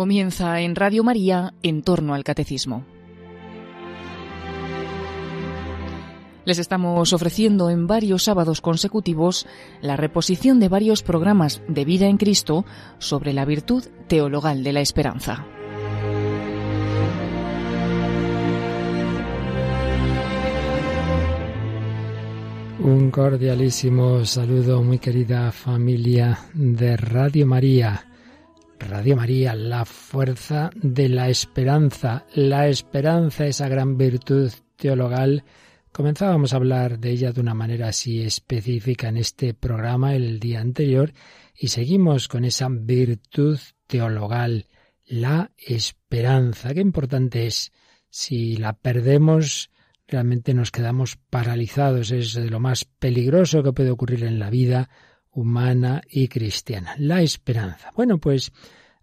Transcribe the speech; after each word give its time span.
Comienza 0.00 0.62
en 0.62 0.76
Radio 0.76 1.04
María 1.04 1.52
en 1.62 1.82
torno 1.82 2.14
al 2.14 2.24
catecismo. 2.24 2.86
Les 6.46 6.58
estamos 6.58 7.12
ofreciendo 7.12 7.68
en 7.68 7.86
varios 7.86 8.22
sábados 8.22 8.62
consecutivos 8.62 9.46
la 9.82 9.98
reposición 9.98 10.58
de 10.58 10.70
varios 10.70 11.02
programas 11.02 11.60
de 11.68 11.84
vida 11.84 12.06
en 12.06 12.16
Cristo 12.16 12.64
sobre 12.98 13.34
la 13.34 13.44
virtud 13.44 13.84
teologal 14.08 14.64
de 14.64 14.72
la 14.72 14.80
esperanza. 14.80 15.44
Un 22.78 23.10
cordialísimo 23.10 24.24
saludo, 24.24 24.82
muy 24.82 24.98
querida 24.98 25.52
familia 25.52 26.38
de 26.54 26.96
Radio 26.96 27.46
María. 27.46 28.09
Radio 28.80 29.14
María, 29.14 29.54
la 29.54 29.84
fuerza 29.84 30.70
de 30.74 31.08
la 31.08 31.28
esperanza, 31.28 32.26
la 32.34 32.66
esperanza, 32.66 33.46
esa 33.46 33.68
gran 33.68 33.96
virtud 33.96 34.50
teologal. 34.76 35.44
Comenzábamos 35.92 36.52
a 36.52 36.56
hablar 36.56 36.98
de 36.98 37.10
ella 37.10 37.32
de 37.32 37.40
una 37.40 37.54
manera 37.54 37.88
así 37.88 38.22
específica 38.22 39.08
en 39.08 39.18
este 39.18 39.54
programa 39.54 40.14
el 40.14 40.40
día 40.40 40.60
anterior 40.60 41.12
y 41.54 41.68
seguimos 41.68 42.26
con 42.26 42.44
esa 42.44 42.68
virtud 42.70 43.58
teologal, 43.86 44.66
la 45.04 45.52
esperanza. 45.58 46.72
Qué 46.72 46.80
importante 46.80 47.46
es. 47.46 47.72
Si 48.08 48.56
la 48.56 48.72
perdemos, 48.72 49.70
realmente 50.08 50.54
nos 50.54 50.70
quedamos 50.70 51.16
paralizados. 51.28 52.10
Es 52.10 52.34
lo 52.34 52.58
más 52.60 52.86
peligroso 52.86 53.62
que 53.62 53.72
puede 53.72 53.90
ocurrir 53.90 54.24
en 54.24 54.38
la 54.38 54.50
vida 54.50 54.88
humana 55.32 56.02
y 56.08 56.28
cristiana. 56.28 56.94
La 56.98 57.22
esperanza. 57.22 57.90
Bueno, 57.94 58.18
pues 58.18 58.52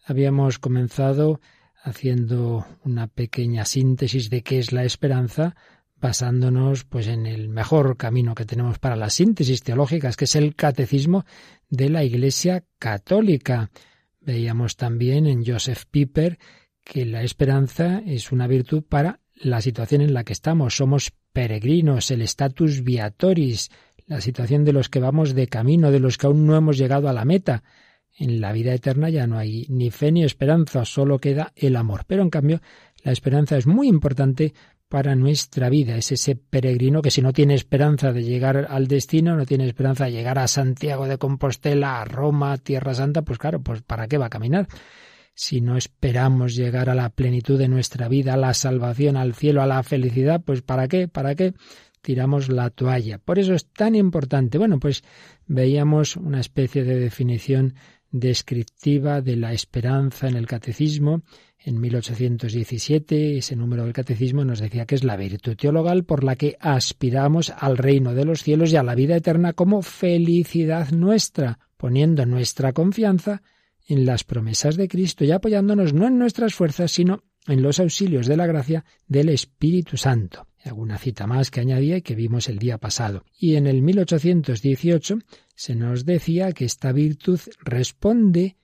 habíamos 0.06 0.60
comenzado 0.60 1.40
haciendo 1.84 2.66
una 2.84 3.08
pequeña 3.08 3.66
síntesis 3.66 4.30
de 4.30 4.44
qué 4.44 4.60
es 4.60 4.72
la 4.72 4.84
esperanza, 4.84 5.56
basándonos 5.96 6.84
pues 6.84 7.08
en 7.08 7.26
el 7.26 7.50
mejor 7.50 7.98
camino 7.98 8.36
que 8.36 8.46
tenemos 8.46 8.80
para 8.80 8.96
las 8.96 9.14
síntesis 9.14 9.64
teológicas, 9.64 10.16
que 10.16 10.26
es 10.26 10.36
el 10.36 10.56
catecismo 10.56 11.26
de 11.70 11.90
la 11.90 12.04
Iglesia 12.04 12.64
Católica. 12.78 13.72
Veíamos 14.20 14.76
también 14.76 15.28
en 15.28 15.46
Joseph 15.46 15.84
Piper 15.90 16.38
que 16.84 17.06
la 17.06 17.24
esperanza 17.24 18.02
es 18.06 18.32
una 18.32 18.48
virtud 18.48 18.84
para 18.84 19.20
la 19.36 19.62
situación 19.62 20.02
en 20.02 20.14
la 20.14 20.24
que 20.24 20.34
estamos. 20.34 20.76
Somos 20.76 21.12
peregrinos, 21.34 22.12
el 22.12 22.22
status 22.22 22.84
viatoris, 22.84 23.70
la 24.08 24.22
situación 24.22 24.64
de 24.64 24.74
los 24.74 24.90
que 24.90 25.00
vamos 25.00 25.36
de 25.36 25.48
camino, 25.48 25.92
de 25.92 26.00
los 26.00 26.18
que 26.18 26.28
aún 26.28 26.48
no 26.48 26.56
hemos 26.56 26.78
llegado 26.78 27.10
a 27.10 27.14
la 27.14 27.26
meta. 27.26 27.64
En 28.18 28.42
la 28.42 28.52
vida 28.52 28.74
eterna 28.74 29.10
ya 29.10 29.28
no 29.28 29.38
hay 29.38 29.68
ni 29.70 29.92
fe 29.92 30.12
ni 30.12 30.24
esperanza, 30.24 30.86
solo 30.86 31.20
queda 31.20 31.52
el 31.56 31.76
amor. 31.76 32.06
Pero 32.08 32.24
en 32.24 32.30
cambio, 32.30 32.62
la 33.04 33.12
esperanza 33.12 33.58
es 33.58 33.68
muy 33.68 33.88
importante 33.88 34.54
para 34.88 35.16
nuestra 35.16 35.70
vida. 35.70 35.98
Es 35.98 36.12
ese 36.12 36.36
peregrino 36.36 37.02
que 37.02 37.12
si 37.12 37.22
no 37.22 37.34
tiene 37.34 37.54
esperanza 37.54 38.14
de 38.14 38.24
llegar 38.24 38.68
al 38.70 38.88
destino, 38.88 39.36
no 39.36 39.46
tiene 39.46 39.68
esperanza 39.68 40.06
de 40.06 40.14
llegar 40.14 40.40
a 40.40 40.48
Santiago 40.48 41.08
de 41.08 41.18
Compostela, 41.18 42.02
a 42.02 42.06
Roma, 42.06 42.58
Tierra 42.58 42.94
Santa, 42.94 43.22
pues 43.22 43.38
claro, 43.38 43.62
pues 43.62 43.82
¿para 43.82 44.08
qué 44.08 44.18
va 44.18 44.28
a 44.28 44.30
caminar? 44.30 44.68
Si 45.36 45.62
no 45.62 45.78
esperamos 45.78 46.56
llegar 46.56 46.90
a 46.90 46.96
la 46.96 47.10
plenitud 47.10 47.60
de 47.60 47.68
nuestra 47.68 48.08
vida, 48.08 48.34
a 48.34 48.38
la 48.38 48.56
salvación, 48.56 49.18
al 49.18 49.36
cielo, 49.36 49.62
a 49.62 49.68
la 49.68 49.84
felicidad, 49.84 50.42
pues 50.44 50.64
¿para 50.64 50.88
qué? 50.88 51.08
¿Para 51.08 51.36
qué? 51.36 51.54
Tiramos 52.08 52.48
la 52.48 52.70
toalla. 52.70 53.18
Por 53.18 53.38
eso 53.38 53.54
es 53.54 53.66
tan 53.66 53.94
importante. 53.94 54.58
Bueno, 54.58 54.80
pues 54.80 55.04
veíamos 55.46 56.16
una 56.16 56.40
especie 56.40 56.86
de 56.86 56.98
definición 56.98 57.74
descriptiva 58.12 59.20
de 59.22 59.36
la 59.36 59.52
esperanza 59.52 60.30
en 60.30 60.38
el 60.38 60.48
catecismo. 60.48 61.24
En 61.60 61.82
1817, 61.82 63.40
ese 63.40 63.58
número 63.58 63.84
del 63.84 63.92
catecismo 63.92 64.46
nos 64.46 64.62
decía 64.62 64.86
que 64.86 64.96
es 64.96 65.04
la 65.04 65.18
virtud 65.18 65.58
teologal 65.58 66.06
por 66.06 66.24
la 66.24 66.38
que 66.38 66.56
aspiramos 66.62 67.50
al 67.50 67.78
reino 67.78 68.14
de 68.14 68.24
los 68.24 68.42
cielos 68.42 68.72
y 68.72 68.78
a 68.78 68.84
la 68.84 68.96
vida 68.96 69.18
eterna 69.18 69.52
como 69.52 69.82
felicidad 69.82 70.92
nuestra, 70.92 71.60
poniendo 71.76 72.26
nuestra 72.26 72.72
confianza 72.72 73.42
en 73.86 74.06
las 74.06 74.24
promesas 74.24 74.78
de 74.78 74.88
Cristo 74.88 75.26
y 75.26 75.32
apoyándonos 75.32 75.94
no 75.94 76.08
en 76.08 76.18
nuestras 76.18 76.56
fuerzas, 76.56 76.90
sino 76.90 77.26
en 77.48 77.62
los 77.62 77.82
auxilios 77.82 78.28
de 78.28 78.38
la 78.38 78.48
gracia 78.48 78.86
del 79.08 79.28
Espíritu 79.28 79.98
Santo 79.98 80.48
alguna 80.68 80.98
cita 80.98 81.28
más 81.28 81.52
que 81.52 81.60
añadía 81.60 81.98
y 81.98 82.02
que 82.02 82.16
vimos 82.16 82.50
el 82.50 82.60
día 82.60 82.78
pasado. 82.78 83.24
Y 83.38 83.56
en 83.56 83.68
el 83.68 83.82
1818 83.82 85.20
se 85.56 85.76
nos 85.76 86.06
decía 86.06 86.52
que 86.52 86.66
esta 86.66 86.92
virtud 86.92 87.40
responde 87.64 88.58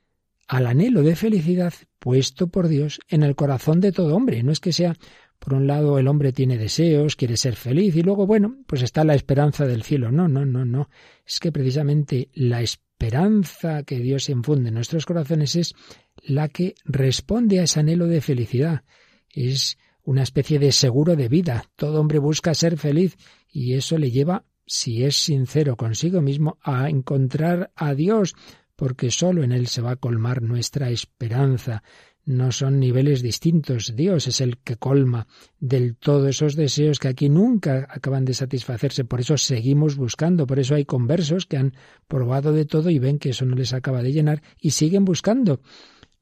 al 0.47 0.67
anhelo 0.67 1.03
de 1.03 1.15
felicidad 1.15 1.73
puesto 1.99 2.47
por 2.47 2.67
Dios 2.67 2.99
en 3.07 3.23
el 3.23 3.35
corazón 3.35 3.79
de 3.79 3.91
todo 3.91 4.15
hombre. 4.15 4.43
No 4.43 4.51
es 4.51 4.59
que 4.59 4.73
sea, 4.73 4.95
por 5.39 5.53
un 5.53 5.67
lado, 5.67 5.97
el 5.99 6.07
hombre 6.07 6.31
tiene 6.31 6.57
deseos, 6.57 7.15
quiere 7.15 7.37
ser 7.37 7.55
feliz 7.55 7.95
y 7.95 8.01
luego, 8.01 8.25
bueno, 8.27 8.57
pues 8.67 8.81
está 8.81 9.03
la 9.03 9.15
esperanza 9.15 9.65
del 9.65 9.83
cielo. 9.83 10.11
No, 10.11 10.27
no, 10.27 10.45
no, 10.45 10.65
no. 10.65 10.89
Es 11.25 11.39
que 11.39 11.51
precisamente 11.51 12.29
la 12.33 12.61
esperanza 12.61 13.83
que 13.83 13.99
Dios 13.99 14.29
infunde 14.29 14.69
en 14.69 14.75
nuestros 14.75 15.05
corazones 15.05 15.55
es 15.55 15.75
la 16.21 16.49
que 16.49 16.75
responde 16.85 17.59
a 17.59 17.63
ese 17.63 17.79
anhelo 17.79 18.07
de 18.07 18.21
felicidad. 18.21 18.83
Es 19.29 19.77
una 20.03 20.23
especie 20.23 20.59
de 20.59 20.71
seguro 20.71 21.15
de 21.15 21.29
vida. 21.29 21.65
Todo 21.75 21.99
hombre 21.99 22.19
busca 22.19 22.53
ser 22.53 22.77
feliz 22.77 23.17
y 23.51 23.73
eso 23.73 23.97
le 23.97 24.11
lleva, 24.11 24.45
si 24.65 25.03
es 25.03 25.23
sincero 25.23 25.75
consigo 25.77 26.21
mismo, 26.21 26.57
a 26.61 26.89
encontrar 26.89 27.71
a 27.75 27.93
Dios, 27.93 28.35
porque 28.75 29.11
sólo 29.11 29.43
en 29.43 29.51
Él 29.51 29.67
se 29.67 29.81
va 29.81 29.91
a 29.91 29.95
colmar 29.95 30.41
nuestra 30.41 30.89
esperanza. 30.89 31.83
No 32.25 32.53
son 32.53 32.79
niveles 32.79 33.21
distintos. 33.21 33.95
Dios 33.97 34.27
es 34.27 34.39
el 34.39 34.57
que 34.57 34.77
colma 34.77 35.27
del 35.59 35.97
todo 35.97 36.29
esos 36.29 36.55
deseos 36.55 36.99
que 36.99 37.09
aquí 37.09 37.27
nunca 37.27 37.85
acaban 37.89 38.23
de 38.23 38.33
satisfacerse. 38.33 39.03
Por 39.03 39.19
eso 39.19 39.37
seguimos 39.37 39.97
buscando. 39.97 40.47
Por 40.47 40.59
eso 40.59 40.75
hay 40.75 40.85
conversos 40.85 41.45
que 41.45 41.57
han 41.57 41.73
probado 42.07 42.53
de 42.53 42.63
todo 42.63 42.89
y 42.89 42.99
ven 42.99 43.19
que 43.19 43.31
eso 43.31 43.45
no 43.45 43.55
les 43.55 43.73
acaba 43.73 44.01
de 44.01 44.13
llenar 44.13 44.41
y 44.57 44.71
siguen 44.71 45.03
buscando 45.03 45.59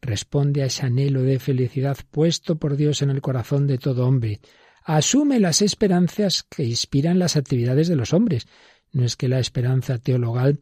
responde 0.02 0.64
a 0.64 0.66
ese 0.66 0.86
anhelo 0.86 1.22
de 1.22 1.40
felicidad 1.40 1.98
puesto 2.10 2.58
por 2.58 2.76
Dios 2.76 3.02
en 3.02 3.10
el 3.10 3.22
corazón 3.22 3.68
de 3.68 3.78
todo 3.78 4.08
hombre. 4.08 4.42
Asume 4.84 5.40
las 5.40 5.62
esperanzas 5.62 6.44
que 6.44 6.64
inspiran 6.64 7.20
las 7.20 7.38
actividades 7.38 7.88
de 7.88 7.96
los 7.96 8.14
hombres. 8.14 8.48
No 8.92 9.06
es 9.06 9.16
que 9.16 9.28
la 9.28 9.40
esperanza 9.40 10.00
teologal 10.00 10.60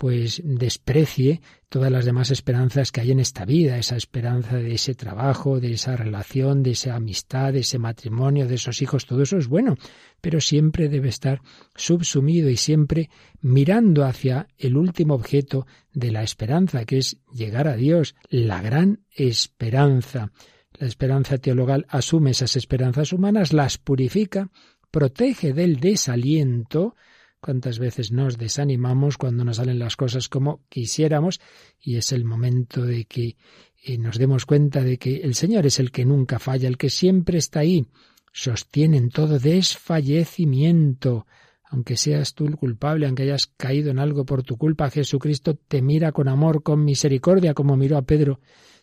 pues 0.00 0.40
desprecie 0.42 1.42
todas 1.68 1.92
las 1.92 2.06
demás 2.06 2.30
esperanzas 2.30 2.90
que 2.90 3.02
hay 3.02 3.10
en 3.10 3.20
esta 3.20 3.44
vida, 3.44 3.76
esa 3.76 3.96
esperanza 3.96 4.56
de 4.56 4.72
ese 4.72 4.94
trabajo, 4.94 5.60
de 5.60 5.72
esa 5.72 5.94
relación, 5.94 6.62
de 6.62 6.70
esa 6.70 6.96
amistad, 6.96 7.52
de 7.52 7.60
ese 7.60 7.78
matrimonio, 7.78 8.48
de 8.48 8.54
esos 8.54 8.80
hijos, 8.80 9.04
todo 9.04 9.22
eso 9.22 9.36
es 9.36 9.46
bueno, 9.46 9.76
pero 10.22 10.40
siempre 10.40 10.88
debe 10.88 11.10
estar 11.10 11.42
subsumido 11.76 12.48
y 12.48 12.56
siempre 12.56 13.10
mirando 13.42 14.06
hacia 14.06 14.48
el 14.56 14.78
último 14.78 15.12
objeto 15.12 15.66
de 15.92 16.12
la 16.12 16.22
esperanza, 16.22 16.86
que 16.86 16.96
es 16.96 17.18
llegar 17.34 17.68
a 17.68 17.76
Dios, 17.76 18.14
la 18.30 18.62
gran 18.62 19.00
esperanza. 19.10 20.32
La 20.78 20.86
esperanza 20.86 21.36
teologal 21.36 21.84
asume 21.90 22.30
esas 22.30 22.56
esperanzas 22.56 23.12
humanas, 23.12 23.52
las 23.52 23.76
purifica, 23.76 24.48
protege 24.90 25.52
del 25.52 25.78
desaliento, 25.78 26.96
cuántas 27.40 27.78
veces 27.78 28.12
nos 28.12 28.38
desanimamos 28.38 29.16
cuando 29.16 29.44
nos 29.44 29.56
salen 29.56 29.78
las 29.78 29.96
cosas 29.96 30.28
como 30.28 30.64
quisiéramos 30.68 31.40
y 31.80 31.96
es 31.96 32.12
el 32.12 32.24
momento 32.24 32.84
de 32.84 33.04
que 33.06 33.36
eh, 33.82 33.98
nos 33.98 34.18
demos 34.18 34.46
cuenta 34.46 34.82
de 34.82 34.98
que 34.98 35.16
el 35.18 35.34
Señor 35.34 35.66
es 35.66 35.80
el 35.80 35.90
que 35.90 36.04
nunca 36.04 36.38
falla, 36.38 36.68
el 36.68 36.76
que 36.76 36.90
siempre 36.90 37.38
está 37.38 37.60
ahí, 37.60 37.86
sostiene 38.32 38.98
en 38.98 39.08
todo 39.10 39.38
desfallecimiento. 39.38 41.26
Aunque 41.64 41.96
seas 41.96 42.34
tú 42.34 42.46
el 42.46 42.56
culpable, 42.56 43.06
aunque 43.06 43.22
hayas 43.22 43.46
caído 43.46 43.90
en 43.90 43.98
algo 44.00 44.24
por 44.26 44.42
tu 44.42 44.56
culpa, 44.58 44.90
Jesucristo 44.90 45.54
te 45.54 45.82
mira 45.82 46.12
con 46.12 46.28
amor, 46.28 46.62
con 46.62 46.84
misericordia, 46.84 47.54
como 47.54 47.76
miró 47.76 47.96
a 47.96 48.02
Pedro 48.02 48.40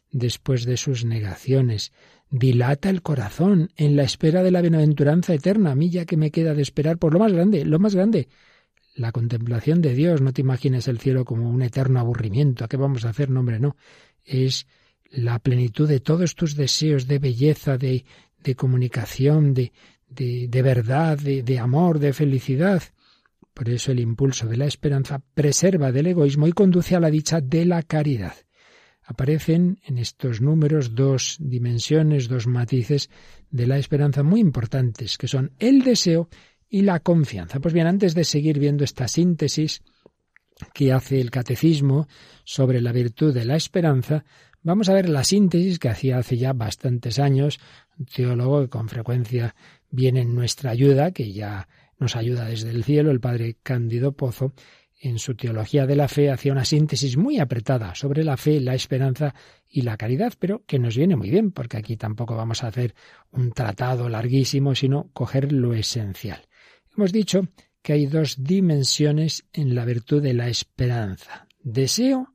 después 0.10 0.66
de 0.66 0.78
sus 0.78 1.06
negaciones. 1.06 1.92
Dilata 2.30 2.90
el 2.90 3.02
corazón 3.02 3.72
en 3.78 3.96
la 3.96 4.04
espera 4.04 4.44
de 4.44 4.52
la 4.52 4.62
bienaventuranza 4.62 5.34
eterna. 5.34 5.72
A 5.72 5.76
mí 5.76 5.90
ya 5.90 6.06
que 6.06 6.18
me 6.18 6.30
queda 6.32 6.54
de 6.54 6.62
esperar 6.62 6.98
por 6.98 7.14
lo 7.14 7.20
más 7.20 7.32
grande, 7.32 7.64
lo 7.64 7.80
más 7.80 7.96
grande, 7.96 8.28
la 8.96 9.14
contemplación 9.14 9.82
de 9.82 9.94
Dios. 9.94 10.22
No 10.22 10.34
te 10.34 10.42
imagines 10.42 10.90
el 10.90 11.00
cielo 11.00 11.24
como 11.24 11.50
un 11.50 11.62
eterno 11.62 12.00
aburrimiento. 12.00 12.66
¿A 12.66 12.68
qué 12.68 12.76
vamos 12.76 13.06
a 13.06 13.10
hacer? 13.10 13.30
No, 13.30 13.40
hombre, 13.40 13.60
no. 13.60 13.78
Es 14.26 14.68
la 15.10 15.40
plenitud 15.40 15.88
de 15.88 16.02
todos 16.02 16.36
tus 16.36 16.58
deseos 16.58 17.08
de 17.08 17.20
belleza, 17.20 17.78
de, 17.78 18.04
de 18.44 18.56
comunicación, 18.56 19.54
de, 19.54 19.72
de, 20.10 20.50
de 20.50 20.62
verdad, 20.62 21.18
de, 21.18 21.44
de 21.44 21.60
amor, 21.60 22.00
de 22.00 22.12
felicidad. 22.12 22.84
Por 23.54 23.70
eso 23.70 23.94
el 23.94 24.02
impulso 24.02 24.48
de 24.48 24.58
la 24.58 24.66
esperanza 24.66 25.22
preserva 25.34 25.94
del 25.94 26.08
egoísmo 26.08 26.46
y 26.46 26.52
conduce 26.52 26.96
a 26.96 27.00
la 27.00 27.10
dicha 27.10 27.40
de 27.40 27.66
la 27.66 27.84
caridad 27.84 28.36
aparecen 29.08 29.80
en 29.84 29.98
estos 29.98 30.42
números 30.42 30.94
dos 30.94 31.38
dimensiones, 31.40 32.28
dos 32.28 32.46
matices 32.46 33.10
de 33.50 33.66
la 33.66 33.78
esperanza 33.78 34.22
muy 34.22 34.40
importantes, 34.42 35.18
que 35.18 35.28
son 35.28 35.54
el 35.58 35.82
deseo 35.82 36.30
y 36.70 36.82
la 36.82 37.00
confianza. 37.00 37.60
Pues 37.60 37.74
bien, 37.74 37.88
antes 37.88 38.14
de 38.14 38.26
seguir 38.26 38.60
viendo 38.60 38.84
esta 38.84 39.08
síntesis 39.08 39.82
que 40.74 40.92
hace 40.92 41.22
el 41.22 41.32
catecismo 41.32 42.08
sobre 42.44 42.82
la 42.82 42.92
virtud 42.92 43.34
de 43.34 43.46
la 43.46 43.56
esperanza, 43.56 44.26
Vamos 44.68 44.90
a 44.90 44.94
ver 44.94 45.08
la 45.08 45.24
síntesis 45.24 45.80
que 45.80 45.88
hacía 45.88 46.18
hace 46.18 46.36
ya 46.36 46.52
bastantes 46.52 47.20
años 47.20 47.58
un 47.98 48.06
teólogo 48.06 48.62
que 48.62 48.70
con 48.70 48.90
frecuencia 48.90 49.56
viene 49.90 50.20
en 50.24 50.36
nuestra 50.36 50.72
ayuda, 50.72 51.12
que 51.12 51.32
ya 51.32 51.70
nos 52.00 52.18
ayuda 52.18 52.48
desde 52.48 52.72
el 52.72 52.84
cielo, 52.84 53.12
el 53.12 53.22
padre 53.22 53.56
Cándido 53.64 54.12
Pozo, 54.12 54.52
en 55.00 55.20
su 55.20 55.36
teología 55.36 55.86
de 55.86 55.96
la 55.96 56.08
fe 56.08 56.32
hacía 56.32 56.52
una 56.52 56.66
síntesis 56.66 57.18
muy 57.18 57.40
apretada 57.40 57.94
sobre 57.94 58.24
la 58.24 58.38
fe, 58.38 58.60
la 58.60 58.74
esperanza 58.74 59.36
y 59.70 59.82
la 59.82 59.98
caridad, 59.98 60.34
pero 60.40 60.64
que 60.66 60.80
nos 60.80 60.98
viene 60.98 61.16
muy 61.16 61.30
bien, 61.30 61.52
porque 61.52 61.78
aquí 61.78 61.98
tampoco 61.98 62.36
vamos 62.36 62.64
a 62.64 62.68
hacer 62.68 62.96
un 63.32 63.52
tratado 63.52 64.10
larguísimo, 64.10 64.74
sino 64.76 65.10
coger 65.14 65.52
lo 65.52 65.74
esencial. 65.74 66.48
Hemos 66.96 67.12
dicho 67.12 67.48
que 67.82 67.94
hay 67.94 68.08
dos 68.08 68.44
dimensiones 68.44 69.46
en 69.54 69.76
la 69.76 69.86
virtud 69.86 70.22
de 70.22 70.34
la 70.34 70.50
esperanza, 70.50 71.48
deseo 71.60 72.34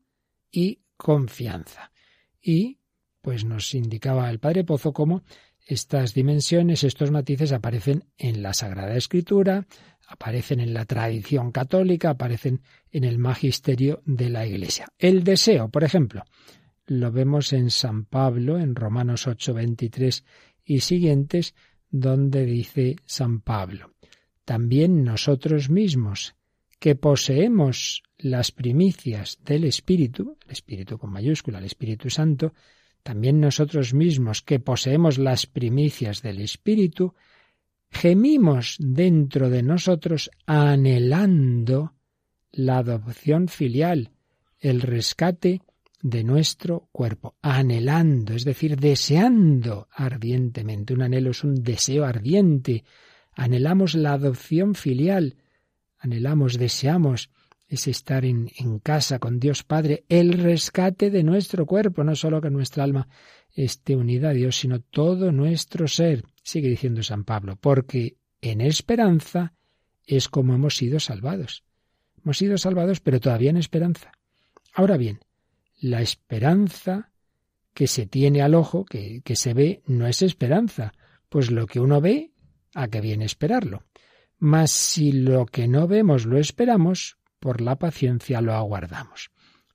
y 0.50 0.82
confianza. 0.96 1.92
Y 2.40 2.78
pues 3.20 3.44
nos 3.44 3.74
indicaba 3.74 4.30
el 4.30 4.38
padre 4.38 4.64
Pozo 4.64 4.92
cómo 4.92 5.22
estas 5.66 6.14
dimensiones, 6.14 6.84
estos 6.84 7.10
matices 7.10 7.52
aparecen 7.52 8.04
en 8.18 8.42
la 8.42 8.52
Sagrada 8.52 8.96
Escritura, 8.96 9.66
aparecen 10.06 10.60
en 10.60 10.74
la 10.74 10.84
tradición 10.84 11.52
católica, 11.52 12.10
aparecen 12.10 12.62
en 12.90 13.04
el 13.04 13.18
magisterio 13.18 14.02
de 14.04 14.28
la 14.28 14.46
Iglesia. 14.46 14.88
El 14.98 15.24
deseo, 15.24 15.68
por 15.68 15.84
ejemplo, 15.84 16.24
lo 16.86 17.12
vemos 17.12 17.52
en 17.52 17.70
San 17.70 18.04
Pablo, 18.04 18.58
en 18.58 18.74
Romanos 18.74 19.26
8, 19.26 19.54
23 19.54 20.24
y 20.64 20.80
siguientes, 20.80 21.54
donde 21.90 22.44
dice 22.44 22.96
San 23.04 23.40
Pablo, 23.40 23.92
también 24.44 25.04
nosotros 25.04 25.70
mismos, 25.70 26.34
que 26.78 26.96
poseemos 26.96 28.02
las 28.18 28.50
primicias 28.50 29.38
del 29.44 29.64
Espíritu, 29.64 30.36
el 30.44 30.50
Espíritu 30.50 30.98
con 30.98 31.10
mayúscula, 31.10 31.58
el 31.58 31.64
Espíritu 31.64 32.10
Santo, 32.10 32.54
también 33.02 33.40
nosotros 33.40 33.94
mismos 33.94 34.42
que 34.42 34.58
poseemos 34.58 35.18
las 35.18 35.46
primicias 35.46 36.22
del 36.22 36.40
Espíritu, 36.40 37.14
gemimos 37.92 38.76
dentro 38.80 39.50
de 39.50 39.62
nosotros 39.62 40.30
anhelando 40.46 41.92
la 42.50 42.78
adopción 42.78 43.48
filial, 43.48 44.10
el 44.58 44.80
rescate 44.80 45.60
de 46.00 46.24
nuestro 46.24 46.88
cuerpo, 46.90 47.36
anhelando, 47.42 48.34
es 48.34 48.44
decir, 48.44 48.78
deseando 48.78 49.88
ardientemente. 49.92 50.94
Un 50.94 51.02
anhelo 51.02 51.30
es 51.30 51.44
un 51.44 51.62
deseo 51.62 52.04
ardiente. 52.04 52.84
Anhelamos 53.34 53.94
la 53.94 54.14
adopción 54.14 54.74
filial, 54.74 55.36
anhelamos, 55.98 56.58
deseamos 56.58 57.30
es 57.68 57.86
estar 57.88 58.24
en, 58.26 58.50
en, 58.58 58.80
casa 58.80 59.18
con 59.18 59.40
Dios 59.40 59.62
Padre, 59.62 60.04
el 60.10 60.34
rescate 60.34 61.10
de 61.10 61.22
nuestro 61.22 61.64
cuerpo, 61.64 62.04
no 62.04 62.14
solo 62.14 62.40
que 62.42 62.50
nuestra 62.50 62.84
alma 62.84 63.08
esté 63.54 63.96
unida 63.96 64.30
a 64.30 64.34
Dios, 64.34 64.56
sino 64.56 64.80
todo 64.80 65.32
nuestro 65.32 65.88
ser, 65.88 66.22
sigue 66.42 66.68
diciendo 66.68 67.02
San 67.02 67.24
Pablo, 67.24 67.56
porque 67.56 68.16
en 68.40 68.60
esperanza 68.60 69.54
es 70.06 70.28
como 70.28 70.54
hemos 70.54 70.76
sido 70.76 71.00
salvados. 71.00 71.64
Hemos 72.22 72.38
sido 72.38 72.58
salvados, 72.58 73.00
pero 73.00 73.20
todavía 73.20 73.50
en 73.50 73.56
esperanza. 73.56 74.12
Ahora 74.74 74.96
bien, 74.96 75.20
la 75.80 76.00
esperanza 76.00 77.10
que 77.74 77.86
se 77.86 78.06
tiene 78.06 78.42
al 78.42 78.54
ojo, 78.54 78.84
que, 78.84 79.22
que 79.24 79.36
se 79.36 79.54
ve, 79.54 79.82
no 79.86 80.06
es 80.06 80.22
esperanza, 80.22 80.92
pues 81.28 81.50
lo 81.50 81.66
que 81.66 81.80
uno 81.80 82.00
ve, 82.00 82.32
¿a 82.74 82.88
qué 82.88 83.00
viene 83.00 83.24
esperarlo? 83.24 83.84
Mas 84.38 84.70
si 84.70 85.12
lo 85.12 85.46
que 85.46 85.68
no 85.68 85.86
vemos 85.86 86.26
lo 86.26 86.38
esperamos, 86.38 87.18
por 87.38 87.60
la 87.60 87.76
paciencia 87.76 88.40
lo 88.40 88.54
aguardamos. 88.54 89.30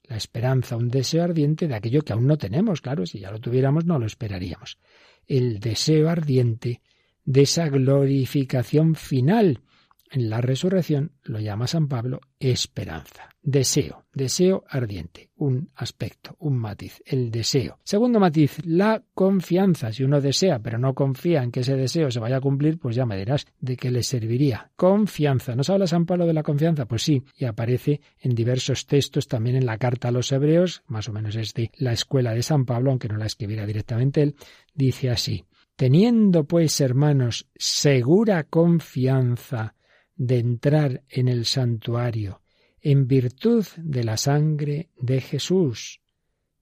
La 0.07 0.15
esperanza, 0.17 0.77
un 0.77 0.89
deseo 0.89 1.23
ardiente 1.23 1.67
de 1.67 1.75
aquello 1.75 2.01
que 2.01 2.13
aún 2.13 2.27
no 2.27 2.37
tenemos, 2.37 2.81
claro, 2.81 3.05
si 3.05 3.19
ya 3.19 3.31
lo 3.31 3.39
tuviéramos 3.39 3.85
no 3.85 3.99
lo 3.99 4.05
esperaríamos. 4.05 4.77
El 5.25 5.59
deseo 5.59 6.09
ardiente 6.09 6.81
de 7.25 7.41
esa 7.41 7.67
glorificación 7.67 8.95
final 8.95 9.61
en 10.09 10.29
la 10.29 10.39
resurrección 10.39 11.11
lo 11.23 11.39
llama 11.39 11.67
San 11.67 11.87
Pablo 11.89 12.21
esperanza, 12.39 13.35
deseo, 13.47 14.03
deseo 14.13 14.65
ardiente, 14.67 15.29
un 15.37 15.69
aspecto, 15.75 16.35
un 16.39 16.57
matiz, 16.57 17.01
el 17.05 17.31
deseo. 17.31 17.79
Segundo 17.81 18.19
matiz, 18.19 18.57
la 18.65 19.01
confianza. 19.13 19.93
Si 19.93 20.03
uno 20.03 20.19
desea 20.19 20.59
pero 20.59 20.77
no 20.77 20.93
confía 20.93 21.43
en 21.43 21.51
que 21.51 21.61
ese 21.61 21.77
deseo 21.77 22.11
se 22.11 22.19
vaya 22.19 22.37
a 22.37 22.41
cumplir, 22.41 22.77
pues 22.77 22.97
ya 22.97 23.05
me 23.05 23.15
dirás 23.15 23.47
de 23.61 23.77
qué 23.77 23.89
le 23.89 24.03
serviría. 24.03 24.69
Confianza. 24.75 25.55
¿Nos 25.55 25.69
habla 25.69 25.87
San 25.87 26.05
Pablo 26.05 26.25
de 26.25 26.33
la 26.33 26.43
confianza? 26.43 26.87
Pues 26.87 27.03
sí, 27.03 27.23
y 27.37 27.45
aparece 27.45 28.01
en 28.19 28.35
diversos 28.35 28.85
textos 28.85 29.29
también 29.29 29.55
en 29.55 29.65
la 29.65 29.77
carta 29.77 30.09
a 30.09 30.11
los 30.11 30.29
hebreos, 30.33 30.83
más 30.87 31.07
o 31.07 31.13
menos 31.13 31.37
es 31.37 31.53
de 31.53 31.71
la 31.77 31.93
escuela 31.93 32.33
de 32.33 32.43
San 32.43 32.65
Pablo, 32.65 32.89
aunque 32.89 33.07
no 33.07 33.15
la 33.15 33.27
escribiera 33.27 33.65
directamente 33.65 34.23
él, 34.23 34.35
dice 34.73 35.09
así. 35.09 35.45
Teniendo 35.77 36.43
pues, 36.43 36.81
hermanos, 36.81 37.47
segura 37.55 38.43
confianza 38.43 39.73
de 40.17 40.39
entrar 40.39 41.03
en 41.07 41.29
el 41.29 41.45
santuario 41.45 42.41
en 42.81 43.07
virtud 43.07 43.65
de 43.77 44.03
la 44.03 44.17
sangre 44.17 44.89
de 44.97 45.21
Jesús. 45.21 46.01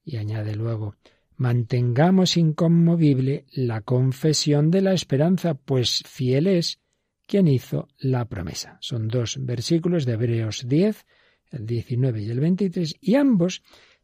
Y 0.04 0.18
añade 0.18 0.56
luego, 0.56 0.96
mantengamos 1.38 2.38
inconmovible 2.38 3.46
la 3.52 3.82
confesión 3.82 4.72
de 4.72 4.82
la 4.82 4.94
esperanza, 4.94 5.54
pues 5.54 6.04
fiel 6.06 6.48
es 6.48 6.80
quien 7.28 7.48
hizo 7.48 7.88
la 7.98 8.26
promesa. 8.26 8.78
Son 8.82 9.08
dos 9.08 9.38
versículos 9.42 10.06
de 10.06 10.14
Hebreos 10.14 10.66
10, 10.68 11.06
el 11.52 11.66
19 11.66 12.22
y 12.22 12.30
el 12.30 12.40
23, 12.40 12.96
y 13.02 13.16
ambos 13.16 13.64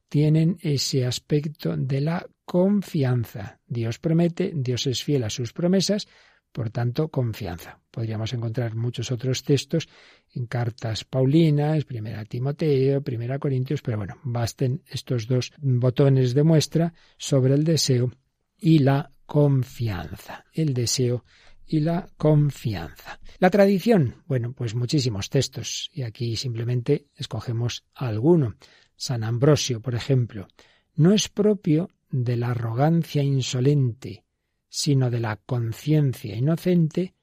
tienen 0.10 0.58
ese 0.62 1.06
aspecto 1.06 1.78
de 1.78 2.02
la 2.02 2.28
confianza. 2.46 3.60
Dios 3.68 4.00
promete, 4.00 4.52
Dios 4.54 4.88
es 4.88 5.04
fiel 5.04 5.24
a 5.24 5.30
sus 5.30 5.54
promesas, 5.54 6.08
por 6.52 6.70
tanto, 6.70 7.10
confianza. 7.10 7.80
Podríamos 7.92 8.34
encontrar 8.34 8.76
muchos 8.76 9.12
otros 9.12 9.44
textos 9.44 9.88
en 10.34 10.46
cartas 10.46 11.04
paulinas, 11.04 11.86
primera 11.86 12.24
Timoteo, 12.26 13.02
primera 13.02 13.40
Corintios, 13.40 13.82
pero 13.82 13.98
bueno, 13.98 14.16
basten 14.24 14.84
estos 14.88 15.28
dos 15.28 15.52
botones 15.58 16.34
de 16.34 16.44
muestra 16.44 16.94
sobre 17.18 17.54
el 17.54 17.64
deseo 17.64 18.12
y 18.58 18.80
la 18.80 19.12
confianza. 19.26 20.46
El 20.54 20.74
deseo 20.74 21.26
y 21.66 21.80
la 21.80 22.10
confianza. 22.18 23.20
La 23.40 23.50
tradición, 23.50 24.24
bueno, 24.28 24.54
pues 24.54 24.76
muchísimos 24.76 25.30
textos 25.30 25.90
y 25.94 26.04
aquí 26.04 26.36
simplemente 26.36 27.08
escogemos 27.16 27.86
alguno. 27.96 28.56
San 28.96 29.24
Ambrosio, 29.24 29.82
por 29.82 29.96
ejemplo, 29.96 30.48
no 30.96 31.14
es 31.14 31.30
propio 31.30 31.90
de 32.10 32.36
la 32.36 32.52
arrogancia 32.52 33.24
insolente 33.24 34.26
sino 34.74 35.12
de 35.12 35.20
la 35.20 35.36
conciencia 35.36 36.34
inocente, 36.34 37.14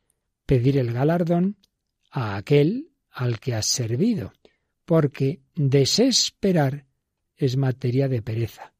pedir 0.44 0.76
el 0.76 0.92
galardón 0.92 1.56
a 2.10 2.36
aquel 2.36 2.90
al 3.10 3.40
que 3.40 3.54
has 3.54 3.64
servido, 3.64 4.34
porque 4.84 5.40
desesperar 5.54 6.84
es 7.34 7.56
materia 7.56 8.06
de 8.06 8.20
pereza, 8.20 8.74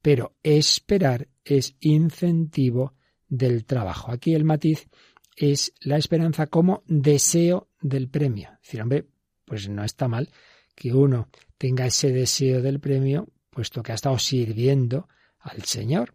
pero 0.00 0.36
esperar 0.44 1.28
es 1.44 1.74
incentivo 1.80 2.94
del 3.28 3.64
trabajo. 3.64 4.12
Aquí 4.12 4.34
el 4.34 4.44
matiz 4.44 4.88
es 5.34 5.74
la 5.80 5.96
esperanza 5.96 6.46
como 6.46 6.84
deseo 6.86 7.70
del 7.80 8.08
premio. 8.08 8.50
Es 8.54 8.68
decir, 8.68 8.82
hombre, 8.82 9.08
pues 9.44 9.68
no 9.68 9.82
está 9.82 10.06
mal 10.06 10.30
que 10.76 10.94
uno 10.94 11.28
tenga 11.58 11.86
ese 11.86 12.12
deseo 12.12 12.62
del 12.62 12.78
premio, 12.78 13.28
puesto 13.50 13.82
que 13.82 13.90
ha 13.90 13.96
estado 13.96 14.18
sirviendo 14.18 15.08
al 15.40 15.64
Señor. 15.64 16.14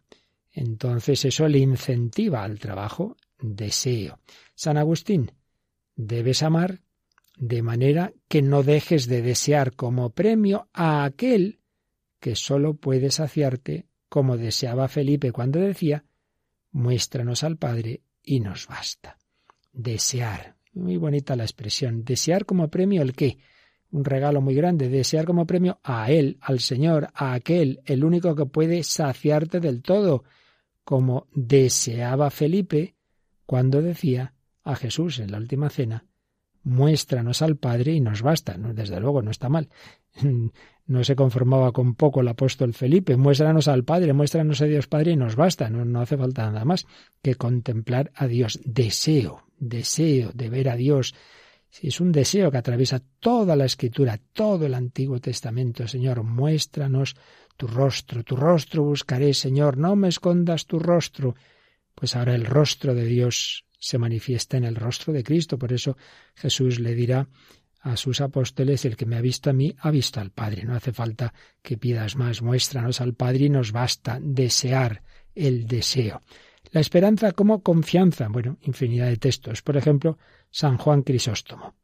Entonces 0.58 1.24
eso 1.24 1.48
le 1.48 1.60
incentiva 1.60 2.44
al 2.44 2.58
trabajo 2.58 3.16
deseo. 3.40 4.18
San 4.56 4.78
Agustín, 4.78 5.32
debes 5.96 6.42
amar 6.42 6.82
de 7.38 7.62
manera 7.62 8.12
que 8.28 8.42
no 8.42 8.64
dejes 8.64 9.06
de 9.06 9.22
desear 9.22 9.76
como 9.76 10.10
premio 10.10 10.68
a 10.74 11.04
aquel 11.04 11.60
que 12.20 12.36
sólo 12.36 12.74
puede 12.74 13.12
saciarte, 13.12 13.86
como 14.10 14.36
deseaba 14.36 14.88
Felipe 14.88 15.32
cuando 15.32 15.60
decía, 15.60 16.06
muéstranos 16.72 17.44
al 17.44 17.58
Padre 17.58 18.02
y 18.24 18.40
nos 18.40 18.66
basta. 18.66 19.20
Desear. 19.72 20.56
Muy 20.74 20.98
bonita 20.98 21.36
la 21.36 21.44
expresión. 21.44 22.04
Desear 22.04 22.48
como 22.48 22.68
premio 22.70 23.04
el 23.04 23.14
qué? 23.14 23.38
Un 23.92 24.04
regalo 24.04 24.42
muy 24.42 24.56
grande. 24.56 24.90
Desear 24.90 25.26
como 25.26 25.46
premio 25.46 25.80
a 25.84 26.10
Él, 26.12 26.40
al 26.42 26.62
Señor, 26.62 27.10
a 27.14 27.34
aquel, 27.34 27.82
el 27.86 28.04
único 28.04 28.36
que 28.36 28.48
puede 28.48 28.82
saciarte 28.82 29.60
del 29.60 29.84
todo 29.84 30.24
como 30.88 31.27
deseaba 31.34 32.29
Felipe 32.29 32.96
cuando 33.46 33.82
decía 33.82 34.34
a 34.63 34.74
Jesús 34.77 35.20
en 35.20 35.34
la 35.34 35.38
última 35.38 35.70
cena, 35.70 36.06
muéstranos 36.63 37.41
al 37.41 37.58
Padre 37.58 37.91
y 37.91 38.00
nos 38.00 38.22
basta. 38.22 38.56
desde 38.58 39.01
luego, 39.01 39.22
no 39.22 39.32
está 39.32 39.50
mal. 39.50 39.67
No 40.88 41.03
se 41.03 41.17
conformaba 41.17 41.74
con 41.74 41.96
poco 41.96 42.22
el 42.22 42.29
apóstol 42.29 42.74
Felipe, 42.74 43.17
muéstranos 43.17 43.67
al 43.67 43.84
Padre, 43.84 44.13
muéstranos 44.13 44.62
a 44.62 44.65
Dios 44.65 44.88
Padre 44.88 45.12
y 45.12 45.15
nos 45.17 45.36
basta. 45.36 45.70
No, 45.70 45.84
no 45.84 46.00
hace 46.00 46.15
falta 46.15 46.50
nada 46.50 46.63
más 46.63 46.88
que 47.22 47.36
contemplar 47.36 48.13
a 48.15 48.25
Dios. 48.25 48.62
Deseo, 48.63 49.44
deseo 49.60 50.32
de 50.34 50.50
ver 50.50 50.70
a 50.70 50.77
Dios 50.77 51.13
es 51.82 52.00
un 52.00 52.12
deseo 52.12 52.51
que 52.51 52.58
atraviesa 52.58 53.01
toda 53.20 53.56
la 53.56 53.65
escritura, 53.65 54.20
todo 54.34 54.65
el 54.65 54.74
Antiguo 54.74 55.20
Testamento. 55.20 55.88
Señor, 55.88 56.24
muéstranos 56.24 57.15
tu 57.58 57.68
rostro, 57.68 58.24
tu 58.24 58.36
rostro 58.36 58.84
buscaré, 58.84 59.34
Señor, 59.34 59.78
no 59.78 59.96
me 59.96 60.08
escondas 60.08 60.68
tu 60.68 60.80
rostro. 60.80 61.36
Pues 61.96 62.16
ahora 62.16 62.36
el 62.36 62.46
rostro 62.46 62.94
de 62.94 63.06
Dios 63.06 63.66
se 63.80 63.98
manifiesta 63.98 64.58
en 64.58 64.64
el 64.64 64.76
rostro 64.76 65.12
de 65.12 65.24
Cristo. 65.24 65.58
Por 65.58 65.74
eso 65.74 65.98
Jesús 66.36 66.80
le 66.80 66.94
dirá 66.94 67.28
a 67.82 67.98
sus 67.98 68.22
apóstoles, 68.22 68.86
el 68.86 68.96
que 68.96 69.06
me 69.06 69.16
ha 69.16 69.22
visto 69.22 69.50
a 69.50 69.54
mí, 69.54 69.76
ha 69.80 69.92
visto 69.92 70.20
al 70.20 70.32
Padre. 70.32 70.64
No 70.64 70.76
hace 70.76 70.94
falta 70.94 71.34
que 71.62 71.78
pidas 71.78 72.16
más, 72.16 72.42
muéstranos 72.42 73.02
al 73.02 73.14
Padre 73.14 73.46
y 73.46 73.50
nos 73.50 73.72
basta 73.72 74.20
desear 74.22 75.04
el 75.34 75.68
deseo. 75.68 76.22
La 76.72 76.82
esperanza 76.82 77.32
como 77.32 77.64
confianza. 77.64 78.28
Bueno, 78.28 78.58
infinidad 78.62 79.08
de 79.08 79.18
textos. 79.18 79.62
Por 79.62 79.78
ejemplo, 79.78 80.18
San 80.52 80.78
Juan 80.78 81.02
Crisóstomo. 81.02 81.76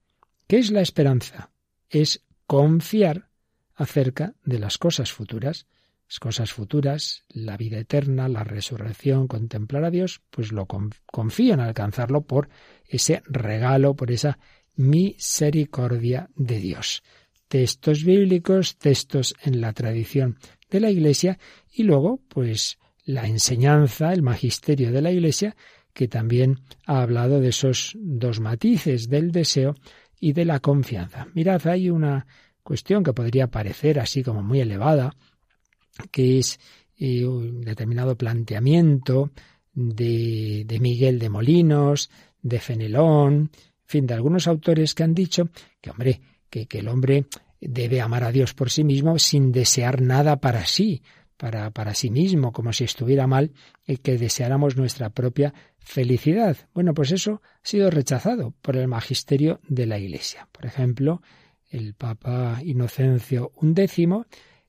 ¿Qué 0.47 0.57
es 0.59 0.71
la 0.71 0.81
esperanza? 0.81 1.51
Es 1.89 2.23
confiar 2.45 3.29
acerca 3.75 4.35
de 4.43 4.59
las 4.59 4.77
cosas 4.77 5.11
futuras. 5.11 5.67
Las 6.07 6.19
cosas 6.19 6.51
futuras, 6.51 7.23
la 7.29 7.57
vida 7.57 7.79
eterna, 7.79 8.27
la 8.27 8.43
resurrección, 8.43 9.27
contemplar 9.27 9.85
a 9.85 9.89
Dios, 9.89 10.21
pues 10.29 10.51
lo 10.51 10.67
confío 10.67 11.53
en 11.53 11.59
alcanzarlo 11.59 12.21
por 12.21 12.49
ese 12.87 13.23
regalo, 13.25 13.95
por 13.95 14.11
esa 14.11 14.37
misericordia 14.75 16.29
de 16.35 16.59
Dios. 16.59 17.03
Textos 17.47 18.03
bíblicos, 18.03 18.77
textos 18.77 19.33
en 19.43 19.61
la 19.61 19.73
tradición 19.73 20.37
de 20.69 20.79
la 20.79 20.91
Iglesia 20.91 21.39
y 21.71 21.83
luego, 21.83 22.21
pues, 22.27 22.77
la 23.05 23.27
enseñanza, 23.27 24.13
el 24.13 24.21
magisterio 24.21 24.91
de 24.91 25.01
la 25.01 25.11
Iglesia, 25.11 25.55
que 25.93 26.07
también 26.07 26.59
ha 26.85 27.01
hablado 27.01 27.39
de 27.39 27.49
esos 27.49 27.95
dos 27.99 28.39
matices 28.39 29.09
del 29.09 29.31
deseo 29.31 29.75
y 30.19 30.33
de 30.33 30.45
la 30.45 30.59
confianza. 30.59 31.27
Mirad, 31.33 31.67
hay 31.67 31.89
una 31.89 32.25
cuestión 32.63 33.03
que 33.03 33.13
podría 33.13 33.47
parecer 33.47 33.99
así 33.99 34.23
como 34.23 34.41
muy 34.41 34.61
elevada, 34.61 35.15
que 36.11 36.39
es 36.39 36.59
eh, 36.97 37.25
un 37.25 37.61
determinado 37.61 38.17
planteamiento 38.17 39.31
de, 39.73 40.77
Miguel 40.79 41.19
de 41.19 41.29
Molinos, 41.29 42.09
de 42.41 42.59
Fenelón, 42.59 43.33
en 43.33 43.49
fin, 43.85 44.07
de 44.07 44.13
algunos 44.13 44.47
autores 44.47 44.95
que 44.95 45.03
han 45.03 45.13
dicho 45.13 45.49
que, 45.81 45.89
hombre, 45.89 46.21
que, 46.49 46.65
que 46.65 46.79
el 46.79 46.87
hombre 46.87 47.25
debe 47.59 48.01
amar 48.01 48.23
a 48.23 48.31
Dios 48.31 48.53
por 48.53 48.69
sí 48.69 48.83
mismo 48.83 49.19
sin 49.19 49.51
desear 49.51 50.01
nada 50.01 50.37
para 50.37 50.65
sí, 50.65 51.01
para, 51.37 51.71
para 51.71 51.93
sí 51.93 52.09
mismo, 52.09 52.51
como 52.51 52.73
si 52.73 52.83
estuviera 52.83 53.27
mal 53.27 53.51
el 53.85 53.99
que 53.99 54.17
deseáramos 54.17 54.77
nuestra 54.77 55.09
propia 55.09 55.53
felicidad. 55.79 56.57
Bueno, 56.73 56.93
pues 56.93 57.11
eso 57.11 57.41
ha 57.43 57.67
sido 57.67 57.89
rechazado 57.89 58.53
por 58.61 58.77
el 58.77 58.87
magisterio 58.87 59.59
de 59.67 59.85
la 59.85 59.99
Iglesia. 59.99 60.47
Por 60.51 60.65
ejemplo, 60.65 61.21
el 61.73 61.95
Papa 61.95 62.61
Inocencio 62.63 63.51
XI 63.59 64.07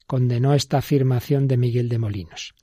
condenó 0.06 0.54
esta 0.54 0.78
afirmación 0.78 1.46
de 1.46 1.58
Miguel 1.58 1.88
de 1.88 1.98
Molinos. 1.98 2.54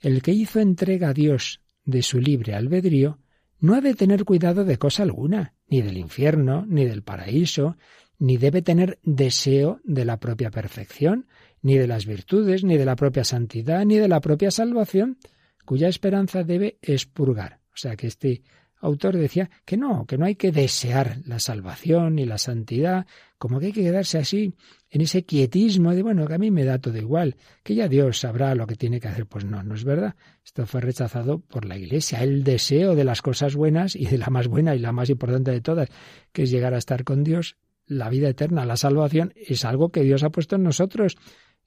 El 0.00 0.20
que 0.20 0.32
hizo 0.32 0.60
entrega 0.60 1.10
a 1.10 1.14
Dios 1.14 1.62
de 1.84 2.02
su 2.02 2.20
libre 2.20 2.54
albedrío 2.54 3.20
no 3.60 3.74
ha 3.74 3.80
de 3.80 3.94
tener 3.94 4.24
cuidado 4.24 4.64
de 4.64 4.78
cosa 4.78 5.04
alguna, 5.04 5.54
ni 5.68 5.80
del 5.80 5.96
infierno, 5.96 6.66
ni 6.68 6.84
del 6.84 7.02
paraíso, 7.02 7.76
ni 8.18 8.36
debe 8.36 8.62
tener 8.62 8.98
deseo 9.04 9.80
de 9.84 10.04
la 10.04 10.18
propia 10.18 10.50
perfección, 10.50 11.26
ni 11.62 11.78
de 11.78 11.86
las 11.86 12.04
virtudes, 12.04 12.64
ni 12.64 12.76
de 12.76 12.84
la 12.84 12.96
propia 12.96 13.24
santidad, 13.24 13.84
ni 13.84 13.96
de 13.96 14.08
la 14.08 14.20
propia 14.20 14.50
salvación, 14.50 15.18
cuya 15.64 15.88
esperanza 15.88 16.42
debe 16.42 16.78
expurgar. 16.82 17.60
O 17.72 17.76
sea 17.76 17.96
que 17.96 18.08
este 18.08 18.42
autor 18.84 19.16
decía 19.16 19.50
que 19.64 19.76
no, 19.76 20.06
que 20.06 20.18
no 20.18 20.26
hay 20.26 20.34
que 20.34 20.52
desear 20.52 21.18
la 21.26 21.38
salvación 21.38 22.16
ni 22.16 22.26
la 22.26 22.38
santidad, 22.38 23.06
como 23.38 23.58
que 23.58 23.66
hay 23.66 23.72
que 23.72 23.82
quedarse 23.82 24.18
así 24.18 24.54
en 24.90 25.00
ese 25.00 25.24
quietismo 25.24 25.94
de, 25.94 26.02
bueno, 26.02 26.26
que 26.26 26.34
a 26.34 26.38
mí 26.38 26.50
me 26.50 26.64
da 26.64 26.78
todo 26.78 26.96
igual, 26.96 27.36
que 27.62 27.74
ya 27.74 27.88
Dios 27.88 28.20
sabrá 28.20 28.54
lo 28.54 28.66
que 28.66 28.76
tiene 28.76 29.00
que 29.00 29.08
hacer. 29.08 29.26
Pues 29.26 29.44
no, 29.44 29.62
no 29.62 29.74
es 29.74 29.84
verdad. 29.84 30.14
Esto 30.44 30.66
fue 30.66 30.80
rechazado 30.80 31.40
por 31.40 31.64
la 31.64 31.76
Iglesia. 31.76 32.22
El 32.22 32.44
deseo 32.44 32.94
de 32.94 33.04
las 33.04 33.22
cosas 33.22 33.56
buenas 33.56 33.96
y 33.96 34.06
de 34.06 34.18
la 34.18 34.28
más 34.28 34.48
buena 34.48 34.74
y 34.74 34.78
la 34.78 34.92
más 34.92 35.10
importante 35.10 35.50
de 35.50 35.60
todas, 35.60 35.88
que 36.32 36.44
es 36.44 36.50
llegar 36.50 36.74
a 36.74 36.78
estar 36.78 37.04
con 37.04 37.24
Dios, 37.24 37.56
la 37.86 38.08
vida 38.08 38.28
eterna, 38.28 38.64
la 38.64 38.76
salvación, 38.76 39.32
es 39.36 39.64
algo 39.64 39.90
que 39.90 40.02
Dios 40.02 40.22
ha 40.22 40.30
puesto 40.30 40.56
en 40.56 40.62
nosotros 40.62 41.16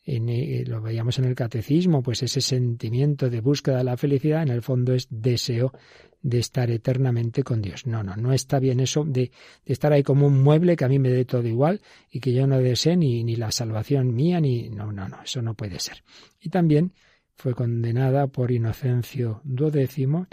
eh, 0.10 0.64
lo 0.66 0.82
veíamos 0.82 1.20
en 1.20 1.26
el 1.26 1.36
catecismo, 1.36 2.02
pues 2.02 2.24
ese 2.24 2.40
sentimiento 2.40 3.30
de 3.30 3.42
búsqueda 3.42 3.80
de 3.80 3.84
la 3.84 3.98
felicidad 3.98 4.42
en 4.42 4.50
el 4.50 4.62
fondo 4.62 4.94
es 4.94 5.08
deseo 5.10 5.74
de 6.22 6.40
estar 6.40 6.72
eternamente 6.72 7.44
con 7.44 7.62
Dios. 7.62 7.86
No, 7.86 8.04
no, 8.04 8.16
no 8.16 8.32
está 8.32 8.60
bien 8.60 8.80
eso 8.80 9.04
de, 9.04 9.32
de 9.66 9.74
estar 9.74 9.92
ahí 9.92 10.04
como 10.04 10.26
un 10.28 10.42
mueble 10.42 10.78
que 10.78 10.86
a 10.86 10.88
mí 10.88 10.98
me 10.98 11.10
dé 11.10 11.26
todo 11.26 11.46
igual 11.46 11.82
y 12.10 12.22
que 12.22 12.34
yo 12.34 12.48
no 12.48 12.58
desee 12.60 12.96
ni, 12.96 13.24
ni 13.26 13.36
la 13.36 13.52
salvación 13.52 14.16
mía, 14.16 14.40
ni... 14.40 14.70
No, 14.70 14.94
no, 14.94 15.10
no, 15.10 15.22
eso 15.22 15.42
no 15.42 15.56
puede 15.56 15.80
ser. 15.80 16.04
Y 16.40 16.50
también 16.50 16.94
fue 17.36 17.54
condenada 17.54 18.28
por 18.28 18.52
Inocencio 18.52 19.42
XII 19.46 20.26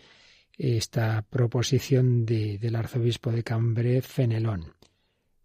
esta 0.56 1.22
proposición 1.22 2.24
de, 2.24 2.58
del 2.58 2.76
arzobispo 2.76 3.32
de 3.32 3.42
Cambre, 3.42 4.00
Fenelón. 4.02 4.72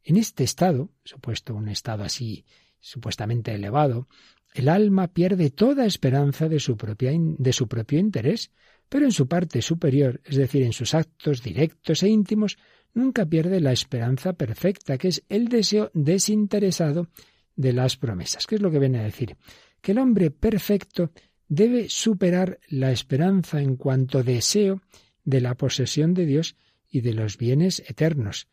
En 0.03 0.17
este 0.17 0.43
estado, 0.43 0.91
supuesto 1.03 1.55
un 1.55 1.67
estado 1.67 2.03
así 2.03 2.45
supuestamente 2.79 3.53
elevado, 3.53 4.07
el 4.53 4.69
alma 4.69 5.07
pierde 5.07 5.51
toda 5.51 5.85
esperanza 5.85 6.49
de 6.49 6.59
su, 6.59 6.75
propia, 6.75 7.11
de 7.13 7.53
su 7.53 7.67
propio 7.67 7.99
interés, 7.99 8.51
pero 8.89 9.05
en 9.05 9.11
su 9.11 9.27
parte 9.27 9.61
superior, 9.61 10.21
es 10.25 10.37
decir, 10.37 10.63
en 10.63 10.73
sus 10.73 10.95
actos 10.95 11.43
directos 11.43 12.01
e 12.01 12.09
íntimos, 12.09 12.57
nunca 12.93 13.25
pierde 13.25 13.59
la 13.61 13.71
esperanza 13.71 14.33
perfecta, 14.33 14.97
que 14.97 15.09
es 15.09 15.23
el 15.29 15.47
deseo 15.47 15.91
desinteresado 15.93 17.07
de 17.55 17.73
las 17.73 17.97
promesas. 17.97 18.47
¿Qué 18.47 18.55
es 18.55 18.61
lo 18.61 18.71
que 18.71 18.79
viene 18.79 18.99
a 18.99 19.03
decir? 19.03 19.37
Que 19.81 19.91
el 19.91 19.99
hombre 19.99 20.31
perfecto 20.31 21.11
debe 21.47 21.89
superar 21.89 22.59
la 22.69 22.91
esperanza 22.91 23.61
en 23.61 23.75
cuanto 23.75 24.23
deseo 24.23 24.81
de 25.23 25.41
la 25.41 25.55
posesión 25.55 26.13
de 26.13 26.25
Dios 26.25 26.55
y 26.89 27.01
de 27.01 27.13
los 27.13 27.37
bienes 27.37 27.83
eternos, 27.87 28.47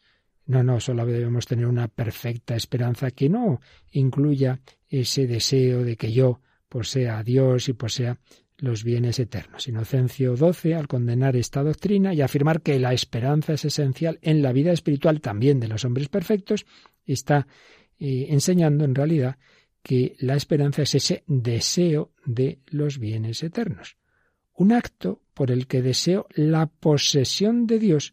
no, 0.47 0.63
no, 0.63 0.81
solo 0.81 1.05
debemos 1.05 1.47
tener 1.47 1.67
una 1.67 1.89
perfecta 1.89 2.55
esperanza 2.55 3.11
que 3.11 3.29
no 3.29 3.61
incluya 3.91 4.61
ese 4.89 5.27
deseo 5.27 5.83
de 5.83 5.97
que 5.97 6.13
yo 6.13 6.41
posea 6.69 7.19
a 7.19 7.25
Dios 7.25 7.69
y 7.69 7.73
posea 7.73 8.19
los 8.59 8.85
bienes 8.85 9.19
eternos. 9.19 9.69
Inocencio 9.69 10.37
XII, 10.37 10.75
al 10.75 10.89
condenar 10.89 11.37
esta 11.37 11.63
doctrina 11.63 12.15
y 12.15 12.23
afirmar 12.23 12.63
que 12.63 12.79
la 12.79 12.93
esperanza 12.93 13.55
es 13.55 13.65
esencial 13.65 14.19
en 14.23 14.41
la 14.41 14.53
vida 14.53 14.73
espiritual 14.73 15.21
también 15.21 15.61
de 15.61 15.69
los 15.69 15.85
hombres 15.85 16.09
perfectos, 16.09 16.65
está 17.05 17.47
eh, 17.99 18.27
enseñando 18.31 18.85
en 18.85 18.95
realidad 18.95 19.37
que 19.83 20.17
la 20.21 20.37
esperanza 20.37 20.83
es 20.83 20.95
ese 20.95 21.25
deseo 21.27 22.13
de 22.25 22.61
los 22.67 22.99
bienes 22.99 23.43
eternos. 23.43 23.97
Un 24.55 24.73
acto 24.73 25.23
por 25.35 25.51
el 25.51 25.67
que 25.67 25.83
deseo 25.83 26.27
la 26.35 26.67
posesión 26.67 27.67
de 27.67 27.79
Dios 27.79 28.13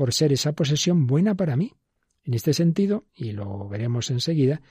por 0.00 0.14
ser 0.14 0.32
esa 0.32 0.54
posesión 0.54 1.06
buena 1.06 1.34
para 1.34 1.56
mí. 1.56 1.74
En 2.24 2.32
este 2.32 2.54
sentido, 2.54 3.04
y 3.14 3.32
lo 3.32 3.68
veremos 3.68 4.10
enseguida, 4.10 4.62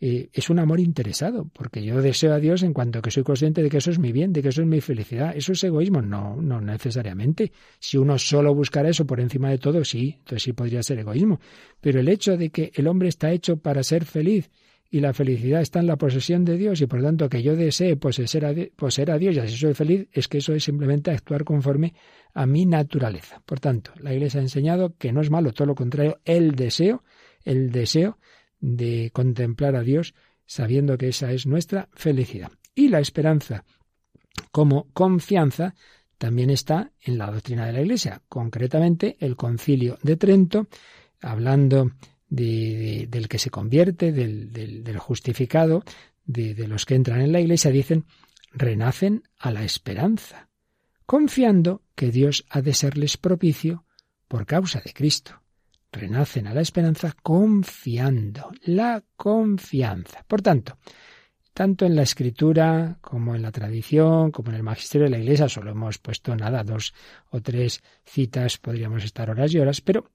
eh, 0.00 0.28
es 0.34 0.50
un 0.50 0.58
amor 0.58 0.80
interesado, 0.80 1.48
porque 1.54 1.82
yo 1.82 2.02
deseo 2.02 2.34
a 2.34 2.38
Dios 2.38 2.62
en 2.62 2.74
cuanto 2.74 3.00
que 3.00 3.10
soy 3.10 3.22
consciente 3.22 3.62
de 3.62 3.70
que 3.70 3.78
eso 3.78 3.90
es 3.90 3.98
mi 3.98 4.12
bien, 4.12 4.34
de 4.34 4.42
que 4.42 4.50
eso 4.50 4.60
es 4.60 4.68
mi 4.68 4.82
felicidad. 4.82 5.34
¿Eso 5.34 5.52
es 5.52 5.64
egoísmo? 5.64 6.02
No, 6.02 6.36
no 6.36 6.60
necesariamente. 6.60 7.52
Si 7.78 7.96
uno 7.96 8.18
solo 8.18 8.54
buscara 8.54 8.90
eso 8.90 9.06
por 9.06 9.18
encima 9.18 9.48
de 9.48 9.56
todo, 9.56 9.82
sí, 9.82 10.16
entonces 10.18 10.42
sí 10.42 10.52
podría 10.52 10.82
ser 10.82 10.98
egoísmo. 10.98 11.40
Pero 11.80 11.98
el 11.98 12.08
hecho 12.10 12.36
de 12.36 12.50
que 12.50 12.70
el 12.74 12.86
hombre 12.86 13.08
está 13.08 13.32
hecho 13.32 13.56
para 13.56 13.82
ser 13.82 14.04
feliz 14.04 14.50
y 14.90 15.00
la 15.00 15.12
felicidad 15.12 15.60
está 15.60 15.80
en 15.80 15.86
la 15.86 15.96
posesión 15.96 16.44
de 16.44 16.56
Dios 16.56 16.80
y 16.80 16.86
por 16.86 17.02
tanto 17.02 17.28
que 17.28 17.42
yo 17.42 17.56
desee 17.56 17.96
poseer 17.96 18.44
a, 18.44 18.54
poseer 18.76 19.10
a 19.10 19.18
Dios 19.18 19.36
y 19.36 19.40
así 19.40 19.56
soy 19.56 19.74
feliz, 19.74 20.08
es 20.12 20.28
que 20.28 20.38
eso 20.38 20.52
es 20.54 20.64
simplemente 20.64 21.10
actuar 21.10 21.44
conforme 21.44 21.94
a 22.34 22.46
mi 22.46 22.66
naturaleza. 22.66 23.42
Por 23.44 23.60
tanto, 23.60 23.92
la 24.00 24.12
Iglesia 24.12 24.40
ha 24.40 24.42
enseñado 24.42 24.94
que 24.98 25.12
no 25.12 25.20
es 25.20 25.30
malo, 25.30 25.52
todo 25.52 25.66
lo 25.66 25.74
contrario, 25.74 26.20
el 26.24 26.52
deseo, 26.54 27.02
el 27.44 27.70
deseo 27.70 28.18
de 28.60 29.10
contemplar 29.12 29.76
a 29.76 29.82
Dios 29.82 30.14
sabiendo 30.46 30.96
que 30.96 31.08
esa 31.08 31.32
es 31.32 31.46
nuestra 31.46 31.88
felicidad. 31.92 32.50
Y 32.74 32.88
la 32.88 33.00
esperanza 33.00 33.64
como 34.52 34.88
confianza 34.92 35.74
también 36.18 36.50
está 36.50 36.92
en 37.00 37.18
la 37.18 37.30
doctrina 37.30 37.66
de 37.66 37.72
la 37.72 37.80
Iglesia, 37.80 38.22
concretamente 38.28 39.16
el 39.20 39.36
concilio 39.36 39.98
de 40.02 40.16
Trento, 40.16 40.68
hablando 41.20 41.90
del 42.28 43.28
que 43.28 43.38
se 43.38 43.50
convierte, 43.50 44.12
del, 44.12 44.98
justificado, 44.98 45.84
de, 46.24 46.54
de 46.54 46.68
los 46.68 46.84
que 46.86 46.94
entran 46.94 47.20
en 47.20 47.32
la 47.32 47.40
Iglesia, 47.40 47.70
dicen, 47.70 48.04
renacen 48.52 49.22
a 49.38 49.50
la 49.50 49.64
esperanza, 49.64 50.48
confiando 51.04 51.82
que 51.94 52.10
Dios 52.10 52.44
ha 52.50 52.62
de 52.62 52.74
serles 52.74 53.16
propicio 53.16 53.84
por 54.28 54.46
causa 54.46 54.80
de 54.84 54.92
Cristo. 54.92 55.42
Renacen 55.92 56.46
a 56.46 56.54
la 56.54 56.60
esperanza 56.60 57.14
confiando, 57.22 58.50
la 58.64 59.02
confianza. 59.16 60.24
Por 60.26 60.42
tanto, 60.42 60.78
tanto 61.56 61.86
en 61.86 61.96
la 61.96 62.02
escritura 62.02 62.98
como 63.00 63.34
en 63.34 63.40
la 63.40 63.50
tradición, 63.50 64.30
como 64.30 64.50
en 64.50 64.56
el 64.56 64.62
magisterio 64.62 65.06
de 65.06 65.12
la 65.12 65.18
Iglesia, 65.18 65.48
solo 65.48 65.70
hemos 65.70 65.96
puesto 65.96 66.36
nada, 66.36 66.62
dos 66.64 66.92
o 67.30 67.40
tres 67.40 67.82
citas, 68.04 68.58
podríamos 68.58 69.04
estar 69.04 69.30
horas 69.30 69.54
y 69.54 69.58
horas, 69.58 69.80
pero 69.80 70.10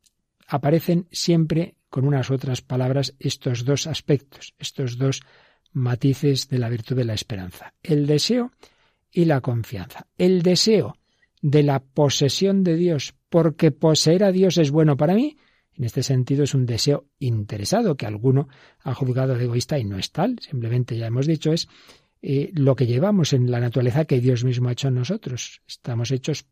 aparecen 0.48 1.08
siempre 1.12 1.76
con 1.92 2.08
unas 2.08 2.32
otras 2.32 2.62
palabras 2.62 3.14
estos 3.20 3.66
dos 3.66 3.86
aspectos, 3.86 4.56
estos 4.58 4.98
dos 4.98 5.22
matices 5.74 6.48
de 6.48 6.58
la 6.58 6.70
virtud 6.70 6.96
de 6.96 7.04
la 7.06 7.14
esperanza. 7.14 7.74
El 7.84 8.08
deseo 8.08 8.52
y 9.12 9.26
la 9.26 9.42
confianza. 9.42 10.08
El 10.18 10.42
deseo 10.42 10.96
de 11.42 11.64
la 11.64 11.82
posesión 11.82 12.64
de 12.64 12.78
Dios, 12.78 13.14
porque 13.30 13.72
poseer 13.72 14.24
a 14.24 14.32
Dios 14.32 14.58
es 14.58 14.72
bueno 14.72 14.96
para 14.96 15.14
mí, 15.14 15.36
en 15.74 15.84
este 15.84 16.02
sentido 16.02 16.46
es 16.46 16.54
un 16.54 16.66
deseo 16.66 17.08
interesado 17.20 17.98
que 17.98 18.06
alguno 18.06 18.48
ha 18.80 18.94
juzgado 18.94 19.36
de 19.36 19.44
egoísta 19.44 19.78
y 19.78 19.84
no 19.84 19.98
es 19.98 20.12
tal, 20.12 20.38
simplemente 20.40 20.98
ya 20.98 21.08
hemos 21.08 21.28
dicho 21.28 21.52
es 21.52 21.68
eh, 22.22 22.52
lo 22.54 22.76
que 22.76 22.88
llevamos 22.88 23.34
en 23.34 23.52
la 23.52 23.60
naturaleza 23.60 24.06
que 24.06 24.22
Dios 24.22 24.46
mismo 24.46 24.70
ha 24.70 24.74
hecho 24.74 24.88
en 24.88 24.96
nosotros. 24.96 25.62
Estamos 25.68 26.12
hechos 26.12 26.46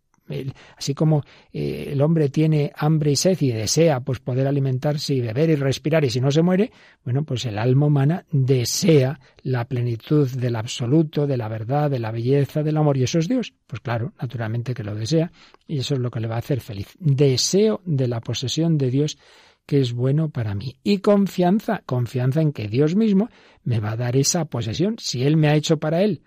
así 0.78 0.94
como 0.94 1.24
eh, 1.52 1.90
el 1.92 2.02
hombre 2.02 2.30
tiene 2.30 2.72
hambre 2.76 3.12
y 3.12 3.16
sed 3.16 3.38
y 3.42 3.52
desea 3.52 4.00
pues 4.02 4.20
poder 4.20 4.48
alimentarse 4.48 5.14
y 5.14 5.22
beber 5.22 5.50
y 5.50 5.56
respirar 5.56 6.04
y 6.06 6.10
si 6.10 6.22
no 6.22 6.32
se 6.32 6.42
muere, 6.42 6.72
bueno, 7.04 7.24
pues 7.24 7.46
el 7.46 7.58
alma 7.58 7.88
humana 7.88 8.26
desea 8.32 9.20
la 9.44 9.66
plenitud 9.66 10.30
del 10.30 10.56
absoluto, 10.56 11.28
de 11.28 11.38
la 11.38 11.48
verdad, 11.48 11.90
de 11.90 12.00
la 12.00 12.12
belleza, 12.12 12.64
del 12.64 12.78
amor 12.78 12.98
y 12.98 13.04
eso 13.04 13.20
es 13.20 13.28
Dios. 13.28 13.54
Pues 13.68 13.82
claro, 13.82 14.14
naturalmente 14.22 14.74
que 14.74 14.84
lo 14.84 14.96
desea 14.96 15.32
y 15.68 15.80
eso 15.80 15.96
es 15.96 16.00
lo 16.00 16.12
que 16.12 16.20
le 16.20 16.28
va 16.28 16.36
a 16.36 16.40
hacer 16.40 16.62
feliz. 16.62 16.96
Deseo 17.00 17.82
de 17.86 18.08
la 18.08 18.22
posesión 18.22 18.78
de 18.78 18.90
Dios 18.92 19.18
que 19.70 19.80
es 19.80 19.94
bueno 19.94 20.30
para 20.30 20.56
mí. 20.56 20.78
Y 20.84 20.98
confianza, 20.98 21.84
confianza 21.86 22.42
en 22.42 22.54
que 22.54 22.68
Dios 22.68 22.96
mismo 22.96 23.30
me 23.64 23.80
va 23.80 23.92
a 23.92 23.98
dar 23.98 24.18
esa 24.18 24.46
posesión. 24.46 24.96
Si 24.98 25.24
Él 25.24 25.38
me 25.38 25.48
ha 25.48 25.56
hecho 25.56 25.78
para 25.78 26.02
Él, 26.02 26.24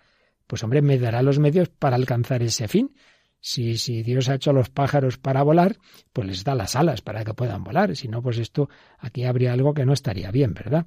pues 0.46 0.62
hombre, 0.62 0.80
me 0.80 0.96
dará 0.96 1.22
los 1.22 1.40
medios 1.40 1.68
para 1.68 1.96
alcanzar 1.96 2.42
ese 2.44 2.68
fin. 2.68 2.94
Si, 3.44 3.76
si 3.76 4.04
Dios 4.04 4.28
ha 4.28 4.36
hecho 4.36 4.50
a 4.50 4.54
los 4.54 4.70
pájaros 4.70 5.18
para 5.18 5.42
volar, 5.42 5.76
pues 6.12 6.28
les 6.28 6.44
da 6.44 6.54
las 6.54 6.76
alas 6.76 7.02
para 7.02 7.24
que 7.24 7.34
puedan 7.34 7.64
volar. 7.64 7.96
Si 7.96 8.06
no, 8.06 8.22
pues 8.22 8.38
esto 8.38 8.70
aquí 8.98 9.24
habría 9.24 9.52
algo 9.52 9.74
que 9.74 9.84
no 9.84 9.92
estaría 9.92 10.30
bien, 10.30 10.54
¿verdad? 10.54 10.86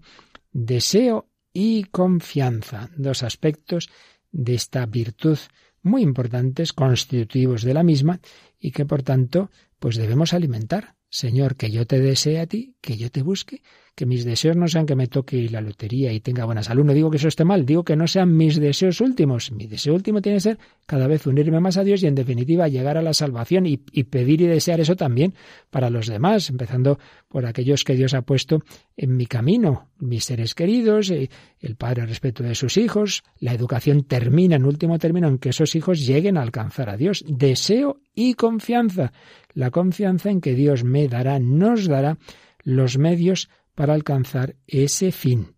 Deseo 0.54 1.28
y 1.52 1.84
confianza, 1.84 2.90
dos 2.96 3.24
aspectos 3.24 3.90
de 4.32 4.56
esta 4.56 4.86
virtud 4.86 5.38
muy 5.82 6.02
importantes, 6.02 6.72
constitutivos 6.72 7.62
de 7.64 7.74
la 7.74 7.84
misma, 7.84 8.22
y 8.58 8.72
que 8.72 8.86
por 8.86 9.04
tanto, 9.04 9.52
pues 9.78 9.98
debemos 9.98 10.34
alimentar. 10.34 10.96
Señor, 11.10 11.58
que 11.58 11.72
yo 11.72 11.86
te 11.86 12.00
desee 12.00 12.40
a 12.40 12.48
ti, 12.48 12.78
que 12.82 12.98
yo 12.98 13.12
te 13.12 13.22
busque, 13.22 13.62
que 13.96 14.06
mis 14.06 14.26
deseos 14.26 14.58
no 14.58 14.68
sean 14.68 14.86
que 14.86 14.96
me 14.96 15.08
toque 15.08 15.50
la 15.50 15.62
lotería 15.62 16.12
y 16.12 16.20
tenga 16.20 16.44
buena 16.44 16.62
salud. 16.62 16.84
No 16.84 16.94
digo 16.94 17.10
que 17.10 17.18
eso 17.18 17.30
esté 17.30 17.46
mal, 17.46 17.66
digo 17.66 17.84
que 17.84 17.96
no 17.96 18.08
sean 18.08 18.36
mis 18.36 18.60
deseos 18.60 19.00
últimos. 19.00 19.52
Mi 19.54 19.68
deseo 19.68 19.94
último 19.94 20.22
tiene 20.22 20.38
que 20.38 20.42
ser 20.42 20.60
cada 20.86 21.08
vez 21.08 21.26
unirme 21.26 21.62
más 21.62 21.78
a 21.78 21.84
Dios 21.84 22.04
y 22.04 22.08
en 22.08 22.16
definitiva 22.16 22.68
llegar 22.68 22.98
a 22.98 23.02
la 23.02 23.14
salvación 23.14 23.66
y, 23.66 23.78
pedir 23.78 24.42
y 24.42 24.48
desear 24.48 24.82
eso 24.82 24.98
también 24.98 25.34
para 25.70 25.90
los 25.90 26.08
demás, 26.08 26.50
empezando 26.50 27.00
por 27.30 27.46
aquellos 27.46 27.86
que 27.86 27.96
Dios 27.96 28.14
ha 28.14 28.22
puesto 28.22 28.64
en 28.98 29.16
mi 29.16 29.28
camino, 29.28 29.90
mis 29.98 30.26
seres 30.26 30.56
queridos, 30.56 31.10
eh, 31.10 31.30
el 31.62 31.76
padre 31.76 32.06
respeto 32.06 32.44
de 32.44 32.56
sus 32.56 32.76
hijos. 32.78 33.24
La 33.40 33.54
educación 33.54 34.04
termina 34.04 34.58
en 34.58 34.66
último 34.66 35.00
término 35.00 35.30
en 35.30 35.38
que 35.38 35.50
esos 35.50 35.74
hijos 35.76 36.06
lleguen 36.06 36.38
a 36.38 36.42
alcanzar 36.42 36.90
a 36.90 36.98
Dios. 36.98 37.24
Deseo 37.28 38.02
y 38.14 38.34
confianza 38.34 39.14
la 39.54 39.72
confianza 39.72 40.30
en 40.30 40.42
que 40.42 40.54
Dios 40.54 40.84
me 40.84 41.08
dará, 41.08 41.40
nos 41.40 41.88
dará 41.88 42.18
los 42.64 42.98
medios 42.98 43.50
para 43.76 43.94
alcanzar 43.94 44.56
ese 44.66 45.12
fin. 45.12 45.56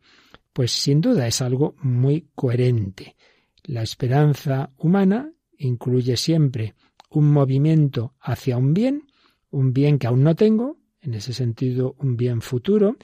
Pues 0.52 0.72
sin 0.72 1.02
duda 1.02 1.28
es 1.28 1.42
algo 1.42 1.76
muy 1.82 2.30
coherente. 2.36 3.16
La 3.64 3.84
esperanza 3.84 4.72
humana 4.78 5.32
incluye 5.58 6.18
siempre 6.18 6.74
un 7.10 7.32
movimiento 7.32 8.16
hacia 8.20 8.58
un 8.58 8.74
bien, 8.74 9.04
un 9.52 9.74
bien 9.74 10.00
que 10.00 10.08
aún 10.08 10.24
no 10.24 10.36
tengo, 10.36 10.78
en 11.02 11.14
ese 11.14 11.34
sentido 11.34 11.96
un 12.00 12.18
bien 12.18 12.42
futuro, 12.42 12.98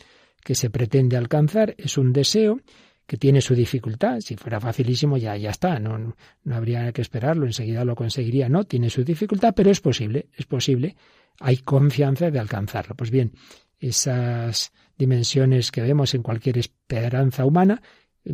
que 0.43 0.55
se 0.55 0.69
pretende 0.69 1.15
alcanzar, 1.15 1.73
es 1.77 1.97
un 1.97 2.11
deseo 2.11 2.59
que 3.05 3.17
tiene 3.17 3.41
su 3.41 3.55
dificultad. 3.55 4.19
Si 4.19 4.35
fuera 4.35 4.59
facilísimo, 4.59 5.17
ya, 5.17 5.35
ya 5.37 5.49
está, 5.49 5.79
no, 5.79 6.15
no 6.43 6.55
habría 6.55 6.91
que 6.91 7.01
esperarlo, 7.01 7.45
enseguida 7.45 7.85
lo 7.85 7.95
conseguiría. 7.95 8.49
No, 8.49 8.63
tiene 8.63 8.89
su 8.89 9.03
dificultad, 9.03 9.53
pero 9.55 9.71
es 9.71 9.81
posible, 9.81 10.29
es 10.35 10.45
posible. 10.45 10.95
Hay 11.39 11.57
confianza 11.57 12.31
de 12.31 12.39
alcanzarlo. 12.39 12.95
Pues 12.95 13.11
bien, 13.11 13.33
esas 13.79 14.71
dimensiones 14.97 15.71
que 15.71 15.81
vemos 15.81 16.13
en 16.13 16.23
cualquier 16.23 16.57
esperanza 16.57 17.45
humana 17.45 17.81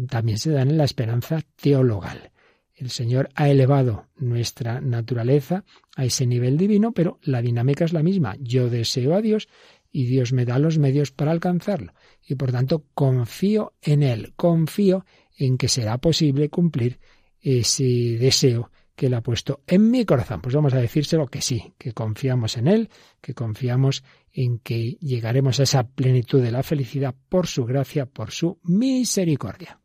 también 0.07 0.37
se 0.37 0.51
dan 0.51 0.69
en 0.69 0.77
la 0.77 0.83
esperanza 0.83 1.41
teologal. 1.55 2.31
El 2.75 2.89
Señor 2.89 3.29
ha 3.35 3.49
elevado 3.49 4.05
nuestra 4.15 4.79
naturaleza 4.79 5.65
a 5.97 6.05
ese 6.05 6.25
nivel 6.25 6.57
divino, 6.57 6.93
pero 6.93 7.19
la 7.23 7.41
dinámica 7.41 7.83
es 7.83 7.91
la 7.91 8.03
misma. 8.03 8.37
Yo 8.39 8.69
deseo 8.69 9.15
a 9.15 9.21
Dios 9.21 9.49
y 9.91 10.05
Dios 10.05 10.31
me 10.31 10.45
da 10.45 10.59
los 10.59 10.77
medios 10.77 11.11
para 11.11 11.31
alcanzarlo. 11.31 11.93
Y 12.25 12.35
por 12.35 12.51
tanto 12.51 12.85
confío 12.93 13.73
en 13.81 14.03
Él, 14.03 14.33
confío 14.35 15.05
en 15.37 15.57
que 15.57 15.67
será 15.67 15.97
posible 15.97 16.49
cumplir 16.49 16.99
ese 17.41 18.17
deseo 18.17 18.71
que 18.95 19.07
Él 19.07 19.13
ha 19.13 19.21
puesto 19.21 19.61
en 19.67 19.91
mi 19.91 20.05
corazón. 20.05 20.41
Pues 20.41 20.55
vamos 20.55 20.73
a 20.73 20.79
decírselo 20.79 21.27
que 21.27 21.41
sí, 21.41 21.73
que 21.77 21.93
confiamos 21.93 22.55
en 22.57 22.67
Él, 22.67 22.89
que 23.21 23.33
confiamos 23.33 24.03
en 24.33 24.59
que 24.59 24.97
llegaremos 25.01 25.59
a 25.59 25.63
esa 25.63 25.87
plenitud 25.87 26.41
de 26.41 26.51
la 26.51 26.63
felicidad 26.63 27.15
por 27.29 27.47
su 27.47 27.65
gracia, 27.65 28.05
por 28.05 28.31
su 28.31 28.59
misericordia. 28.63 29.78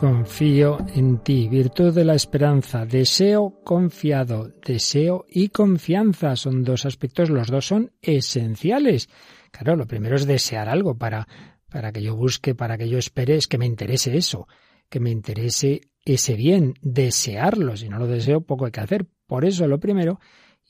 Confío 0.00 0.78
en 0.94 1.18
ti, 1.18 1.46
virtud 1.46 1.94
de 1.94 2.06
la 2.06 2.14
esperanza, 2.14 2.86
deseo 2.86 3.60
confiado, 3.62 4.50
deseo 4.66 5.26
y 5.28 5.50
confianza 5.50 6.36
son 6.36 6.64
dos 6.64 6.86
aspectos, 6.86 7.28
los 7.28 7.48
dos 7.48 7.66
son 7.66 7.92
esenciales. 8.00 9.10
Claro, 9.50 9.76
lo 9.76 9.86
primero 9.86 10.16
es 10.16 10.24
desear 10.24 10.70
algo 10.70 10.96
para, 10.96 11.28
para 11.68 11.92
que 11.92 12.00
yo 12.00 12.16
busque, 12.16 12.54
para 12.54 12.78
que 12.78 12.88
yo 12.88 12.96
espere, 12.96 13.36
es 13.36 13.46
que 13.46 13.58
me 13.58 13.66
interese 13.66 14.16
eso, 14.16 14.48
que 14.88 15.00
me 15.00 15.10
interese 15.10 15.82
ese 16.02 16.34
bien, 16.34 16.72
desearlo. 16.80 17.76
Si 17.76 17.90
no 17.90 17.98
lo 17.98 18.06
deseo, 18.06 18.40
poco 18.40 18.64
hay 18.64 18.72
que 18.72 18.80
hacer. 18.80 19.06
Por 19.26 19.44
eso 19.44 19.68
lo 19.68 19.80
primero 19.80 20.18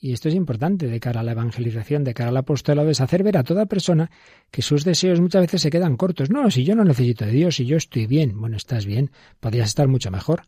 y 0.03 0.13
esto 0.13 0.29
es 0.29 0.35
importante 0.35 0.87
de 0.87 0.99
cara 0.99 1.19
a 1.19 1.23
la 1.23 1.33
evangelización, 1.33 2.03
de 2.03 2.15
cara 2.15 2.31
al 2.31 2.37
apostolado, 2.37 2.89
es 2.89 3.01
hacer 3.01 3.21
ver 3.21 3.37
a 3.37 3.43
toda 3.43 3.67
persona 3.67 4.09
que 4.49 4.63
sus 4.63 4.83
deseos 4.83 5.21
muchas 5.21 5.43
veces 5.43 5.61
se 5.61 5.69
quedan 5.69 5.95
cortos. 5.95 6.31
No, 6.31 6.49
si 6.49 6.63
yo 6.63 6.75
no 6.75 6.83
necesito 6.83 7.23
de 7.23 7.31
Dios, 7.31 7.57
si 7.57 7.67
yo 7.67 7.77
estoy 7.77 8.07
bien, 8.07 8.41
bueno, 8.41 8.57
estás 8.57 8.87
bien, 8.87 9.11
podrías 9.39 9.69
estar 9.69 9.87
mucho 9.87 10.09
mejor. 10.09 10.41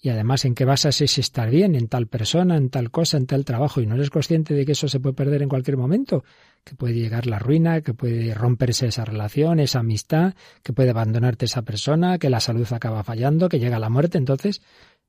Y 0.00 0.10
además, 0.10 0.44
¿en 0.44 0.54
qué 0.54 0.66
basas 0.66 1.00
ese 1.00 1.22
estar 1.22 1.50
bien? 1.50 1.74
En 1.74 1.88
tal 1.88 2.06
persona, 2.06 2.58
en 2.58 2.68
tal 2.68 2.90
cosa, 2.90 3.16
en 3.16 3.26
tal 3.26 3.46
trabajo, 3.46 3.80
y 3.80 3.86
no 3.86 3.94
eres 3.94 4.10
consciente 4.10 4.52
de 4.52 4.66
que 4.66 4.72
eso 4.72 4.88
se 4.88 5.00
puede 5.00 5.14
perder 5.14 5.42
en 5.42 5.48
cualquier 5.48 5.78
momento, 5.78 6.22
que 6.62 6.74
puede 6.74 6.94
llegar 6.94 7.26
la 7.26 7.38
ruina, 7.38 7.80
que 7.80 7.94
puede 7.94 8.34
romperse 8.34 8.88
esa 8.88 9.06
relación, 9.06 9.58
esa 9.58 9.80
amistad, 9.80 10.34
que 10.62 10.74
puede 10.74 10.90
abandonarte 10.90 11.46
esa 11.46 11.62
persona, 11.62 12.18
que 12.18 12.28
la 12.28 12.40
salud 12.40 12.66
acaba 12.70 13.02
fallando, 13.02 13.48
que 13.48 13.58
llega 13.58 13.78
la 13.78 13.88
muerte. 13.88 14.18
Entonces, 14.18 14.60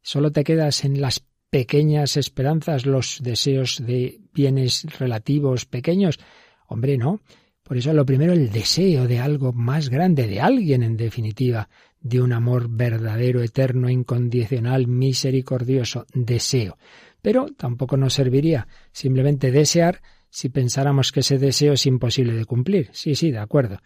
solo 0.01 0.31
te 0.31 0.45
quedas 0.45 0.85
en 0.85 1.01
las 1.01 1.21
pequeñas 1.49 2.17
esperanzas, 2.17 2.85
los 2.85 3.19
deseos 3.21 3.83
de 3.85 4.19
bienes 4.33 4.85
relativos 4.99 5.65
pequeños. 5.65 6.19
Hombre, 6.67 6.97
no. 6.97 7.21
Por 7.63 7.77
eso 7.77 7.93
lo 7.93 8.05
primero 8.05 8.33
el 8.33 8.51
deseo 8.51 9.07
de 9.07 9.19
algo 9.19 9.53
más 9.53 9.89
grande, 9.89 10.27
de 10.27 10.41
alguien 10.41 10.81
en 10.81 10.97
definitiva, 10.97 11.69
de 12.01 12.21
un 12.21 12.33
amor 12.33 12.67
verdadero, 12.69 13.43
eterno, 13.43 13.89
incondicional, 13.89 14.87
misericordioso, 14.87 16.05
deseo. 16.13 16.77
Pero 17.21 17.47
tampoco 17.57 17.97
nos 17.97 18.13
serviría 18.13 18.67
simplemente 18.91 19.51
desear 19.51 20.01
si 20.29 20.49
pensáramos 20.49 21.11
que 21.11 21.19
ese 21.21 21.37
deseo 21.37 21.73
es 21.73 21.85
imposible 21.85 22.33
de 22.33 22.45
cumplir. 22.45 22.89
Sí, 22.93 23.15
sí, 23.15 23.31
de 23.31 23.39
acuerdo. 23.39 23.79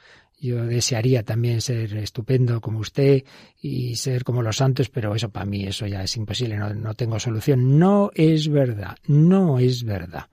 Yo 0.44 0.66
desearía 0.66 1.24
también 1.24 1.62
ser 1.62 1.96
estupendo 1.96 2.60
como 2.60 2.80
usted 2.80 3.24
y 3.62 3.96
ser 3.96 4.26
como 4.26 4.42
los 4.42 4.58
santos, 4.58 4.90
pero 4.90 5.16
eso 5.16 5.30
para 5.30 5.46
mí 5.46 5.64
eso 5.64 5.88
ya 5.88 6.04
es 6.04 6.18
imposible, 6.18 6.58
no, 6.58 6.74
no 6.74 6.96
tengo 6.96 7.18
solución. 7.18 7.80
No 7.80 8.12
es 8.14 8.50
verdad, 8.50 8.98
no 9.08 9.58
es 9.58 9.86
verdad. 9.86 10.26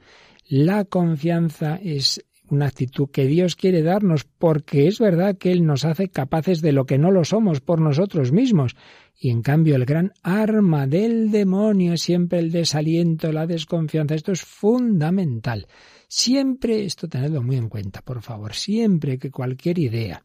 La 0.49 0.85
confianza 0.85 1.79
es 1.81 2.25
una 2.49 2.67
actitud 2.67 3.09
que 3.13 3.27
Dios 3.27 3.55
quiere 3.55 3.83
darnos 3.83 4.25
porque 4.25 4.89
es 4.89 4.99
verdad 4.99 5.39
que 5.39 5.53
Él 5.53 5.65
nos 5.65 5.85
hace 5.85 6.09
capaces 6.09 6.61
de 6.61 6.73
lo 6.73 6.87
que 6.87 6.99
no 6.99 7.13
lo 7.13 7.23
somos 7.23 7.61
por 7.61 7.81
nosotros 7.81 8.33
mismos. 8.33 8.75
Y 9.17 9.31
en 9.31 9.43
cambio 9.43 9.77
el 9.77 9.85
gran 9.85 10.13
arma 10.25 10.89
del 10.89 11.31
demonio 11.31 11.93
es 11.93 12.03
siempre 12.03 12.41
el 12.41 12.51
desaliento, 12.51 13.31
la 13.31 13.47
desconfianza. 13.47 14.17
Esto 14.17 14.33
es 14.33 14.43
fundamental. 14.43 15.69
Siempre, 16.13 16.85
esto 16.85 17.07
tenedlo 17.07 17.41
muy 17.41 17.55
en 17.55 17.69
cuenta, 17.69 18.03
por 18.03 18.21
favor, 18.21 18.53
siempre 18.53 19.17
que 19.17 19.31
cualquier 19.31 19.79
idea, 19.79 20.21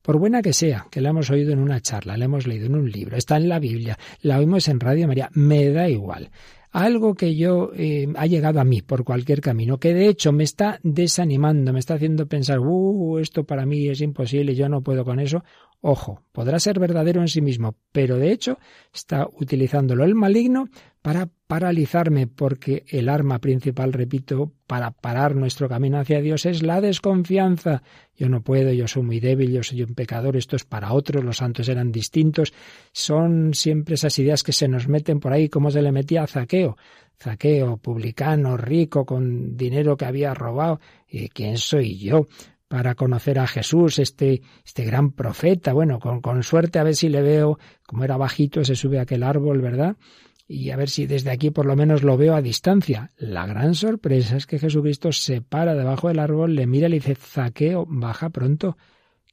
por 0.00 0.18
buena 0.18 0.40
que 0.40 0.54
sea, 0.54 0.86
que 0.90 1.02
la 1.02 1.10
hemos 1.10 1.28
oído 1.28 1.52
en 1.52 1.58
una 1.58 1.78
charla, 1.82 2.16
la 2.16 2.24
hemos 2.24 2.46
leído 2.46 2.64
en 2.64 2.74
un 2.74 2.90
libro, 2.90 3.18
está 3.18 3.36
en 3.36 3.50
la 3.50 3.58
Biblia, 3.58 3.98
la 4.22 4.38
oímos 4.38 4.66
en 4.68 4.80
Radio 4.80 5.06
María, 5.06 5.28
me 5.34 5.68
da 5.68 5.90
igual. 5.90 6.30
Algo 6.70 7.14
que 7.14 7.36
yo 7.36 7.70
eh, 7.76 8.08
ha 8.16 8.24
llegado 8.24 8.60
a 8.60 8.64
mí 8.64 8.80
por 8.80 9.04
cualquier 9.04 9.42
camino, 9.42 9.78
que 9.78 9.92
de 9.92 10.08
hecho 10.08 10.32
me 10.32 10.42
está 10.42 10.80
desanimando, 10.82 11.70
me 11.70 11.80
está 11.80 11.94
haciendo 11.94 12.26
pensar, 12.26 12.58
uh, 12.58 13.18
esto 13.18 13.44
para 13.44 13.66
mí 13.66 13.88
es 13.88 14.00
imposible, 14.00 14.54
yo 14.54 14.70
no 14.70 14.80
puedo 14.80 15.04
con 15.04 15.20
eso. 15.20 15.44
Ojo, 15.80 16.22
podrá 16.32 16.58
ser 16.58 16.78
verdadero 16.78 17.20
en 17.20 17.28
sí 17.28 17.40
mismo, 17.40 17.76
pero 17.92 18.16
de 18.16 18.32
hecho 18.32 18.58
está 18.92 19.28
utilizándolo 19.38 20.04
el 20.04 20.14
maligno 20.14 20.68
para 21.02 21.28
paralizarme, 21.46 22.26
porque 22.26 22.84
el 22.88 23.08
arma 23.08 23.38
principal, 23.38 23.92
repito, 23.92 24.50
para 24.66 24.90
parar 24.90 25.36
nuestro 25.36 25.68
camino 25.68 26.00
hacia 26.00 26.20
Dios 26.20 26.46
es 26.46 26.64
la 26.64 26.80
desconfianza. 26.80 27.84
Yo 28.16 28.28
no 28.28 28.42
puedo, 28.42 28.72
yo 28.72 28.88
soy 28.88 29.04
muy 29.04 29.20
débil, 29.20 29.52
yo 29.52 29.62
soy 29.62 29.84
un 29.84 29.94
pecador, 29.94 30.36
esto 30.36 30.56
es 30.56 30.64
para 30.64 30.92
otros, 30.92 31.22
los 31.22 31.36
santos 31.36 31.68
eran 31.68 31.92
distintos. 31.92 32.52
Son 32.90 33.54
siempre 33.54 33.94
esas 33.94 34.18
ideas 34.18 34.42
que 34.42 34.52
se 34.52 34.66
nos 34.66 34.88
meten 34.88 35.20
por 35.20 35.32
ahí, 35.32 35.48
como 35.48 35.70
se 35.70 35.82
le 35.82 35.92
metía 35.92 36.24
a 36.24 36.26
Zaqueo. 36.26 36.76
Zaqueo, 37.18 37.76
publicano, 37.76 38.56
rico, 38.56 39.06
con 39.06 39.56
dinero 39.56 39.96
que 39.96 40.06
había 40.06 40.34
robado. 40.34 40.80
¿Y 41.08 41.28
¿Quién 41.28 41.56
soy 41.58 41.96
yo? 41.98 42.26
Para 42.68 42.94
conocer 42.94 43.38
a 43.38 43.46
Jesús, 43.46 43.98
este, 43.98 44.42
este 44.64 44.84
gran 44.84 45.12
profeta. 45.12 45.72
Bueno, 45.72 45.98
con, 45.98 46.20
con 46.20 46.42
suerte 46.42 46.78
a 46.78 46.84
ver 46.84 46.96
si 46.96 47.08
le 47.08 47.22
veo, 47.22 47.58
como 47.86 48.04
era 48.04 48.16
bajito, 48.16 48.64
se 48.64 48.76
sube 48.76 48.98
a 48.98 49.02
aquel 49.02 49.22
árbol, 49.22 49.60
¿verdad? 49.60 49.96
y 50.48 50.70
a 50.70 50.76
ver 50.76 50.88
si 50.88 51.06
desde 51.06 51.30
aquí 51.30 51.50
por 51.50 51.66
lo 51.66 51.76
menos 51.76 52.02
lo 52.02 52.16
veo 52.16 52.34
a 52.34 52.42
distancia. 52.42 53.12
La 53.16 53.46
gran 53.46 53.74
sorpresa 53.74 54.36
es 54.36 54.46
que 54.46 54.58
Jesucristo 54.58 55.12
se 55.12 55.42
para 55.42 55.74
debajo 55.74 56.08
del 56.08 56.20
árbol, 56.20 56.54
le 56.54 56.66
mira 56.66 56.86
y 56.86 56.90
le 56.90 56.96
dice, 56.96 57.16
Zaqueo, 57.16 57.84
baja 57.88 58.30
pronto, 58.30 58.76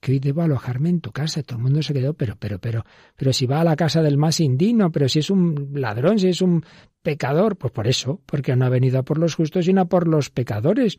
que 0.02 0.12
hoy 0.12 0.19
debo 0.19 0.41
alojarme 0.41 0.89
en 0.89 1.02
tu 1.02 1.12
casa. 1.12 1.43
Todo 1.43 1.58
el 1.58 1.63
mundo 1.63 1.84
se 1.84 1.93
quedó, 1.93 2.13
pero, 2.13 2.36
pero, 2.38 2.60
pero, 2.60 2.84
pero 3.15 3.32
si 3.32 3.46
va 3.46 3.62
a 3.62 3.63
la 3.63 3.76
casa 3.76 4.02
del 4.02 4.17
más 4.17 4.39
indigno, 4.39 4.91
pero 4.91 5.08
si 5.08 5.19
es 5.19 5.30
un 5.30 5.72
ladrón, 5.76 6.19
si 6.19 6.30
es 6.30 6.41
un 6.41 6.65
pecador, 7.02 7.58
pues 7.58 7.72
por 7.72 7.88
eso, 7.88 8.22
porque 8.26 8.56
no 8.56 8.65
ha 8.65 8.69
venido 8.69 9.00
a 9.00 9.04
por 9.04 9.17
los 9.17 9.36
justos, 9.36 9.65
sino 9.65 9.82
a 9.82 9.86
por 9.86 10.08
los 10.08 10.30
pecadores. 10.30 10.98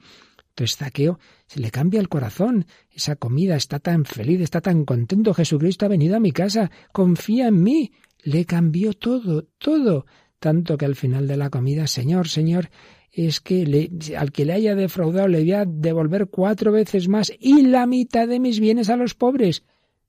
Entonces 0.54 0.76
Zaqueo 0.76 1.18
se 1.46 1.58
le 1.58 1.72
cambia 1.72 2.00
el 2.00 2.08
corazón. 2.08 2.66
Esa 2.90 3.16
comida 3.16 3.56
está 3.56 3.80
tan 3.80 4.04
feliz, 4.04 4.40
está 4.40 4.60
tan 4.60 4.84
contento. 4.84 5.34
Jesucristo 5.34 5.84
ha 5.84 5.88
venido 5.88 6.16
a 6.16 6.20
mi 6.20 6.30
casa. 6.30 6.70
Confía 6.92 7.48
en 7.48 7.62
mí 7.62 7.90
le 8.24 8.46
cambió 8.46 8.94
todo, 8.94 9.44
todo, 9.58 10.06
tanto 10.38 10.76
que 10.76 10.86
al 10.86 10.96
final 10.96 11.28
de 11.28 11.36
la 11.36 11.50
comida, 11.50 11.86
Señor, 11.86 12.28
Señor, 12.28 12.70
es 13.12 13.40
que 13.40 13.66
le, 13.66 13.90
al 14.16 14.32
que 14.32 14.44
le 14.44 14.54
haya 14.54 14.74
defraudado 14.74 15.28
le 15.28 15.40
voy 15.40 15.52
a 15.52 15.64
devolver 15.64 16.28
cuatro 16.28 16.72
veces 16.72 17.06
más 17.06 17.32
y 17.38 17.62
la 17.62 17.86
mitad 17.86 18.26
de 18.26 18.40
mis 18.40 18.58
bienes 18.58 18.90
a 18.90 18.96
los 18.96 19.14
pobres. 19.14 19.62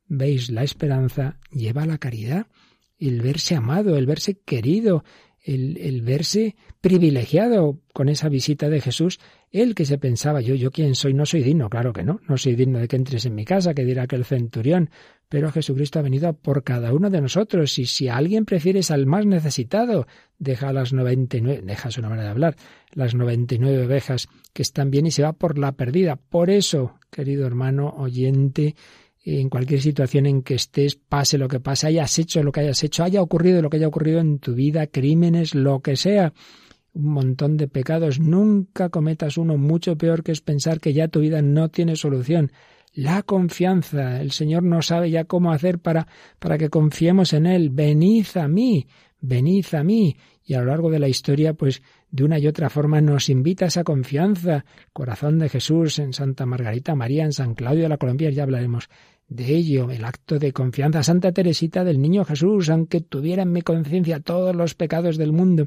¿Veis? 0.08 0.50
La 0.50 0.64
esperanza 0.64 1.40
lleva 1.52 1.86
la 1.86 1.98
caridad, 1.98 2.48
el 2.98 3.22
verse 3.22 3.56
amado, 3.56 3.98
el 3.98 4.06
verse 4.06 4.40
querido, 4.40 5.04
el, 5.46 6.02
verse 6.02 6.56
privilegiado 6.82 7.80
con 7.94 8.10
esa 8.10 8.30
visita 8.30 8.68
de 8.70 8.82
Jesús, 8.82 9.20
él 9.52 9.76
que 9.76 9.86
se 9.86 9.98
pensaba, 9.98 10.42
yo, 10.42 10.56
yo 10.56 10.72
quién 10.72 10.96
soy, 10.96 11.14
no 11.14 11.26
soy 11.26 11.44
digno, 11.44 11.70
claro 11.70 11.94
que 11.94 12.04
no, 12.04 12.20
no 12.28 12.38
soy 12.38 12.56
digno 12.56 12.80
de 12.80 12.88
que 12.88 12.96
entres 12.96 13.26
en 13.26 13.36
mi 13.36 13.46
casa, 13.46 13.74
que 13.74 13.86
dirá 13.86 14.04
aquel 14.04 14.26
centurión, 14.26 14.90
pero 15.30 15.52
Jesucristo 15.52 16.00
ha 16.00 16.02
venido 16.02 16.34
por 16.34 16.64
cada 16.64 16.94
uno 16.94 17.10
de 17.10 17.22
nosotros, 17.22 17.78
y 17.78 17.86
si 17.86 18.08
alguien 18.08 18.46
prefieres 18.46 18.90
al 18.90 19.06
más 19.06 19.26
necesitado, 19.26 20.08
deja 20.40 20.74
las 20.74 20.94
noventa 20.94 21.38
y 21.38 21.42
nueve, 21.42 21.62
deja 21.64 21.92
su 21.92 22.02
manera 22.02 22.24
de 22.24 22.30
hablar, 22.30 22.56
las 22.94 23.14
noventa 23.14 23.56
y 23.56 23.60
nueve 23.60 23.86
ovejas 23.86 24.28
que 24.54 24.64
están 24.64 24.90
bien 24.90 25.06
y 25.06 25.12
se 25.12 25.24
va 25.24 25.34
por 25.34 25.58
la 25.58 25.74
perdida. 25.74 26.16
Por 26.16 26.50
eso, 26.50 27.00
querido 27.12 27.46
hermano 27.46 27.90
oyente, 27.98 28.76
en 29.26 29.50
cualquier 29.50 29.82
situación 29.82 30.28
en 30.28 30.44
que 30.44 30.54
estés, 30.54 30.96
pase 30.96 31.40
lo 31.40 31.48
que 31.48 31.60
pase, 31.60 31.88
hayas 31.88 32.18
hecho 32.20 32.44
lo 32.44 32.52
que 32.52 32.60
hayas 32.62 32.84
hecho, 32.84 33.04
haya 33.04 33.22
ocurrido 33.22 33.62
lo 33.62 33.70
que 33.70 33.78
haya 33.78 33.88
ocurrido 33.88 34.20
en 34.20 34.38
tu 34.38 34.54
vida, 34.54 34.86
crímenes, 34.86 35.56
lo 35.56 35.82
que 35.82 35.96
sea, 35.96 36.34
un 36.94 37.06
montón 37.06 37.58
de 37.58 37.68
pecados, 37.68 38.20
nunca 38.20 38.90
cometas 38.90 39.38
uno 39.38 39.58
mucho 39.58 39.98
peor 39.98 40.24
que 40.24 40.32
es 40.32 40.42
pensar 40.42 40.80
que 40.80 40.94
ya 40.94 41.08
tu 41.08 41.22
vida 41.22 41.42
no 41.42 41.70
tiene 41.70 41.96
solución. 41.96 42.52
La 42.94 43.24
confianza, 43.24 44.22
el 44.22 44.32
Señor 44.32 44.64
no 44.64 44.82
sabe 44.82 45.10
ya 45.10 45.26
cómo 45.26 45.52
hacer 45.52 45.80
para, 45.80 46.08
para 46.40 46.58
que 46.58 46.70
confiemos 46.70 47.34
en 47.34 47.46
Él. 47.46 47.70
Venid 47.70 48.28
a 48.36 48.48
mí, 48.48 48.88
venid 49.20 49.66
a 49.74 49.84
mí. 49.84 50.16
Y 50.46 50.54
a 50.54 50.60
lo 50.60 50.68
largo 50.68 50.90
de 50.90 51.00
la 51.00 51.10
historia, 51.10 51.54
pues 51.54 51.82
de 52.10 52.24
una 52.24 52.40
y 52.40 52.48
otra 52.48 52.70
forma 52.70 53.02
nos 53.02 53.28
invita 53.30 53.66
a 53.66 53.68
esa 53.68 53.84
confianza. 53.84 54.64
Corazón 54.94 55.40
de 55.40 55.50
Jesús 55.50 56.00
en 56.00 56.14
Santa 56.14 56.46
Margarita 56.46 56.96
María, 56.96 57.26
en 57.26 57.34
San 57.34 57.56
Claudio 57.56 57.84
de 57.84 57.90
la 57.90 57.98
Colombia, 57.98 58.30
ya 58.30 58.44
hablaremos 58.44 58.88
de 59.28 59.56
ello, 59.56 59.90
el 59.92 60.06
acto 60.06 60.40
de 60.40 60.54
confianza. 60.54 61.04
Santa 61.04 61.32
Teresita 61.32 61.84
del 61.84 62.02
Niño 62.02 62.26
Jesús, 62.26 62.70
aunque 62.70 63.02
tuviera 63.02 63.44
en 63.44 63.52
mi 63.52 63.62
conciencia 63.62 64.20
todos 64.20 64.56
los 64.56 64.76
pecados 64.76 65.18
del 65.18 65.32
mundo, 65.32 65.66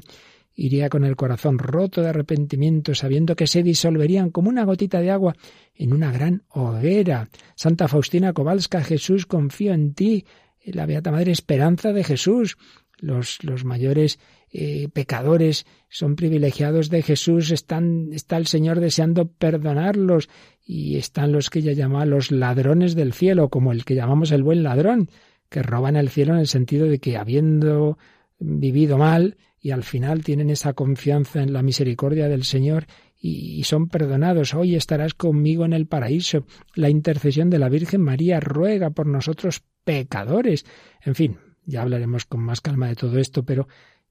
iría 0.55 0.89
con 0.89 1.03
el 1.03 1.15
corazón 1.15 1.57
roto 1.57 2.01
de 2.01 2.09
arrepentimiento, 2.09 2.95
sabiendo 2.95 3.35
que 3.35 3.47
se 3.47 3.63
disolverían 3.63 4.29
como 4.29 4.49
una 4.49 4.65
gotita 4.65 4.99
de 5.01 5.11
agua 5.11 5.35
en 5.73 5.93
una 5.93 6.11
gran 6.11 6.43
hoguera. 6.49 7.29
Santa 7.55 7.87
Faustina 7.87 8.33
Kowalska, 8.33 8.83
Jesús, 8.83 9.25
confío 9.25 9.73
en 9.73 9.93
ti, 9.93 10.25
la 10.65 10.85
Beata 10.85 11.11
Madre, 11.11 11.31
esperanza 11.31 11.93
de 11.93 12.03
Jesús. 12.03 12.57
Los, 12.97 13.43
los 13.43 13.63
mayores 13.63 14.19
eh, 14.51 14.87
pecadores 14.91 15.65
son 15.89 16.15
privilegiados 16.15 16.89
de 16.89 17.01
Jesús, 17.01 17.51
están, 17.51 18.09
está 18.13 18.37
el 18.37 18.47
Señor 18.47 18.79
deseando 18.79 19.27
perdonarlos 19.27 20.29
y 20.65 20.97
están 20.97 21.31
los 21.31 21.49
que 21.49 21.59
ella 21.59 21.73
llama 21.73 22.05
los 22.05 22.31
ladrones 22.31 22.95
del 22.95 23.13
cielo, 23.13 23.49
como 23.49 23.71
el 23.71 23.85
que 23.85 23.95
llamamos 23.95 24.31
el 24.31 24.43
buen 24.43 24.63
ladrón, 24.63 25.09
que 25.49 25.63
roban 25.63 25.95
el 25.95 26.09
cielo 26.09 26.33
en 26.33 26.39
el 26.39 26.47
sentido 26.47 26.87
de 26.87 26.99
que 26.99 27.17
habiendo 27.17 27.97
vivido 28.39 28.97
mal 28.97 29.37
y 29.59 29.71
al 29.71 29.83
final 29.83 30.23
tienen 30.23 30.49
esa 30.49 30.73
confianza 30.73 31.41
en 31.41 31.53
la 31.53 31.61
misericordia 31.61 32.29
del 32.29 32.43
Señor 32.43 32.85
y, 33.21 33.63
son 33.63 33.89
perdonados. 33.89 34.53
Hoy 34.53 34.75
estarás 34.75 35.13
conmigo 35.13 35.65
en 35.65 35.73
el 35.73 35.87
paraíso. 35.87 36.45
La 36.73 36.89
intercesión 36.89 37.49
de 37.49 37.59
la 37.59 37.67
Virgen 37.67 38.01
María 38.01 38.39
ruega 38.39 38.91
por 38.91 39.07
nosotros 39.07 39.63
pecadores. 39.83 40.65
En 41.01 41.15
fin, 41.15 41.37
Ya 41.65 41.81
hablaremos 41.81 42.25
con 42.25 42.39
más 42.39 42.61
calma 42.61 42.87
de 42.87 42.95
todo 42.95 43.19
esto, 43.19 43.43
pero 43.43 43.67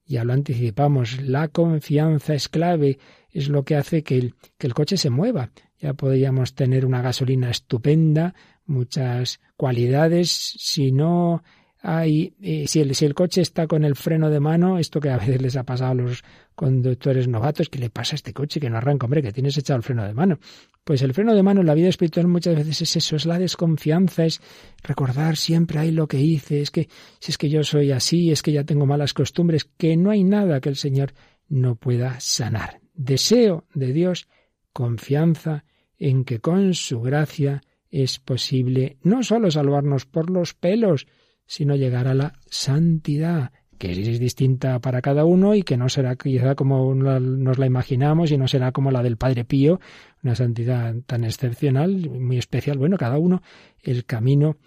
ya 0.08 0.24
lo 0.24 0.32
anticipamos. 0.32 1.20
La 1.20 1.48
confianza 1.48 2.34
es 2.34 2.48
clave, 2.48 2.98
es 3.30 3.48
lo 3.48 3.64
que 3.64 3.76
hace 3.76 4.02
que 4.02 4.18
el, 4.18 4.34
que 4.56 4.66
el 4.66 4.74
coche 4.74 4.96
se 4.96 5.10
mueva. 5.10 5.50
Ya 5.78 5.94
podríamos 5.94 6.54
tener 6.54 6.84
una 6.84 7.02
gasolina 7.02 7.50
estupenda, 7.50 8.34
muchas 8.66 9.40
cualidades, 9.56 10.30
si 10.30 10.90
no 10.90 11.44
hay, 11.80 12.34
eh, 12.40 12.66
si, 12.66 12.80
el, 12.80 12.94
si 12.94 13.04
el 13.04 13.14
coche 13.14 13.40
está 13.40 13.66
con 13.66 13.84
el 13.84 13.94
freno 13.94 14.30
de 14.30 14.40
mano, 14.40 14.78
esto 14.78 15.00
que 15.00 15.10
a 15.10 15.18
veces 15.18 15.40
les 15.40 15.56
ha 15.56 15.62
pasado 15.62 15.92
a 15.92 15.94
los 15.94 16.24
conductores 16.54 17.28
novatos, 17.28 17.68
¿qué 17.68 17.78
le 17.78 17.88
pasa 17.88 18.14
a 18.14 18.16
este 18.16 18.32
coche 18.32 18.58
que 18.58 18.68
no 18.68 18.78
arranca? 18.78 19.06
Hombre, 19.06 19.22
que 19.22 19.32
tienes 19.32 19.56
echado 19.56 19.76
el 19.76 19.84
freno 19.84 20.04
de 20.04 20.12
mano. 20.12 20.38
Pues 20.82 21.02
el 21.02 21.14
freno 21.14 21.34
de 21.34 21.42
mano 21.42 21.60
en 21.60 21.66
la 21.66 21.74
vida 21.74 21.88
espiritual 21.88 22.26
muchas 22.26 22.56
veces 22.56 22.82
es 22.82 22.96
eso, 22.96 23.14
es 23.16 23.26
la 23.26 23.38
desconfianza, 23.38 24.24
es 24.24 24.40
recordar 24.82 25.36
siempre 25.36 25.78
ahí 25.78 25.92
lo 25.92 26.08
que 26.08 26.20
hice, 26.20 26.60
es 26.60 26.70
que 26.70 26.88
si 27.20 27.30
es 27.30 27.38
que 27.38 27.48
yo 27.48 27.62
soy 27.62 27.92
así, 27.92 28.32
es 28.32 28.42
que 28.42 28.52
ya 28.52 28.64
tengo 28.64 28.86
malas 28.86 29.14
costumbres, 29.14 29.64
que 29.76 29.96
no 29.96 30.10
hay 30.10 30.24
nada 30.24 30.60
que 30.60 30.70
el 30.70 30.76
Señor 30.76 31.12
no 31.48 31.76
pueda 31.76 32.18
sanar. 32.20 32.80
Deseo 32.94 33.66
de 33.74 33.92
Dios, 33.92 34.26
confianza 34.72 35.64
en 35.98 36.24
que 36.24 36.40
con 36.40 36.74
su 36.74 37.00
gracia 37.00 37.62
es 37.90 38.18
posible 38.18 38.98
no 39.02 39.22
solo 39.22 39.50
salvarnos 39.50 40.06
por 40.06 40.30
los 40.30 40.54
pelos, 40.54 41.06
sino 41.48 41.74
llegar 41.74 42.06
a 42.06 42.14
la 42.14 42.34
santidad, 42.50 43.50
que 43.78 43.92
es 43.92 44.20
distinta 44.20 44.78
para 44.80 45.00
cada 45.00 45.24
uno 45.24 45.54
y 45.54 45.62
que 45.62 45.76
no 45.76 45.88
será 45.88 46.14
quizá 46.14 46.54
como 46.54 46.94
nos 46.94 47.58
la 47.58 47.66
imaginamos 47.66 48.30
y 48.30 48.36
no 48.36 48.46
será 48.46 48.70
como 48.70 48.90
la 48.90 49.02
del 49.02 49.16
Padre 49.16 49.44
Pío, 49.44 49.80
una 50.22 50.34
santidad 50.34 50.94
tan 51.06 51.24
excepcional, 51.24 52.10
muy 52.10 52.38
especial. 52.38 52.76
Bueno, 52.78 52.98
cada 52.98 53.18
uno 53.18 53.42
el 53.82 54.04
camino 54.04 54.58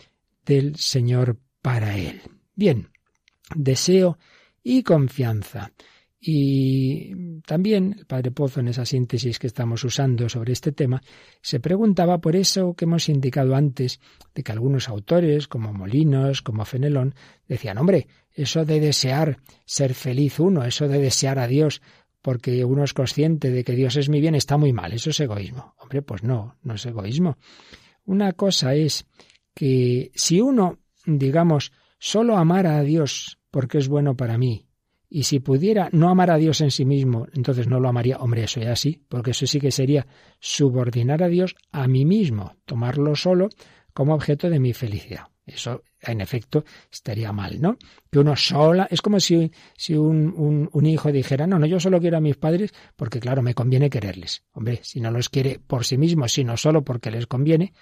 del 0.43 0.75
Señor 0.75 1.37
para 1.61 1.97
él. 1.97 2.21
Bien, 2.55 2.89
deseo 3.55 4.17
y 4.63 4.81
confianza. 4.81 5.71
Y 6.23 7.41
también 7.47 7.95
el 7.97 8.05
padre 8.05 8.29
Pozo, 8.29 8.59
en 8.59 8.67
esa 8.67 8.85
síntesis 8.85 9.39
que 9.39 9.47
estamos 9.47 9.83
usando 9.83 10.29
sobre 10.29 10.53
este 10.53 10.71
tema, 10.71 11.01
se 11.41 11.59
preguntaba 11.59 12.19
por 12.19 12.35
eso 12.35 12.75
que 12.75 12.85
hemos 12.85 13.09
indicado 13.09 13.55
antes, 13.55 13.99
de 14.35 14.43
que 14.43 14.51
algunos 14.51 14.87
autores, 14.87 15.47
como 15.47 15.73
Molinos, 15.73 16.43
como 16.43 16.63
Fenelón, 16.63 17.15
decían, 17.47 17.79
hombre, 17.79 18.05
eso 18.31 18.65
de 18.65 18.79
desear 18.79 19.39
ser 19.65 19.95
feliz 19.95 20.39
uno, 20.39 20.63
eso 20.63 20.87
de 20.87 20.99
desear 20.99 21.39
a 21.39 21.47
Dios, 21.47 21.81
porque 22.21 22.63
uno 22.65 22.83
es 22.83 22.93
consciente 22.93 23.49
de 23.49 23.63
que 23.63 23.73
Dios 23.73 23.95
es 23.95 24.07
mi 24.07 24.21
bien, 24.21 24.35
está 24.35 24.57
muy 24.57 24.73
mal, 24.73 24.93
eso 24.93 25.09
es 25.09 25.19
egoísmo. 25.19 25.73
Hombre, 25.79 26.03
pues 26.03 26.21
no, 26.21 26.55
no 26.61 26.75
es 26.75 26.85
egoísmo. 26.85 27.37
Una 28.05 28.33
cosa 28.33 28.75
es 28.75 29.07
que 29.55 30.11
si 30.13 30.39
uno, 30.39 30.77
digamos, 31.07 31.71
solo 31.97 32.37
amara 32.37 32.77
a 32.77 32.83
Dios 32.83 33.39
porque 33.49 33.79
es 33.79 33.87
bueno 33.87 34.15
para 34.15 34.37
mí, 34.37 34.67
y 35.13 35.23
si 35.23 35.41
pudiera 35.41 35.89
no 35.91 36.07
amar 36.09 36.31
a 36.31 36.37
Dios 36.37 36.61
en 36.61 36.71
sí 36.71 36.85
mismo, 36.85 37.27
entonces 37.33 37.67
no 37.67 37.81
lo 37.81 37.89
amaría. 37.89 38.15
Hombre, 38.15 38.45
eso 38.45 38.61
ya 38.61 38.77
sí, 38.77 39.03
porque 39.09 39.31
eso 39.31 39.45
sí 39.45 39.59
que 39.59 39.69
sería 39.69 40.07
subordinar 40.39 41.21
a 41.21 41.27
Dios 41.27 41.53
a 41.73 41.85
mí 41.89 42.05
mismo, 42.05 42.55
tomarlo 42.63 43.13
solo 43.17 43.49
como 43.93 44.13
objeto 44.15 44.49
de 44.49 44.61
mi 44.61 44.71
felicidad. 44.71 45.27
Eso, 45.45 45.83
en 45.99 46.21
efecto, 46.21 46.63
estaría 46.89 47.33
mal, 47.33 47.59
¿no? 47.59 47.77
Que 48.09 48.19
uno 48.19 48.37
sola, 48.37 48.87
es 48.89 49.01
como 49.01 49.19
si, 49.19 49.51
si 49.75 49.95
un, 49.95 50.69
un, 50.71 50.85
hijo 50.85 51.11
dijera, 51.11 51.45
no, 51.45 51.59
no, 51.59 51.65
yo 51.65 51.77
solo 51.81 51.99
quiero 51.99 52.15
a 52.15 52.21
mis 52.21 52.37
padres 52.37 52.71
porque, 52.95 53.19
claro, 53.19 53.41
me 53.41 53.53
conviene 53.53 53.89
quererles. 53.89 54.43
Hombre, 54.53 54.79
si 54.81 55.01
no 55.01 55.11
los 55.11 55.27
quiere 55.27 55.59
por 55.59 55.83
sí 55.83 55.97
mismo, 55.97 56.29
sino 56.29 56.55
solo 56.55 56.85
porque 56.85 57.11
les 57.11 57.27
conviene, 57.27 57.73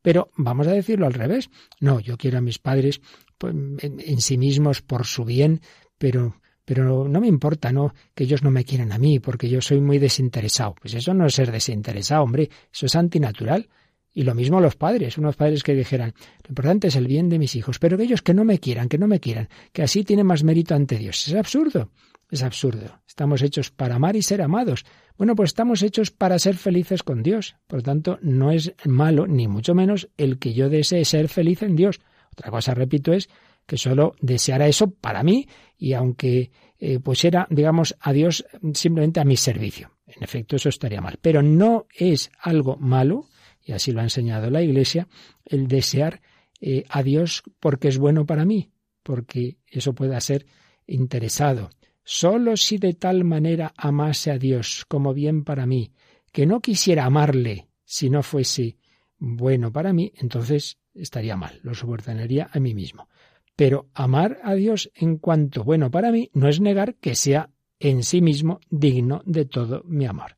pero 0.00 0.30
vamos 0.36 0.66
a 0.68 0.72
decirlo 0.72 1.04
al 1.04 1.12
revés. 1.12 1.50
No, 1.80 2.00
yo 2.00 2.16
quiero 2.16 2.38
a 2.38 2.40
mis 2.40 2.58
padres 2.58 3.02
pues, 3.36 3.54
en 3.82 4.20
sí 4.22 4.38
mismos 4.38 4.80
por 4.80 5.04
su 5.04 5.26
bien, 5.26 5.60
pero 5.98 6.40
pero 6.68 7.08
no 7.08 7.18
me 7.18 7.28
importa, 7.28 7.72
¿no? 7.72 7.94
Que 8.14 8.24
ellos 8.24 8.42
no 8.42 8.50
me 8.50 8.62
quieran 8.62 8.92
a 8.92 8.98
mí, 8.98 9.20
porque 9.20 9.48
yo 9.48 9.62
soy 9.62 9.80
muy 9.80 9.98
desinteresado. 9.98 10.74
Pues 10.78 10.92
eso 10.92 11.14
no 11.14 11.24
es 11.24 11.32
ser 11.32 11.50
desinteresado, 11.50 12.22
hombre, 12.22 12.50
eso 12.70 12.84
es 12.84 12.94
antinatural. 12.94 13.70
Y 14.12 14.24
lo 14.24 14.34
mismo 14.34 14.60
los 14.60 14.76
padres, 14.76 15.16
unos 15.16 15.34
padres 15.34 15.62
que 15.62 15.74
dijeran, 15.74 16.12
lo 16.42 16.50
importante 16.50 16.88
es 16.88 16.96
el 16.96 17.06
bien 17.06 17.30
de 17.30 17.38
mis 17.38 17.56
hijos, 17.56 17.78
pero 17.78 17.96
que 17.96 18.02
ellos 18.02 18.20
que 18.20 18.34
no 18.34 18.44
me 18.44 18.58
quieran, 18.58 18.90
que 18.90 18.98
no 18.98 19.06
me 19.06 19.18
quieran, 19.18 19.48
que 19.72 19.82
así 19.82 20.04
tiene 20.04 20.24
más 20.24 20.44
mérito 20.44 20.74
ante 20.74 20.98
Dios. 20.98 21.26
Es 21.26 21.34
absurdo, 21.34 21.90
es 22.30 22.42
absurdo. 22.42 23.00
Estamos 23.06 23.40
hechos 23.40 23.70
para 23.70 23.94
amar 23.94 24.14
y 24.14 24.20
ser 24.20 24.42
amados. 24.42 24.84
Bueno, 25.16 25.34
pues 25.34 25.48
estamos 25.48 25.82
hechos 25.82 26.10
para 26.10 26.38
ser 26.38 26.56
felices 26.56 27.02
con 27.02 27.22
Dios. 27.22 27.56
Por 27.66 27.78
lo 27.78 27.82
tanto, 27.82 28.18
no 28.20 28.50
es 28.50 28.74
malo, 28.84 29.26
ni 29.26 29.48
mucho 29.48 29.74
menos, 29.74 30.10
el 30.18 30.38
que 30.38 30.52
yo 30.52 30.68
desee 30.68 31.06
ser 31.06 31.28
feliz 31.28 31.62
en 31.62 31.76
Dios. 31.76 31.98
Otra 32.30 32.50
cosa, 32.50 32.74
repito, 32.74 33.14
es 33.14 33.30
que 33.68 33.76
solo 33.76 34.16
deseara 34.22 34.66
eso 34.66 34.90
para 34.90 35.22
mí 35.22 35.46
y 35.76 35.92
aunque 35.92 36.50
eh, 36.78 37.00
pues 37.00 37.22
era, 37.24 37.46
digamos, 37.50 37.94
a 38.00 38.14
Dios 38.14 38.46
simplemente 38.72 39.20
a 39.20 39.24
mi 39.24 39.36
servicio. 39.36 39.90
En 40.06 40.22
efecto, 40.24 40.56
eso 40.56 40.70
estaría 40.70 41.02
mal. 41.02 41.18
Pero 41.20 41.42
no 41.42 41.86
es 41.94 42.30
algo 42.40 42.76
malo, 42.78 43.28
y 43.62 43.72
así 43.72 43.92
lo 43.92 44.00
ha 44.00 44.04
enseñado 44.04 44.48
la 44.48 44.62
Iglesia, 44.62 45.06
el 45.44 45.68
desear 45.68 46.22
eh, 46.62 46.84
a 46.88 47.02
Dios 47.02 47.42
porque 47.60 47.88
es 47.88 47.98
bueno 47.98 48.24
para 48.24 48.46
mí, 48.46 48.70
porque 49.02 49.58
eso 49.66 49.92
pueda 49.92 50.18
ser 50.22 50.46
interesado. 50.86 51.68
Solo 52.02 52.56
si 52.56 52.78
de 52.78 52.94
tal 52.94 53.22
manera 53.22 53.74
amase 53.76 54.30
a 54.30 54.38
Dios 54.38 54.86
como 54.88 55.12
bien 55.12 55.44
para 55.44 55.66
mí, 55.66 55.92
que 56.32 56.46
no 56.46 56.60
quisiera 56.60 57.04
amarle 57.04 57.68
si 57.84 58.08
no 58.08 58.22
fuese 58.22 58.78
bueno 59.18 59.70
para 59.72 59.92
mí, 59.92 60.12
entonces 60.16 60.78
estaría 60.94 61.36
mal, 61.36 61.60
lo 61.62 61.74
subordinaría 61.74 62.48
a 62.50 62.60
mí 62.60 62.72
mismo. 62.74 63.08
Pero 63.58 63.88
amar 63.92 64.38
a 64.44 64.54
Dios 64.54 64.88
en 64.94 65.18
cuanto 65.18 65.64
bueno 65.64 65.90
para 65.90 66.12
mí 66.12 66.30
no 66.32 66.46
es 66.48 66.60
negar 66.60 66.94
que 66.94 67.16
sea 67.16 67.50
en 67.80 68.04
sí 68.04 68.22
mismo 68.22 68.60
digno 68.70 69.20
de 69.26 69.46
todo 69.46 69.82
mi 69.84 70.06
amor. 70.06 70.36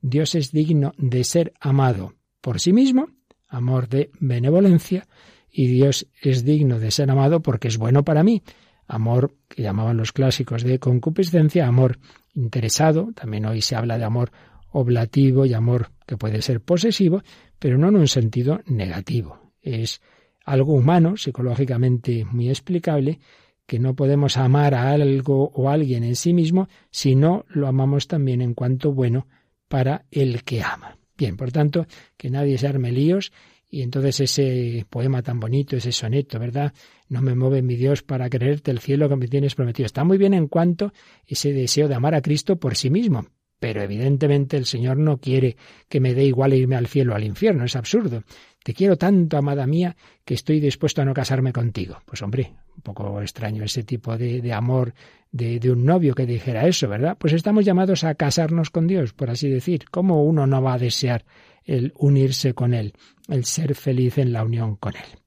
Dios 0.00 0.34
es 0.34 0.50
digno 0.50 0.94
de 0.96 1.24
ser 1.24 1.52
amado 1.60 2.14
por 2.40 2.58
sí 2.58 2.72
mismo, 2.72 3.10
amor 3.48 3.90
de 3.90 4.10
benevolencia, 4.18 5.06
y 5.50 5.66
Dios 5.66 6.08
es 6.22 6.42
digno 6.42 6.78
de 6.78 6.90
ser 6.90 7.10
amado 7.10 7.42
porque 7.42 7.68
es 7.68 7.76
bueno 7.76 8.02
para 8.02 8.22
mí, 8.22 8.42
amor 8.86 9.36
que 9.46 9.60
llamaban 9.60 9.98
los 9.98 10.12
clásicos 10.12 10.62
de 10.62 10.78
concupiscencia, 10.78 11.66
amor 11.66 11.98
interesado, 12.32 13.10
también 13.14 13.44
hoy 13.44 13.60
se 13.60 13.76
habla 13.76 13.98
de 13.98 14.04
amor 14.04 14.32
oblativo 14.72 15.44
y 15.44 15.52
amor 15.52 15.90
que 16.06 16.16
puede 16.16 16.40
ser 16.40 16.62
posesivo, 16.62 17.22
pero 17.58 17.76
no 17.76 17.88
en 17.88 17.96
un 17.96 18.08
sentido 18.08 18.62
negativo. 18.64 19.52
Es 19.60 20.00
algo 20.48 20.72
humano, 20.72 21.16
psicológicamente 21.16 22.24
muy 22.24 22.48
explicable, 22.48 23.20
que 23.66 23.78
no 23.78 23.94
podemos 23.94 24.38
amar 24.38 24.74
a 24.74 24.90
algo 24.92 25.50
o 25.54 25.68
a 25.68 25.74
alguien 25.74 26.02
en 26.02 26.16
sí 26.16 26.32
mismo 26.32 26.68
si 26.90 27.14
no 27.14 27.44
lo 27.48 27.68
amamos 27.68 28.08
también 28.08 28.40
en 28.40 28.54
cuanto 28.54 28.92
bueno 28.92 29.26
para 29.68 30.06
el 30.10 30.42
que 30.44 30.62
ama. 30.62 30.96
Bien, 31.18 31.36
por 31.36 31.52
tanto, 31.52 31.86
que 32.16 32.30
nadie 32.30 32.56
se 32.56 32.66
arme 32.66 32.92
líos 32.92 33.30
y 33.68 33.82
entonces 33.82 34.20
ese 34.20 34.86
poema 34.88 35.22
tan 35.22 35.38
bonito, 35.38 35.76
ese 35.76 35.92
soneto, 35.92 36.38
¿verdad? 36.38 36.72
No 37.08 37.20
me 37.20 37.34
mueve 37.34 37.60
mi 37.60 37.76
Dios 37.76 38.02
para 38.02 38.30
creerte 38.30 38.70
el 38.70 38.78
cielo 38.78 39.08
que 39.10 39.16
me 39.16 39.28
tienes 39.28 39.54
prometido. 39.54 39.84
Está 39.84 40.04
muy 40.04 40.16
bien 40.16 40.32
en 40.32 40.48
cuanto 40.48 40.94
ese 41.26 41.52
deseo 41.52 41.88
de 41.88 41.94
amar 41.94 42.14
a 42.14 42.22
Cristo 42.22 42.56
por 42.58 42.74
sí 42.74 42.88
mismo, 42.88 43.26
pero 43.58 43.82
evidentemente 43.82 44.56
el 44.56 44.66
Señor 44.66 44.96
no 44.98 45.18
quiere 45.18 45.56
que 45.88 46.00
me 46.00 46.14
dé 46.14 46.24
igual 46.24 46.54
irme 46.54 46.76
al 46.76 46.86
cielo 46.86 47.12
o 47.12 47.16
al 47.16 47.24
infierno, 47.24 47.64
es 47.64 47.76
absurdo. 47.76 48.22
Te 48.62 48.74
quiero 48.74 48.96
tanto, 48.96 49.36
amada 49.36 49.66
mía, 49.66 49.96
que 50.24 50.34
estoy 50.34 50.60
dispuesto 50.60 51.00
a 51.00 51.04
no 51.04 51.14
casarme 51.14 51.52
contigo. 51.52 52.02
Pues 52.04 52.22
hombre, 52.22 52.52
un 52.76 52.82
poco 52.82 53.20
extraño 53.22 53.64
ese 53.64 53.82
tipo 53.82 54.16
de, 54.16 54.40
de 54.40 54.52
amor 54.52 54.94
de, 55.30 55.58
de, 55.58 55.70
un 55.70 55.84
novio 55.84 56.14
que 56.14 56.26
dijera 56.26 56.66
eso, 56.66 56.88
¿verdad? 56.88 57.16
Pues 57.18 57.32
estamos 57.32 57.64
llamados 57.64 58.04
a 58.04 58.14
casarnos 58.14 58.70
con 58.70 58.86
Dios, 58.86 59.12
por 59.12 59.30
así 59.30 59.48
decir. 59.48 59.86
¿Cómo 59.90 60.22
uno 60.24 60.46
no 60.46 60.60
va 60.62 60.74
a 60.74 60.78
desear 60.78 61.24
el 61.64 61.92
unirse 61.96 62.54
con 62.54 62.74
Él, 62.74 62.92
el 63.28 63.44
ser 63.44 63.74
feliz 63.74 64.18
en 64.18 64.32
la 64.32 64.44
unión 64.44 64.76
con 64.76 64.96
Él? 64.96 65.18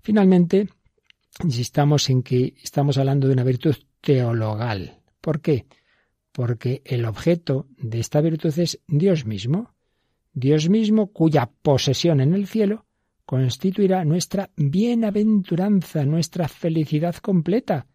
Finalmente, 0.00 0.68
insistamos 1.42 2.10
en 2.10 2.22
que 2.22 2.54
estamos 2.62 2.98
hablando 2.98 3.26
de 3.26 3.34
una 3.34 3.44
virtud 3.44 3.76
teologal. 4.00 4.98
¿Por 5.20 5.40
qué? 5.40 5.66
Porque 6.32 6.82
el 6.84 7.04
objeto 7.04 7.66
de 7.76 8.00
esta 8.00 8.20
virtud 8.20 8.58
es 8.58 8.80
Dios 8.88 9.26
mismo. 9.26 9.74
Dios 10.32 10.68
mismo 10.68 11.12
cuya 11.12 11.50
posesión 11.62 12.20
en 12.20 12.34
el 12.34 12.46
cielo 12.46 12.86
constituirá 13.26 14.04
nuestra 14.04 14.50
bienaventuranza, 14.56 16.04
nuestra 16.04 16.48
felicidad 16.48 17.16
completa. 17.16 17.86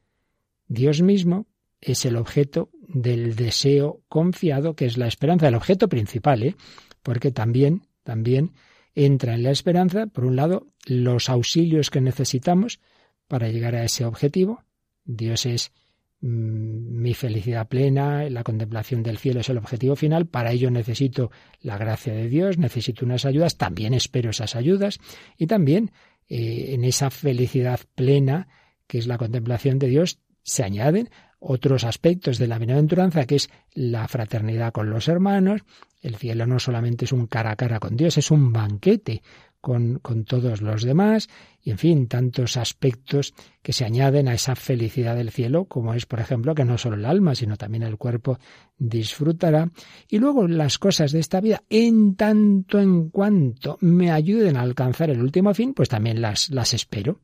Dios 0.67 1.02
mismo 1.02 1.47
es 1.82 2.06
el 2.06 2.15
objeto 2.15 2.69
del 2.88 3.36
deseo 3.36 4.02
confiado, 4.08 4.76
que 4.76 4.86
es 4.86 4.97
la 4.97 5.08
esperanza, 5.08 5.47
el 5.47 5.56
objeto 5.56 5.89
principal, 5.89 6.43
¿eh? 6.43 6.56
porque 7.04 7.32
también, 7.32 7.88
también 8.04 8.54
entra 8.95 9.36
en 9.36 9.43
la 9.43 9.52
esperanza, 9.52 10.08
por 10.08 10.26
un 10.26 10.36
lado, 10.36 10.67
los 10.86 11.30
auxilios 11.30 11.89
que 11.89 12.02
necesitamos 12.02 12.80
para 13.28 13.50
llegar 13.50 13.76
a 13.76 13.84
ese 13.84 14.06
objetivo. 14.06 14.63
Dios 15.06 15.45
es 15.45 15.71
mi 16.19 17.13
felicidad 17.13 17.67
plena, 17.67 18.27
la 18.30 18.43
contemplación 18.43 19.03
del 19.03 19.19
cielo 19.19 19.41
es 19.41 19.49
el 19.49 19.58
objetivo 19.58 19.95
final, 19.95 20.25
para 20.25 20.51
ello 20.51 20.71
necesito 20.71 21.32
la 21.62 21.77
gracia 21.77 22.13
de 22.13 22.27
Dios, 22.27 22.58
necesito 22.58 23.06
unas 23.06 23.25
ayudas, 23.25 23.58
también 23.58 23.93
espero 23.93 24.32
esas 24.32 24.56
ayudas 24.56 24.99
y 25.38 25.45
también 25.45 25.91
eh, 26.27 26.73
en 26.73 26.84
esa 26.84 27.12
felicidad 27.12 27.80
plena 27.93 28.47
que 28.88 28.97
es 28.97 29.08
la 29.08 29.17
contemplación 29.17 29.80
de 29.80 29.88
Dios, 29.88 30.19
se 30.43 30.63
añaden 30.63 31.10
otros 31.39 31.84
aspectos 31.84 32.39
de 32.39 32.47
la 32.47 32.58
bienaventuranza, 32.58 33.25
que 33.25 33.36
es 33.36 33.49
la 33.73 34.08
fraternidad 34.08 34.71
con 34.71 34.89
los 34.89 35.08
hermanos. 35.08 35.62
El 36.01 36.15
cielo 36.15 36.47
no 36.47 36.60
solamente 36.60 37.06
es 37.06 37.12
un 37.12 37.27
cara 37.27 37.51
a 37.51 37.56
cara 37.56 37.80
con 37.80 37.95
Dios, 37.95 38.17
es 38.17 38.32
un 38.32 38.53
banquete 38.53 39.21
con, 39.62 40.00
todos 40.26 40.62
los 40.62 40.84
demás, 40.84 41.30
y 41.62 41.72
en 41.72 41.78
fin, 41.78 42.08
tantos 42.08 42.58
aspectos 42.58 43.34
que 43.62 43.74
se 43.74 43.86
añaden 43.86 44.28
a 44.28 44.34
esa 44.34 44.56
felicidad 44.56 45.15
del 45.15 45.32
cielo, 45.32 45.65
como 45.65 45.93
es, 45.93 46.06
por 46.06 46.20
ejemplo, 46.20 46.56
que 46.56 46.63
no 46.63 46.78
solo 46.78 46.96
el 46.96 47.06
alma, 47.06 47.36
sino 47.36 47.58
también 47.58 47.84
el 47.84 47.98
cuerpo 47.98 48.39
disfrutará. 48.78 49.70
Y 50.08 50.20
luego 50.20 50.48
las 50.48 50.78
cosas 50.78 51.12
de 51.12 51.20
esta 51.20 51.41
vida, 51.41 51.63
en 51.70 52.15
tanto 52.15 52.80
en 52.80 53.10
cuanto 53.10 53.78
me 53.82 54.12
ayuden 54.12 54.58
a 54.58 54.62
alcanzar 54.62 55.10
el 55.10 55.22
último 55.22 55.54
fin, 55.54 55.74
pues 55.74 55.89
también 55.89 56.22
las, 56.22 56.50
las 56.50 56.74
espero. 56.74 57.20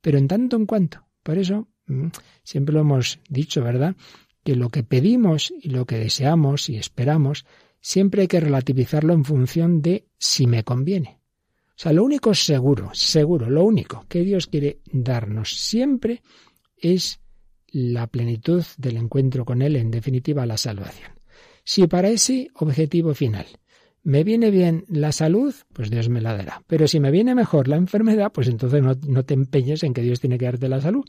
Pero 0.00 0.18
en 0.18 0.28
tanto 0.28 0.56
en 0.56 0.66
cuanto. 0.66 1.02
Por 1.22 1.38
eso 1.38 1.68
Mm. 1.86 2.08
Siempre 2.42 2.74
lo 2.74 2.80
hemos 2.80 3.20
dicho, 3.28 3.62
¿verdad? 3.62 3.96
Que 4.44 4.56
lo 4.56 4.70
que 4.70 4.82
pedimos 4.82 5.52
y 5.60 5.70
lo 5.70 5.86
que 5.86 5.98
deseamos 5.98 6.68
y 6.68 6.76
esperamos, 6.76 7.46
siempre 7.80 8.22
hay 8.22 8.28
que 8.28 8.40
relativizarlo 8.40 9.12
en 9.12 9.24
función 9.24 9.82
de 9.82 10.06
si 10.18 10.46
me 10.46 10.64
conviene. 10.64 11.20
O 11.76 11.78
sea, 11.78 11.92
lo 11.92 12.04
único 12.04 12.34
seguro, 12.34 12.90
seguro, 12.94 13.50
lo 13.50 13.62
único 13.62 14.06
que 14.08 14.22
Dios 14.22 14.46
quiere 14.46 14.80
darnos 14.90 15.58
siempre 15.60 16.22
es 16.78 17.20
la 17.66 18.06
plenitud 18.06 18.64
del 18.78 18.96
encuentro 18.96 19.44
con 19.44 19.60
Él, 19.60 19.76
en 19.76 19.90
definitiva 19.90 20.46
la 20.46 20.56
salvación. 20.56 21.10
Si 21.64 21.86
para 21.86 22.08
ese 22.08 22.48
objetivo 22.54 23.12
final 23.12 23.46
me 24.02 24.24
viene 24.24 24.50
bien 24.50 24.86
la 24.88 25.12
salud, 25.12 25.54
pues 25.74 25.90
Dios 25.90 26.08
me 26.08 26.22
la 26.22 26.34
dará. 26.34 26.62
Pero 26.66 26.88
si 26.88 26.98
me 26.98 27.10
viene 27.10 27.34
mejor 27.34 27.68
la 27.68 27.76
enfermedad, 27.76 28.32
pues 28.32 28.48
entonces 28.48 28.82
no, 28.82 28.94
no 29.06 29.24
te 29.24 29.34
empeñes 29.34 29.82
en 29.82 29.92
que 29.92 30.00
Dios 30.00 30.20
tiene 30.20 30.38
que 30.38 30.46
darte 30.46 30.70
la 30.70 30.80
salud, 30.80 31.04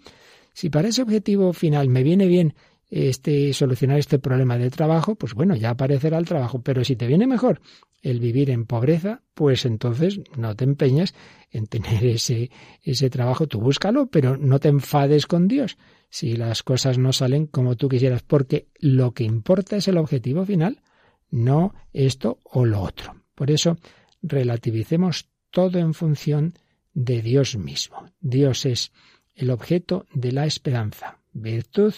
si 0.54 0.70
para 0.70 0.90
ese 0.90 1.02
objetivo 1.02 1.54
final 1.54 1.88
me 1.88 2.04
viene 2.04 2.26
bien 2.26 2.56
este 2.90 3.54
solucionar 3.54 4.00
este 4.00 4.20
problema 4.20 4.58
de 4.58 4.70
trabajo, 4.70 5.16
pues 5.16 5.34
bueno, 5.34 5.56
ya 5.56 5.72
aparecerá 5.72 6.18
el 6.18 6.26
trabajo, 6.26 6.62
pero 6.62 6.84
si 6.84 6.96
te 6.96 7.08
viene 7.08 7.28
mejor 7.28 7.62
el 8.02 8.20
vivir 8.20 8.50
en 8.50 8.66
pobreza, 8.66 9.22
pues 9.34 9.66
entonces 9.66 10.22
no 10.38 10.56
te 10.56 10.64
empeñes 10.64 11.14
en 11.52 11.68
tener 11.68 12.06
ese 12.06 12.50
ese 12.84 13.10
trabajo, 13.10 13.48
tú 13.48 13.60
búscalo, 13.60 14.08
pero 14.08 14.38
no 14.38 14.60
te 14.60 14.70
enfades 14.70 15.26
con 15.28 15.48
Dios 15.48 15.78
si 16.10 16.38
las 16.38 16.64
cosas 16.64 16.98
no 16.98 17.12
salen 17.12 17.48
como 17.48 17.76
tú 17.76 17.90
quisieras, 17.90 18.24
porque 18.24 18.70
lo 18.80 19.14
que 19.14 19.24
importa 19.24 19.76
es 19.76 19.88
el 19.88 19.98
objetivo 19.98 20.46
final, 20.46 20.82
no 21.30 21.74
esto 21.92 22.40
o 22.44 22.66
lo 22.66 22.82
otro. 22.82 23.16
Por 23.36 23.52
eso 23.52 23.78
relativicemos 24.22 25.30
todo 25.52 25.80
en 25.80 25.94
función 25.94 26.54
de 26.94 27.22
Dios 27.22 27.58
mismo. 27.58 28.06
Dios 28.20 28.66
es 28.66 28.92
el 29.36 29.52
objeto 29.52 30.06
de 30.14 30.32
la 30.32 30.46
esperanza, 30.46 31.20
virtud 31.34 31.94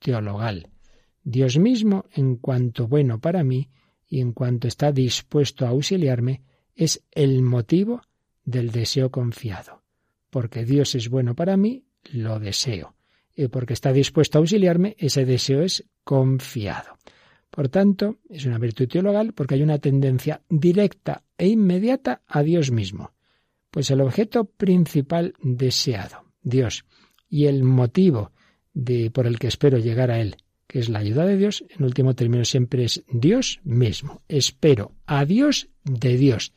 teologal. 0.00 0.68
Dios 1.22 1.58
mismo, 1.58 2.06
en 2.12 2.36
cuanto 2.36 2.88
bueno 2.88 3.20
para 3.20 3.44
mí 3.44 3.68
y 4.08 4.20
en 4.20 4.32
cuanto 4.32 4.66
está 4.66 4.90
dispuesto 4.90 5.66
a 5.66 5.68
auxiliarme, 5.68 6.42
es 6.74 7.04
el 7.12 7.42
motivo 7.42 8.02
del 8.44 8.70
deseo 8.70 9.10
confiado. 9.10 9.82
Porque 10.30 10.64
Dios 10.64 10.94
es 10.94 11.08
bueno 11.08 11.34
para 11.34 11.56
mí, 11.56 11.84
lo 12.12 12.40
deseo. 12.40 12.96
Y 13.34 13.48
porque 13.48 13.74
está 13.74 13.92
dispuesto 13.92 14.38
a 14.38 14.40
auxiliarme, 14.40 14.96
ese 14.98 15.24
deseo 15.24 15.62
es 15.62 15.84
confiado. 16.02 16.96
Por 17.50 17.68
tanto, 17.68 18.18
es 18.28 18.46
una 18.46 18.58
virtud 18.58 18.88
teologal 18.88 19.32
porque 19.34 19.54
hay 19.54 19.62
una 19.62 19.78
tendencia 19.78 20.42
directa 20.48 21.24
e 21.36 21.48
inmediata 21.48 22.22
a 22.26 22.42
Dios 22.42 22.70
mismo. 22.70 23.12
Pues 23.70 23.90
el 23.90 24.00
objeto 24.00 24.44
principal 24.44 25.34
deseado, 25.40 26.24
Dios, 26.42 26.84
y 27.28 27.46
el 27.46 27.62
motivo 27.62 28.32
de, 28.72 29.10
por 29.10 29.26
el 29.26 29.38
que 29.38 29.48
espero 29.48 29.78
llegar 29.78 30.10
a 30.10 30.20
Él, 30.20 30.36
que 30.66 30.78
es 30.78 30.88
la 30.88 31.00
ayuda 31.00 31.26
de 31.26 31.36
Dios, 31.36 31.64
en 31.68 31.84
último 31.84 32.14
término 32.14 32.44
siempre 32.44 32.84
es 32.84 33.02
Dios 33.12 33.60
mismo. 33.64 34.22
Espero 34.28 34.92
a 35.06 35.24
Dios 35.24 35.68
de 35.84 36.16
Dios. 36.16 36.52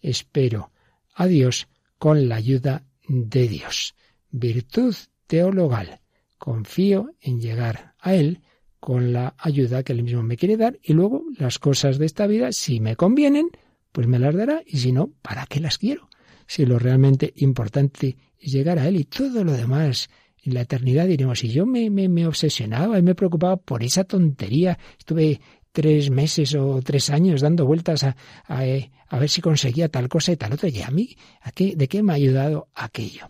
Espero 0.00 0.72
a 1.14 1.26
Dios 1.26 1.68
con 1.98 2.28
la 2.28 2.36
ayuda 2.36 2.84
de 3.06 3.48
Dios. 3.48 3.94
Virtud 4.30 4.94
teologal. 5.26 6.00
Confío 6.38 7.14
en 7.20 7.40
llegar 7.40 7.94
a 8.00 8.14
Él 8.14 8.40
con 8.80 9.12
la 9.12 9.36
ayuda 9.38 9.84
que 9.84 9.92
Él 9.92 10.02
mismo 10.02 10.24
me 10.24 10.36
quiere 10.36 10.56
dar 10.56 10.80
y 10.82 10.92
luego 10.92 11.22
las 11.38 11.60
cosas 11.60 11.98
de 11.98 12.06
esta 12.06 12.26
vida, 12.26 12.50
si 12.50 12.80
me 12.80 12.96
convienen, 12.96 13.48
pues 13.92 14.08
me 14.08 14.18
las 14.18 14.34
dará 14.34 14.62
y 14.66 14.78
si 14.78 14.90
no, 14.90 15.12
¿para 15.22 15.46
qué 15.46 15.60
las 15.60 15.78
quiero? 15.78 16.08
Si 16.48 16.66
lo 16.66 16.80
realmente 16.80 17.32
importante 17.36 18.16
llegar 18.40 18.80
a 18.80 18.88
Él 18.88 18.96
y 18.96 19.04
todo 19.04 19.44
lo 19.44 19.52
demás 19.52 20.10
en 20.42 20.54
la 20.54 20.62
eternidad 20.62 21.06
diremos, 21.06 21.38
si 21.38 21.48
yo 21.48 21.66
me, 21.66 21.88
me, 21.90 22.08
me 22.08 22.26
obsesionaba 22.26 22.98
y 22.98 23.02
me 23.02 23.14
preocupaba 23.14 23.56
por 23.56 23.82
esa 23.82 24.04
tontería, 24.04 24.78
estuve 24.98 25.40
tres 25.70 26.10
meses 26.10 26.54
o 26.54 26.80
tres 26.82 27.10
años 27.10 27.40
dando 27.40 27.64
vueltas 27.64 28.04
a, 28.04 28.16
a, 28.46 28.66
eh, 28.66 28.90
a, 29.08 29.18
ver 29.18 29.28
si 29.28 29.40
conseguía 29.40 29.88
tal 29.88 30.08
cosa 30.08 30.32
y 30.32 30.36
tal 30.36 30.52
otra. 30.52 30.68
Y 30.68 30.82
a 30.82 30.90
mí, 30.90 31.16
¿a 31.40 31.52
qué, 31.52 31.76
¿de 31.76 31.88
qué 31.88 32.02
me 32.02 32.12
ha 32.12 32.16
ayudado 32.16 32.68
aquello? 32.74 33.26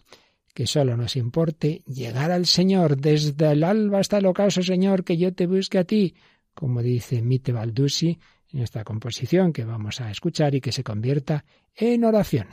Que 0.55 0.67
solo 0.67 0.97
nos 0.97 1.17
importe 1.17 1.83
llegar 1.87 2.31
al 2.31 2.47
Señor 2.47 2.97
desde 2.99 3.53
el 3.53 3.65
alba 3.65 4.01
hasta 4.01 4.19
el 4.19 4.27
ocaso, 4.27 4.63
Señor, 4.63 5.05
que 5.05 5.17
yo 5.17 5.33
te 5.33 5.47
busque 5.47 5.79
a 5.79 5.85
ti, 5.85 6.15
como 6.55 6.83
dice 6.83 7.23
Mite 7.23 7.53
Baldusi 7.53 8.19
en 8.53 8.61
esta 8.61 8.85
composición 8.85 9.53
que 9.53 9.65
vamos 9.65 10.01
a 10.01 10.11
escuchar 10.11 10.55
y 10.55 10.61
que 10.61 10.73
se 10.73 10.85
convierta 10.85 11.45
en 11.75 12.05
oración. 12.05 12.49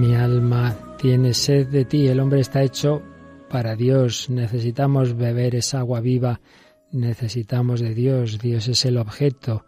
Mi 0.00 0.14
alma 0.14 0.96
tiene 0.96 1.34
sed 1.34 1.66
de 1.68 1.84
ti, 1.84 2.08
el 2.08 2.20
hombre 2.20 2.40
está 2.40 2.62
hecho 2.62 3.02
para 3.50 3.76
Dios, 3.76 4.30
necesitamos 4.30 5.14
beber 5.14 5.54
esa 5.54 5.80
agua 5.80 6.00
viva, 6.00 6.40
necesitamos 6.90 7.80
de 7.80 7.94
Dios, 7.94 8.38
Dios 8.38 8.66
es 8.68 8.86
el 8.86 8.96
objeto 8.96 9.66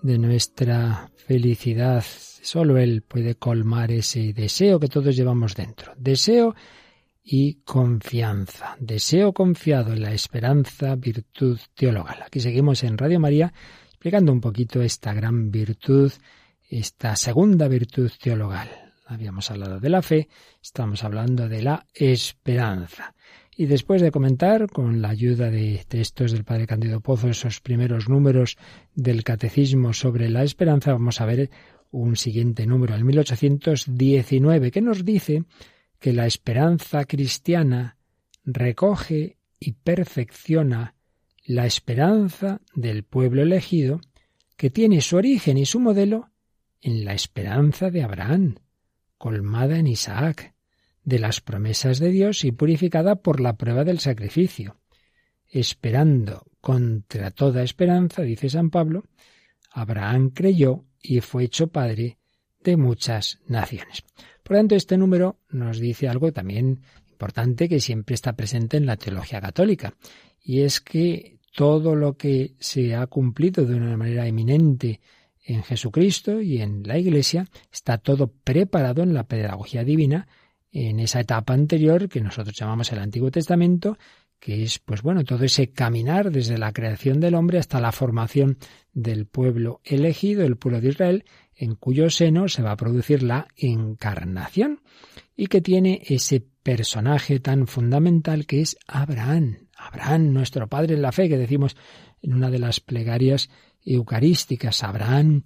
de 0.00 0.16
nuestra 0.16 1.10
felicidad, 1.16 2.02
solo 2.02 2.78
Él 2.78 3.02
puede 3.02 3.34
colmar 3.34 3.92
ese 3.92 4.32
deseo 4.32 4.80
que 4.80 4.88
todos 4.88 5.14
llevamos 5.14 5.54
dentro, 5.54 5.92
deseo 5.98 6.54
y 7.22 7.56
confianza, 7.56 8.78
deseo 8.80 9.34
confiado 9.34 9.92
en 9.92 10.00
la 10.00 10.14
esperanza, 10.14 10.96
virtud 10.96 11.58
teologal. 11.74 12.22
Aquí 12.22 12.40
seguimos 12.40 12.82
en 12.84 12.96
Radio 12.96 13.20
María 13.20 13.52
explicando 13.88 14.32
un 14.32 14.40
poquito 14.40 14.80
esta 14.80 15.12
gran 15.12 15.50
virtud, 15.50 16.10
esta 16.70 17.16
segunda 17.16 17.68
virtud 17.68 18.10
teologal 18.18 18.83
habíamos 19.04 19.50
hablado 19.50 19.80
de 19.80 19.88
la 19.88 20.02
fe, 20.02 20.28
estamos 20.62 21.04
hablando 21.04 21.48
de 21.48 21.62
la 21.62 21.86
esperanza. 21.94 23.14
Y 23.56 23.66
después 23.66 24.02
de 24.02 24.10
comentar, 24.10 24.68
con 24.68 25.00
la 25.00 25.10
ayuda 25.10 25.50
de 25.50 25.84
textos 25.86 26.32
del 26.32 26.44
Padre 26.44 26.66
Candido 26.66 27.00
Pozo, 27.00 27.28
esos 27.28 27.60
primeros 27.60 28.08
números 28.08 28.56
del 28.94 29.22
Catecismo 29.22 29.92
sobre 29.92 30.28
la 30.28 30.42
esperanza, 30.42 30.92
vamos 30.92 31.20
a 31.20 31.26
ver 31.26 31.50
un 31.90 32.16
siguiente 32.16 32.66
número, 32.66 32.96
el 32.96 33.04
1819, 33.04 34.70
que 34.72 34.80
nos 34.80 35.04
dice 35.04 35.44
que 36.00 36.12
la 36.12 36.26
esperanza 36.26 37.04
cristiana 37.04 37.96
recoge 38.44 39.38
y 39.60 39.72
perfecciona 39.72 40.96
la 41.44 41.66
esperanza 41.66 42.60
del 42.74 43.04
pueblo 43.04 43.42
elegido, 43.42 44.00
que 44.56 44.70
tiene 44.70 45.00
su 45.00 45.16
origen 45.16 45.58
y 45.58 45.66
su 45.66 45.78
modelo 45.78 46.30
en 46.80 47.04
la 47.04 47.14
esperanza 47.14 47.90
de 47.90 48.02
Abraham, 48.02 48.56
colmada 49.24 49.78
en 49.78 49.86
Isaac, 49.86 50.52
de 51.02 51.18
las 51.18 51.40
promesas 51.40 51.98
de 51.98 52.10
Dios 52.10 52.44
y 52.44 52.52
purificada 52.52 53.22
por 53.22 53.40
la 53.40 53.56
prueba 53.56 53.82
del 53.82 53.98
sacrificio. 53.98 54.76
Esperando 55.48 56.44
contra 56.60 57.30
toda 57.30 57.62
esperanza, 57.62 58.20
dice 58.20 58.50
San 58.50 58.68
Pablo, 58.68 59.04
Abraham 59.70 60.28
creyó 60.28 60.84
y 61.00 61.22
fue 61.22 61.44
hecho 61.44 61.68
padre 61.68 62.18
de 62.62 62.76
muchas 62.76 63.38
naciones. 63.46 64.04
Por 64.42 64.58
tanto, 64.58 64.74
este 64.74 64.98
número 64.98 65.38
nos 65.48 65.78
dice 65.78 66.06
algo 66.06 66.30
también 66.30 66.82
importante 67.08 67.66
que 67.66 67.80
siempre 67.80 68.16
está 68.16 68.34
presente 68.34 68.76
en 68.76 68.84
la 68.84 68.98
teología 68.98 69.40
católica, 69.40 69.94
y 70.42 70.60
es 70.60 70.82
que 70.82 71.38
todo 71.56 71.94
lo 71.94 72.18
que 72.18 72.56
se 72.60 72.94
ha 72.94 73.06
cumplido 73.06 73.64
de 73.64 73.74
una 73.74 73.96
manera 73.96 74.26
eminente 74.26 75.00
en 75.44 75.62
Jesucristo 75.62 76.40
y 76.40 76.60
en 76.62 76.82
la 76.84 76.98
Iglesia, 76.98 77.46
está 77.72 77.98
todo 77.98 78.28
preparado 78.28 79.02
en 79.02 79.14
la 79.14 79.24
pedagogía 79.24 79.84
divina, 79.84 80.26
en 80.72 80.98
esa 80.98 81.20
etapa 81.20 81.54
anterior 81.54 82.08
que 82.08 82.20
nosotros 82.20 82.56
llamamos 82.56 82.90
el 82.92 82.98
Antiguo 82.98 83.30
Testamento, 83.30 83.96
que 84.40 84.62
es, 84.62 84.78
pues 84.78 85.02
bueno, 85.02 85.24
todo 85.24 85.44
ese 85.44 85.70
caminar 85.70 86.30
desde 86.30 86.58
la 86.58 86.72
creación 86.72 87.20
del 87.20 87.34
hombre 87.34 87.58
hasta 87.58 87.80
la 87.80 87.92
formación 87.92 88.58
del 88.92 89.26
pueblo 89.26 89.80
elegido, 89.84 90.44
el 90.44 90.56
pueblo 90.56 90.80
de 90.80 90.88
Israel, 90.88 91.24
en 91.54 91.76
cuyo 91.76 92.10
seno 92.10 92.48
se 92.48 92.62
va 92.62 92.72
a 92.72 92.76
producir 92.76 93.22
la 93.22 93.48
encarnación 93.56 94.80
y 95.36 95.46
que 95.46 95.60
tiene 95.60 96.02
ese 96.06 96.44
personaje 96.62 97.40
tan 97.40 97.66
fundamental 97.66 98.46
que 98.46 98.60
es 98.60 98.76
Abraham. 98.86 99.68
Abraham, 99.76 100.32
nuestro 100.32 100.68
padre 100.68 100.94
en 100.94 101.02
la 101.02 101.12
fe, 101.12 101.28
que 101.28 101.38
decimos 101.38 101.76
en 102.22 102.34
una 102.34 102.50
de 102.50 102.58
las 102.58 102.80
plegarias 102.80 103.50
eucarísticas. 103.84 104.82
Abraham, 104.82 105.42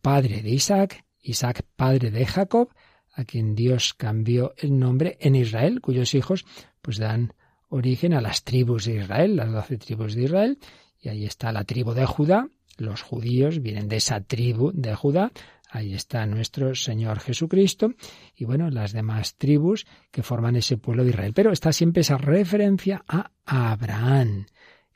padre 0.00 0.42
de 0.42 0.50
Isaac, 0.50 1.04
Isaac, 1.20 1.64
padre 1.76 2.10
de 2.10 2.26
Jacob, 2.26 2.68
a 3.14 3.24
quien 3.24 3.54
Dios 3.54 3.94
cambió 3.94 4.54
el 4.56 4.78
nombre 4.78 5.16
en 5.20 5.34
Israel, 5.34 5.80
cuyos 5.80 6.14
hijos 6.14 6.44
pues 6.80 6.98
dan 6.98 7.34
origen 7.68 8.12
a 8.12 8.20
las 8.20 8.44
tribus 8.44 8.86
de 8.86 8.96
Israel, 8.96 9.36
las 9.36 9.50
doce 9.50 9.78
tribus 9.78 10.14
de 10.14 10.24
Israel, 10.24 10.58
y 11.00 11.08
ahí 11.08 11.24
está 11.24 11.52
la 11.52 11.64
tribu 11.64 11.92
de 11.94 12.06
Judá, 12.06 12.48
los 12.76 13.02
judíos 13.02 13.62
vienen 13.62 13.88
de 13.88 13.96
esa 13.96 14.20
tribu 14.20 14.72
de 14.72 14.94
Judá, 14.94 15.32
ahí 15.70 15.94
está 15.94 16.26
nuestro 16.26 16.74
Señor 16.74 17.20
Jesucristo, 17.20 17.94
y 18.36 18.44
bueno, 18.44 18.70
las 18.70 18.92
demás 18.92 19.36
tribus 19.36 19.86
que 20.10 20.22
forman 20.22 20.56
ese 20.56 20.76
pueblo 20.76 21.04
de 21.04 21.10
Israel. 21.10 21.32
Pero 21.34 21.52
está 21.52 21.72
siempre 21.72 22.02
esa 22.02 22.18
referencia 22.18 23.04
a 23.06 23.30
Abraham, 23.44 24.46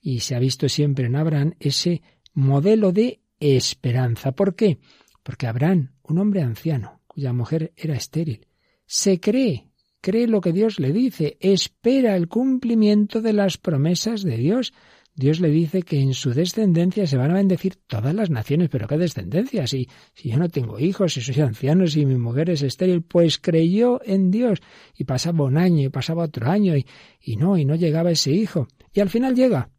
y 0.03 0.21
se 0.21 0.35
ha 0.35 0.39
visto 0.39 0.69
siempre 0.69 1.07
en 1.07 1.17
Abraham 1.17 1.55
ese 1.59 2.03
modelo 2.37 2.93
de 2.93 3.23
esperanza. 3.41 4.33
¿Por 4.33 4.55
qué? 4.55 4.79
Porque 5.23 5.47
Abraham, 5.47 5.93
un 6.03 6.19
hombre 6.19 6.43
anciano, 6.43 7.01
cuya 7.07 7.33
mujer 7.33 7.73
era 7.77 7.97
estéril, 7.97 8.47
se 8.85 9.19
cree, 9.19 9.71
cree 10.01 10.29
lo 10.29 10.41
que 10.41 10.53
Dios 10.53 10.79
le 10.79 10.93
dice, 10.93 11.39
espera 11.41 12.15
el 12.15 12.29
cumplimiento 12.29 13.23
de 13.23 13.33
las 13.33 13.57
promesas 13.57 14.23
de 14.23 14.37
Dios. 14.37 14.75
Dios 15.15 15.41
le 15.41 15.49
dice 15.49 15.83
que 15.83 15.99
en 15.99 16.13
su 16.13 16.35
descendencia 16.35 17.07
se 17.07 17.17
van 17.17 17.31
a 17.31 17.37
bendecir 17.37 17.77
todas 17.87 18.15
las 18.15 18.29
naciones, 18.29 18.69
pero 18.69 18.87
¿qué 18.87 18.99
descendencia? 18.99 19.67
Si, 19.67 19.89
si 20.13 20.29
yo 20.29 20.37
no 20.37 20.51
tengo 20.51 20.79
hijos, 20.79 21.15
si 21.15 21.23
soy 21.23 21.41
anciano, 21.41 21.87
si 21.87 22.05
mi 22.05 22.19
mujer 22.19 22.51
es 22.51 22.61
estéril, 22.61 23.01
pues 23.01 23.39
creyó 23.39 23.99
en 24.05 24.31
Dios 24.31 24.61
y 24.95 25.05
pasaba 25.05 25.45
un 25.45 25.57
año 25.57 25.87
y 25.87 25.89
pasaba 25.89 26.25
otro 26.25 26.51
año 26.51 26.77
y, 26.77 26.87
y 27.19 27.37
no, 27.37 27.57
y 27.57 27.65
no 27.65 27.77
llegaba 27.77 28.11
ese 28.11 28.33
hijo. 28.33 28.69
Y 28.93 29.01
al 29.01 29.09
final 29.09 29.35
llega 29.35 29.71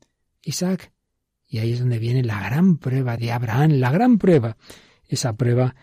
Isaac 0.41 0.91
y 1.47 1.59
ahí 1.59 1.73
es 1.73 1.79
donde 1.79 1.99
viene 1.99 2.23
la 2.23 2.41
gran 2.41 2.77
prueba 2.77 3.17
de 3.17 3.31
Abraham, 3.31 3.71
la 3.73 3.91
gran 3.91 4.17
prueba, 4.17 4.57
esa 5.07 5.33
prueba 5.33 5.75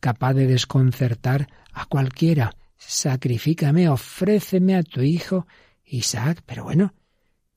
capaz 0.00 0.34
de 0.34 0.46
desconcertar 0.46 1.48
a 1.72 1.84
cualquiera. 1.84 2.56
Sacrifícame, 2.76 3.88
ofréceme 3.88 4.74
a 4.74 4.82
tu 4.82 5.02
hijo 5.02 5.46
Isaac. 5.84 6.42
Pero 6.46 6.64
bueno, 6.64 6.94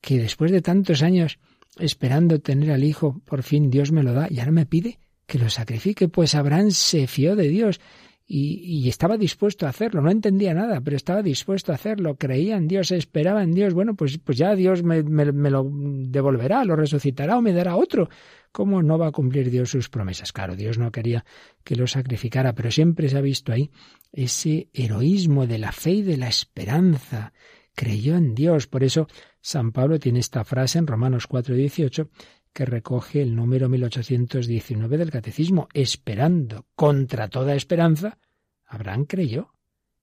que 0.00 0.18
después 0.18 0.50
de 0.50 0.60
tantos 0.60 1.02
años 1.02 1.38
esperando 1.78 2.40
tener 2.40 2.70
al 2.70 2.84
hijo, 2.84 3.20
por 3.24 3.42
fin 3.42 3.70
Dios 3.70 3.90
me 3.90 4.02
lo 4.02 4.12
da 4.12 4.28
y 4.30 4.38
ahora 4.38 4.52
me 4.52 4.66
pide 4.66 4.98
que 5.26 5.38
lo 5.38 5.48
sacrifique. 5.48 6.08
Pues 6.08 6.34
Abraham 6.34 6.70
se 6.70 7.06
fió 7.06 7.34
de 7.34 7.48
Dios 7.48 7.80
y, 8.26 8.88
estaba 8.88 9.18
dispuesto 9.18 9.66
a 9.66 9.68
hacerlo. 9.68 10.00
No 10.00 10.10
entendía 10.10 10.54
nada, 10.54 10.80
pero 10.80 10.96
estaba 10.96 11.22
dispuesto 11.22 11.72
a 11.72 11.74
hacerlo. 11.74 12.16
Creía 12.16 12.56
en 12.56 12.66
Dios, 12.66 12.90
esperaba 12.90 13.42
en 13.42 13.52
Dios. 13.52 13.74
Bueno, 13.74 13.94
pues, 13.94 14.18
pues 14.18 14.38
ya 14.38 14.54
Dios 14.54 14.82
me, 14.82 15.02
me, 15.02 15.50
lo 15.50 15.68
devolverá, 15.70 16.64
lo 16.64 16.74
resucitará 16.74 17.36
o 17.36 17.42
me 17.42 17.52
dará 17.52 17.76
otro. 17.76 18.08
¿Cómo 18.50 18.82
no 18.82 18.98
va 18.98 19.08
a 19.08 19.12
cumplir 19.12 19.50
Dios 19.50 19.70
sus 19.70 19.90
promesas? 19.90 20.32
Claro, 20.32 20.56
Dios 20.56 20.78
no 20.78 20.90
quería 20.90 21.24
que 21.64 21.76
lo 21.76 21.86
sacrificara, 21.86 22.54
pero 22.54 22.70
siempre 22.70 23.08
se 23.08 23.18
ha 23.18 23.20
visto 23.20 23.52
ahí 23.52 23.70
ese 24.12 24.68
heroísmo 24.72 25.46
de 25.46 25.58
la 25.58 25.72
fe 25.72 25.90
y 25.90 26.02
de 26.02 26.16
la 26.16 26.28
esperanza. 26.28 27.32
Creyó 27.74 28.16
en 28.16 28.34
Dios. 28.34 28.68
Por 28.68 28.84
eso 28.84 29.06
San 29.40 29.72
Pablo 29.72 29.98
tiene 29.98 30.20
esta 30.20 30.44
frase 30.44 30.78
en 30.78 30.86
Romanos 30.86 31.26
4:18 31.28 32.08
que 32.54 32.64
recoge 32.64 33.20
el 33.20 33.34
número 33.34 33.68
1819 33.68 34.96
del 34.96 35.10
Catecismo, 35.10 35.68
esperando 35.74 36.66
contra 36.74 37.28
toda 37.28 37.54
esperanza, 37.54 38.18
Abraham 38.64 39.04
creyó 39.04 39.50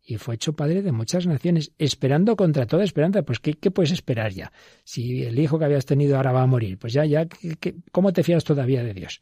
y 0.04 0.18
fue 0.18 0.36
hecho 0.36 0.54
padre 0.54 0.82
de 0.82 0.92
muchas 0.92 1.26
naciones, 1.26 1.72
esperando 1.78 2.36
contra 2.36 2.66
toda 2.68 2.84
esperanza. 2.84 3.24
Pues, 3.24 3.40
¿qué, 3.40 3.54
¿qué, 3.54 3.72
puedes 3.72 3.92
esperar 3.92 4.34
ya? 4.34 4.52
Si 4.84 5.24
el 5.24 5.40
hijo 5.40 5.58
que 5.58 5.66
habías 5.66 5.86
tenido 5.86 6.18
ahora 6.18 6.34
va 6.34 6.44
a 6.44 6.48
morir, 6.48 6.78
pues 6.78 6.92
ya, 6.92 7.06
ya, 7.06 7.28
¿cómo 7.92 8.12
te 8.12 8.24
fías 8.24 8.44
todavía 8.44 8.84
de 8.84 8.94
Dios? 8.94 9.22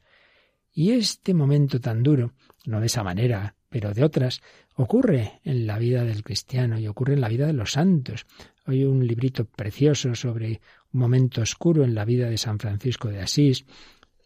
Y 0.73 0.91
este 0.91 1.33
momento 1.33 1.79
tan 1.79 2.01
duro, 2.01 2.33
no 2.65 2.79
de 2.79 2.87
esa 2.87 3.03
manera, 3.03 3.55
pero 3.69 3.93
de 3.93 4.03
otras, 4.03 4.41
ocurre 4.75 5.39
en 5.43 5.67
la 5.67 5.77
vida 5.77 6.03
del 6.03 6.23
cristiano 6.23 6.79
y 6.79 6.87
ocurre 6.87 7.13
en 7.13 7.21
la 7.21 7.29
vida 7.29 7.45
de 7.45 7.53
los 7.53 7.73
santos. 7.73 8.25
Hay 8.65 8.83
un 8.83 9.05
librito 9.05 9.45
precioso 9.45 10.15
sobre 10.15 10.61
un 10.93 10.99
momento 10.99 11.41
oscuro 11.41 11.83
en 11.83 11.95
la 11.95 12.05
vida 12.05 12.29
de 12.29 12.37
San 12.37 12.59
Francisco 12.59 13.09
de 13.09 13.21
Asís. 13.21 13.65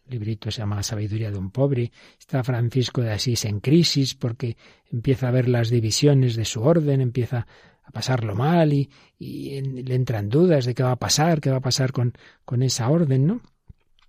El 0.06 0.12
librito 0.12 0.50
se 0.50 0.58
llama 0.58 0.82
Sabiduría 0.82 1.30
de 1.30 1.38
un 1.38 1.50
pobre. 1.50 1.92
Está 2.18 2.44
Francisco 2.44 3.00
de 3.00 3.12
Asís 3.12 3.44
en 3.44 3.60
crisis 3.60 4.14
porque 4.14 4.56
empieza 4.90 5.28
a 5.28 5.32
ver 5.32 5.48
las 5.48 5.70
divisiones 5.70 6.36
de 6.36 6.44
su 6.44 6.62
orden, 6.62 7.00
empieza 7.00 7.46
a 7.82 7.90
pasarlo 7.90 8.34
mal 8.34 8.72
y, 8.72 8.88
le 9.18 9.94
entran 9.94 10.28
dudas 10.28 10.64
de 10.64 10.74
qué 10.74 10.82
va 10.82 10.92
a 10.92 10.96
pasar, 10.96 11.40
qué 11.40 11.50
va 11.50 11.58
a 11.58 11.60
pasar 11.60 11.92
con, 11.92 12.12
con 12.44 12.62
esa 12.62 12.88
orden, 12.88 13.26
¿no? 13.26 13.40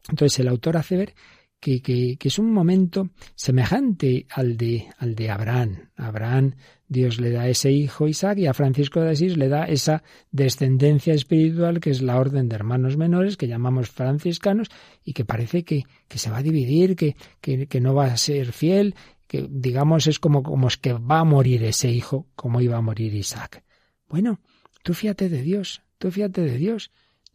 Entonces 0.09 0.39
el 0.39 0.47
autor 0.47 0.77
hace 0.77 0.97
ver 0.97 1.15
que, 1.66 2.18
es 2.22 2.39
un 2.39 2.51
momento 2.51 3.09
semejante 3.34 4.28
al 4.30 4.55
de, 4.55 4.88
al 4.99 5.16
de 5.16 5.32
Abraham. 5.32 5.89
Abraham 5.95 6.53
Dios 6.88 7.20
le 7.20 7.32
da 7.32 7.47
ese 7.47 7.72
hijo 7.72 8.07
Isaac 8.07 8.38
y 8.38 8.45
a 8.45 8.53
Francisco 8.53 9.01
de 9.01 9.09
Asís 9.09 9.38
le 9.38 9.49
da 9.49 9.63
esa 9.63 10.03
descendencia 10.32 11.16
espiritual 11.16 11.80
que 11.80 11.89
es 11.89 12.03
la 12.03 12.20
orden 12.20 12.47
de 12.47 12.55
hermanos 12.55 12.97
menores 12.97 13.38
que 13.38 13.47
llamamos 13.47 13.89
franciscanos 13.89 14.70
y 15.03 15.13
que 15.13 15.26
parece 15.26 15.63
que, 15.63 15.86
que 16.07 16.20
se 16.20 16.30
va 16.30 16.38
a 16.38 16.43
dividir, 16.43 16.95
que, 16.95 17.16
que, 17.41 17.66
que, 17.66 17.82
no 17.82 17.95
va 17.95 18.05
a 18.05 18.18
ser 18.18 18.51
fiel, 18.51 18.93
que 19.28 19.47
digamos 19.49 20.05
es 20.05 20.20
como, 20.20 20.43
como 20.43 20.68
es 20.68 20.78
que 20.78 20.93
va 20.93 21.20
a 21.20 21.24
morir 21.26 21.63
ese 21.63 21.89
hijo 21.89 22.28
como 22.36 22.61
iba 22.61 22.78
a 22.78 22.82
morir 22.82 23.16
Isaac. 23.16 23.63
Bueno, 24.07 24.39
tú 24.84 24.93
fíjate 24.93 25.30
de 25.30 25.41
Dios, 25.41 25.82
tú 25.97 26.11
fíjate 26.11 26.41
de 26.41 26.57
Dios. 26.57 26.91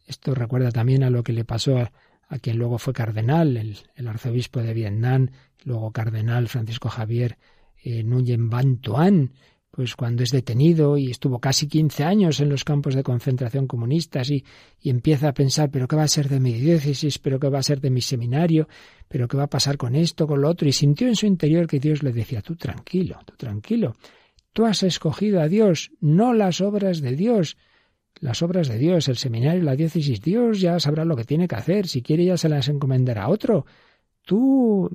Esto 0.07 0.33
recuerda 0.33 0.71
también 0.71 1.03
a 1.03 1.09
lo 1.09 1.23
que 1.23 1.33
le 1.33 1.43
pasó 1.43 1.77
a, 1.77 1.91
a 2.31 2.39
quien 2.39 2.57
luego 2.57 2.77
fue 2.77 2.93
cardenal, 2.93 3.57
el, 3.57 3.77
el 3.93 4.07
arzobispo 4.07 4.61
de 4.61 4.73
Vietnam, 4.73 5.29
luego 5.65 5.91
cardenal 5.91 6.47
Francisco 6.47 6.87
Javier 6.89 7.37
eh, 7.83 8.03
Nguyen 8.03 8.49
pues 9.69 9.95
cuando 9.95 10.23
es 10.23 10.31
detenido 10.31 10.97
y 10.97 11.11
estuvo 11.11 11.39
casi 11.39 11.67
15 11.67 12.03
años 12.03 12.39
en 12.39 12.49
los 12.49 12.63
campos 12.63 12.95
de 12.95 13.03
concentración 13.03 13.67
comunistas 13.67 14.29
y, 14.29 14.45
y, 14.81 14.89
empieza 14.89 15.29
a 15.29 15.33
pensar, 15.33 15.69
pero 15.71 15.87
qué 15.87 15.95
va 15.95 16.03
a 16.03 16.07
ser 16.09 16.29
de 16.29 16.39
mi 16.39 16.53
diócesis, 16.53 17.19
pero 17.19 17.39
qué 17.39 17.49
va 17.49 17.59
a 17.59 17.63
ser 17.63 17.79
de 17.81 17.89
mi 17.89 18.01
seminario, 18.01 18.67
pero 19.07 19.27
qué 19.27 19.37
va 19.37 19.43
a 19.43 19.49
pasar 19.49 19.77
con 19.77 19.95
esto, 19.95 20.27
con 20.27 20.41
lo 20.41 20.49
otro, 20.49 20.67
y 20.67 20.73
sintió 20.73 21.07
en 21.07 21.15
su 21.15 21.25
interior 21.25 21.67
que 21.67 21.79
Dios 21.79 22.03
le 22.03 22.11
decía, 22.11 22.41
tú 22.41 22.55
tranquilo, 22.55 23.19
tú 23.25 23.35
tranquilo, 23.37 23.95
tú 24.51 24.65
has 24.65 24.83
escogido 24.83 25.41
a 25.41 25.47
Dios, 25.47 25.91
no 26.01 26.33
las 26.33 26.59
obras 26.59 26.99
de 27.01 27.15
Dios, 27.15 27.57
las 28.21 28.41
obras 28.41 28.69
de 28.69 28.77
Dios, 28.77 29.09
el 29.09 29.17
seminario, 29.17 29.61
la 29.63 29.75
diócesis, 29.75 30.21
Dios 30.21 30.61
ya 30.61 30.79
sabrá 30.79 31.03
lo 31.03 31.17
que 31.17 31.25
tiene 31.25 31.49
que 31.49 31.55
hacer, 31.55 31.87
si 31.87 32.01
quiere 32.01 32.23
ya 32.23 32.37
se 32.37 32.47
las 32.47 32.69
encomendará 32.69 33.23
a 33.23 33.29
otro, 33.29 33.65
Tú, 34.23 34.89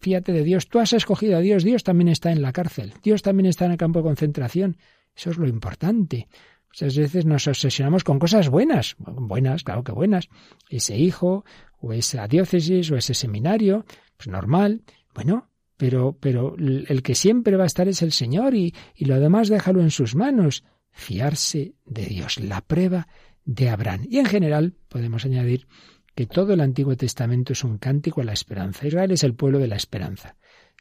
fíjate 0.00 0.32
de 0.32 0.44
Dios, 0.44 0.68
tú 0.68 0.78
has 0.78 0.92
escogido 0.92 1.36
a 1.36 1.40
Dios, 1.40 1.62
Dios 1.62 1.84
también 1.84 2.08
está 2.08 2.32
en 2.32 2.42
la 2.42 2.52
cárcel, 2.52 2.94
Dios 3.02 3.22
también 3.22 3.46
está 3.46 3.66
en 3.66 3.72
el 3.72 3.76
campo 3.76 3.98
de 3.98 4.04
concentración. 4.04 4.76
Eso 5.14 5.30
es 5.30 5.36
lo 5.36 5.46
importante. 5.46 6.28
Muchas 6.68 6.96
veces 6.96 7.26
nos 7.26 7.46
obsesionamos 7.46 8.02
con 8.02 8.18
cosas 8.18 8.48
buenas, 8.48 8.96
buenas, 8.98 9.62
claro 9.62 9.84
que 9.84 9.92
buenas. 9.92 10.30
Ese 10.70 10.96
hijo, 10.96 11.44
o 11.80 11.92
esa 11.92 12.26
diócesis, 12.26 12.90
o 12.90 12.96
ese 12.96 13.12
seminario, 13.12 13.84
pues 14.16 14.28
normal. 14.28 14.82
Bueno, 15.14 15.50
pero, 15.76 16.16
pero 16.18 16.56
el 16.56 17.02
que 17.02 17.14
siempre 17.14 17.56
va 17.56 17.64
a 17.64 17.66
estar 17.66 17.88
es 17.88 18.00
el 18.00 18.12
Señor 18.12 18.54
y, 18.54 18.74
y 18.94 19.04
lo 19.04 19.20
demás 19.20 19.48
déjalo 19.48 19.82
en 19.82 19.90
sus 19.90 20.14
manos. 20.14 20.64
Fiarse 20.92 21.74
de 21.84 22.06
Dios, 22.06 22.38
la 22.38 22.60
prueba 22.60 23.08
de 23.44 23.68
Abraham. 23.70 24.06
Y 24.08 24.18
en 24.18 24.26
general 24.26 24.74
podemos 24.88 25.24
añadir 25.24 25.66
que 26.14 26.26
todo 26.26 26.52
el 26.52 26.60
Antiguo 26.60 26.96
Testamento 26.96 27.52
es 27.52 27.64
un 27.64 27.78
cántico 27.78 28.20
a 28.20 28.24
la 28.24 28.32
esperanza. 28.32 28.86
Israel 28.86 29.10
es 29.10 29.24
el 29.24 29.34
pueblo 29.34 29.58
de 29.58 29.68
la 29.68 29.76
esperanza. 29.76 30.36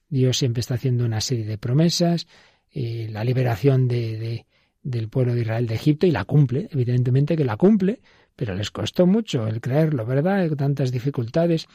Dios 0.09 0.37
siempre 0.37 0.59
está 0.59 0.75
haciendo 0.75 1.05
una 1.05 1.21
serie 1.21 1.45
de 1.45 1.57
promesas, 1.57 2.27
eh, 2.73 3.07
la 3.09 3.23
liberación 3.23 3.87
de, 3.87 4.45
del 4.83 5.09
pueblo 5.09 5.33
de 5.33 5.41
Israel 5.41 5.67
de 5.67 5.75
Egipto 5.75 6.05
y 6.05 6.11
la 6.11 6.25
cumple, 6.25 6.67
evidentemente 6.71 7.37
que 7.37 7.45
la 7.45 7.57
cumple, 7.57 8.01
pero 8.35 8.55
les 8.55 8.71
costó 8.71 9.05
mucho 9.07 9.47
el 9.47 9.61
creerlo, 9.61 10.05
¿verdad? 10.05 10.49
Tantas 10.51 10.91
dificultades 10.91 11.67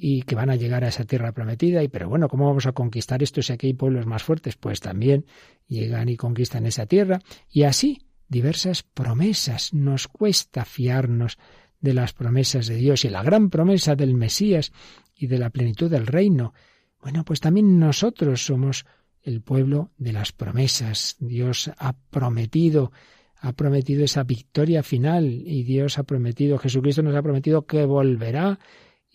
y 0.00 0.22
que 0.22 0.36
van 0.36 0.48
a 0.48 0.54
llegar 0.54 0.84
a 0.84 0.88
esa 0.88 1.04
tierra 1.04 1.32
prometida. 1.32 1.82
Y 1.82 1.88
pero 1.88 2.08
bueno, 2.08 2.28
¿cómo 2.28 2.46
vamos 2.46 2.66
a 2.66 2.72
conquistar 2.72 3.20
esto 3.20 3.42
si 3.42 3.52
aquí 3.52 3.66
hay 3.66 3.74
pueblos 3.74 4.06
más 4.06 4.22
fuertes? 4.22 4.54
Pues 4.54 4.78
también 4.78 5.26
llegan 5.66 6.08
y 6.08 6.16
conquistan 6.16 6.66
esa 6.66 6.86
tierra. 6.86 7.20
Y 7.50 7.64
así, 7.64 8.06
diversas 8.28 8.84
promesas. 8.84 9.74
Nos 9.74 10.06
cuesta 10.06 10.64
fiarnos 10.64 11.36
de 11.80 11.94
las 11.94 12.12
promesas 12.12 12.68
de 12.68 12.76
Dios 12.76 13.04
y 13.04 13.08
la 13.08 13.24
gran 13.24 13.50
promesa 13.50 13.96
del 13.96 14.14
Mesías 14.14 14.72
y 15.16 15.26
de 15.26 15.38
la 15.38 15.50
plenitud 15.50 15.90
del 15.90 16.06
reino. 16.06 16.54
Bueno, 17.02 17.24
pues 17.24 17.40
también 17.40 17.80
nosotros 17.80 18.46
somos 18.46 18.86
el 19.22 19.40
pueblo 19.40 19.90
de 19.98 20.12
las 20.12 20.30
promesas. 20.30 21.16
Dios 21.18 21.72
ha 21.76 21.94
prometido, 21.94 22.92
ha 23.40 23.52
prometido 23.52 24.04
esa 24.04 24.22
victoria 24.22 24.84
final 24.84 25.26
y 25.26 25.64
Dios 25.64 25.98
ha 25.98 26.04
prometido, 26.04 26.56
Jesucristo 26.56 27.02
nos 27.02 27.16
ha 27.16 27.22
prometido 27.22 27.66
que 27.66 27.84
volverá 27.84 28.60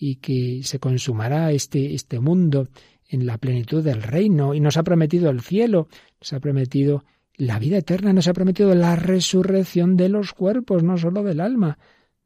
y 0.06 0.18
que 0.18 0.60
se 0.64 0.80
consumará 0.80 1.54
este, 1.54 1.94
este 1.94 2.20
mundo 2.20 2.68
en 3.08 3.26
la 3.26 3.38
plenitud 3.38 3.82
del 3.82 4.04
reino 4.04 4.54
y 4.54 4.60
nos 4.60 4.76
ha 4.76 4.84
prometido 4.84 5.30
el 5.30 5.40
cielo, 5.40 5.88
nos 6.20 6.34
ha 6.34 6.42
prometido 6.42 7.06
la 7.38 7.58
vida 7.58 7.78
eterna, 7.78 8.12
nos 8.12 8.28
ha 8.28 8.34
prometido 8.34 8.76
la 8.76 8.98
resurrección 8.98 9.96
de 9.96 10.10
los 10.10 10.34
cuerpos, 10.34 10.84
no 10.84 10.98
solo 10.98 11.24
del 11.24 11.40
alma. 11.40 11.78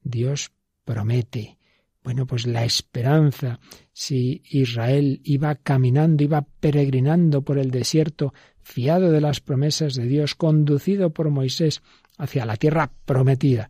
Dios 0.02 0.50
promete. 0.86 1.60
Bueno, 2.04 2.26
pues 2.26 2.48
la 2.48 2.66
esperanza, 2.66 3.60
si 3.94 4.42
Israel 4.50 5.22
iba 5.24 5.54
caminando, 5.54 6.24
iba 6.24 6.48
peregrinando 6.60 7.44
por 7.44 7.60
el 7.60 7.70
desierto, 7.70 8.34
fiado 8.60 9.12
de 9.12 9.22
las 9.22 9.40
promesas 9.40 9.94
de 9.94 10.08
Dios, 10.08 10.34
conducido 10.34 11.12
por 11.12 11.30
Moisés 11.30 11.84
hacia 12.18 12.44
la 12.48 12.56
tierra 12.56 12.92
prometida. 13.06 13.70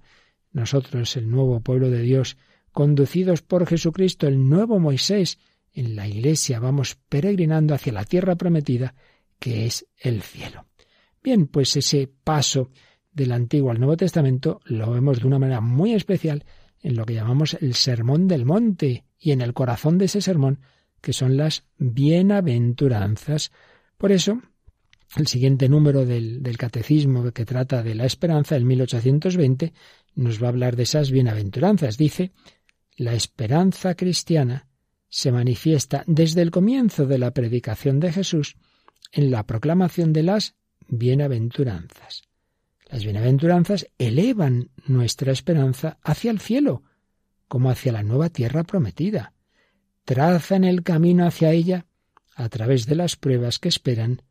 Nosotros, 0.53 1.17
el 1.17 1.29
nuevo 1.29 1.59
pueblo 1.59 1.89
de 1.89 2.03
Dios, 2.03 2.37
conducidos 2.77 3.41
por 3.41 3.65
Jesucristo, 3.65 4.27
el 4.27 4.47
nuevo 4.47 4.79
Moisés, 4.79 5.39
en 5.73 5.95
la 5.95 6.07
Iglesia 6.07 6.59
vamos 6.59 6.95
peregrinando 7.09 7.73
hacia 7.73 7.91
la 7.91 8.05
tierra 8.05 8.35
prometida, 8.35 8.93
que 9.39 9.65
es 9.65 9.87
el 9.97 10.21
cielo. 10.21 10.67
Bien, 11.23 11.47
pues 11.47 11.75
ese 11.75 12.07
paso 12.23 12.69
del 13.11 13.31
Antiguo 13.31 13.71
al 13.71 13.79
Nuevo 13.79 13.97
Testamento 13.97 14.59
lo 14.65 14.91
vemos 14.91 15.19
de 15.19 15.25
una 15.25 15.39
manera 15.39 15.59
muy 15.59 15.95
especial 15.95 16.45
en 16.79 16.95
lo 16.95 17.07
que 17.07 17.15
llamamos 17.15 17.57
el 17.59 17.73
Sermón 17.73 18.27
del 18.27 18.45
Monte 18.45 19.05
y 19.17 19.31
en 19.31 19.41
el 19.41 19.55
corazón 19.55 19.97
de 19.97 20.05
ese 20.05 20.21
sermón, 20.21 20.59
que 21.01 21.13
son 21.13 21.35
las 21.35 21.63
bienaventuranzas. 21.79 23.51
Por 23.97 24.11
eso, 24.11 24.39
el 25.15 25.25
siguiente 25.25 25.67
número 25.67 26.05
del, 26.05 26.43
del, 26.43 26.59
Catecismo 26.59 27.31
que 27.31 27.43
trata 27.43 27.81
de 27.81 27.95
la 27.95 28.05
esperanza, 28.05 28.55
el 28.55 28.65
1820, 28.65 29.73
nos 30.13 30.39
va 30.39 30.45
a 30.45 30.49
hablar 30.49 30.75
de 30.75 30.83
esas 30.83 31.09
bienaventuranzas. 31.09 31.97
Dice, 31.97 32.33
la 32.97 33.13
esperanza 33.13 33.95
cristiana 33.95 34.67
se 35.07 35.31
manifiesta 35.31 36.03
desde 36.07 36.41
el 36.41 36.51
comienzo 36.51 37.05
de 37.05 37.19
la 37.19 37.31
predicación 37.31 37.99
de 37.99 38.11
Jesús 38.11 38.57
en 39.11 39.31
la 39.31 39.45
proclamación 39.45 40.11
de 40.11 40.23
las 40.23 40.55
bienaventuranzas. 40.87 42.23
Las 42.89 43.03
bienaventuranzas 43.03 43.87
elevan 43.97 44.71
nuestra 44.85 45.31
esperanza 45.31 45.99
hacia 46.01 46.31
el 46.31 46.39
cielo, 46.39 46.83
como 47.47 47.69
hacia 47.69 47.91
la 47.91 48.03
nueva 48.03 48.29
tierra 48.29 48.63
prometida. 48.63 49.33
Trazan 50.03 50.63
el 50.63 50.83
camino 50.83 51.25
hacia 51.25 51.51
ella 51.51 51.85
a 52.35 52.49
través 52.49 52.85
de 52.87 52.95
las 52.95 53.15
pruebas 53.15 53.59
que 53.59 53.69
esperan 53.69 54.23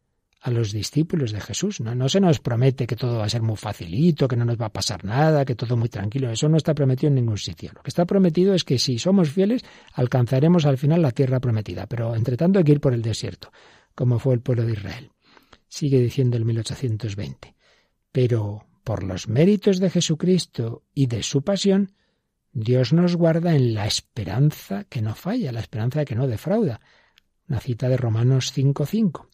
a 0.47 0.51
los 0.51 0.71
discípulos 0.71 1.33
de 1.33 1.41
Jesús. 1.41 1.81
No, 1.81 1.97
no 1.97 2.09
se 2.09 2.21
nos 2.21 2.39
promete 2.39 2.87
que 2.87 2.95
todo 2.95 3.19
va 3.19 3.25
a 3.25 3.29
ser 3.29 3.43
muy 3.43 3.57
facilito, 3.57 4.29
que 4.29 4.37
no 4.37 4.45
nos 4.45 4.57
va 4.57 4.67
a 4.67 4.73
pasar 4.73 5.05
nada, 5.05 5.45
que 5.45 5.57
todo 5.57 5.77
muy 5.77 5.89
tranquilo. 5.89 6.31
Eso 6.31 6.49
no 6.49 6.57
está 6.57 6.73
prometido 6.73 7.09
en 7.09 7.17
ningún 7.17 7.37
sitio. 7.37 7.73
Lo 7.75 7.83
que 7.83 7.91
está 7.91 8.05
prometido 8.05 8.55
es 8.55 8.63
que 8.63 8.79
si 8.79 9.01
somos 9.01 9.29
fieles, 9.31 9.65
alcanzaremos 9.95 10.65
al 10.65 10.79
final 10.79 11.03
la 11.03 11.11
tierra 11.11 11.41
prometida. 11.41 11.89
Pero 11.89 12.15
entre 12.15 12.37
tanto 12.37 12.61
hay 12.61 12.65
que 12.65 12.71
ir 12.71 12.81
por 12.81 12.95
el 12.95 13.03
desierto, 13.03 13.51
como 13.97 14.21
fue 14.21 14.35
el 14.35 14.41
pueblo 14.41 14.65
de 14.65 14.75
Israel. 14.75 15.11
Sigue 15.67 15.99
diciendo 15.99 16.37
el 16.37 16.45
1820. 16.45 17.57
Pero 18.13 18.67
por 18.85 19.03
los 19.03 19.29
méritos 19.29 19.81
de 19.81 19.91
Jesucristo 19.91 20.85
y 20.95 21.09
de 21.09 21.25
su 21.25 21.43
pasión, 21.43 21.93
Dios 22.53 22.93
nos 22.93 23.17
guarda 23.17 23.57
en 23.57 23.75
la 23.75 23.87
esperanza 23.87 24.85
que 24.85 25.03
no 25.03 25.17
falla, 25.17 25.51
la 25.51 25.59
esperanza 25.59 26.05
que 26.05 26.15
no 26.15 26.29
defrauda. 26.29 26.81
Una 27.49 27.59
cita 27.59 27.89
de 27.89 27.97
Romanos 27.97 28.57
5.5. 28.57 29.27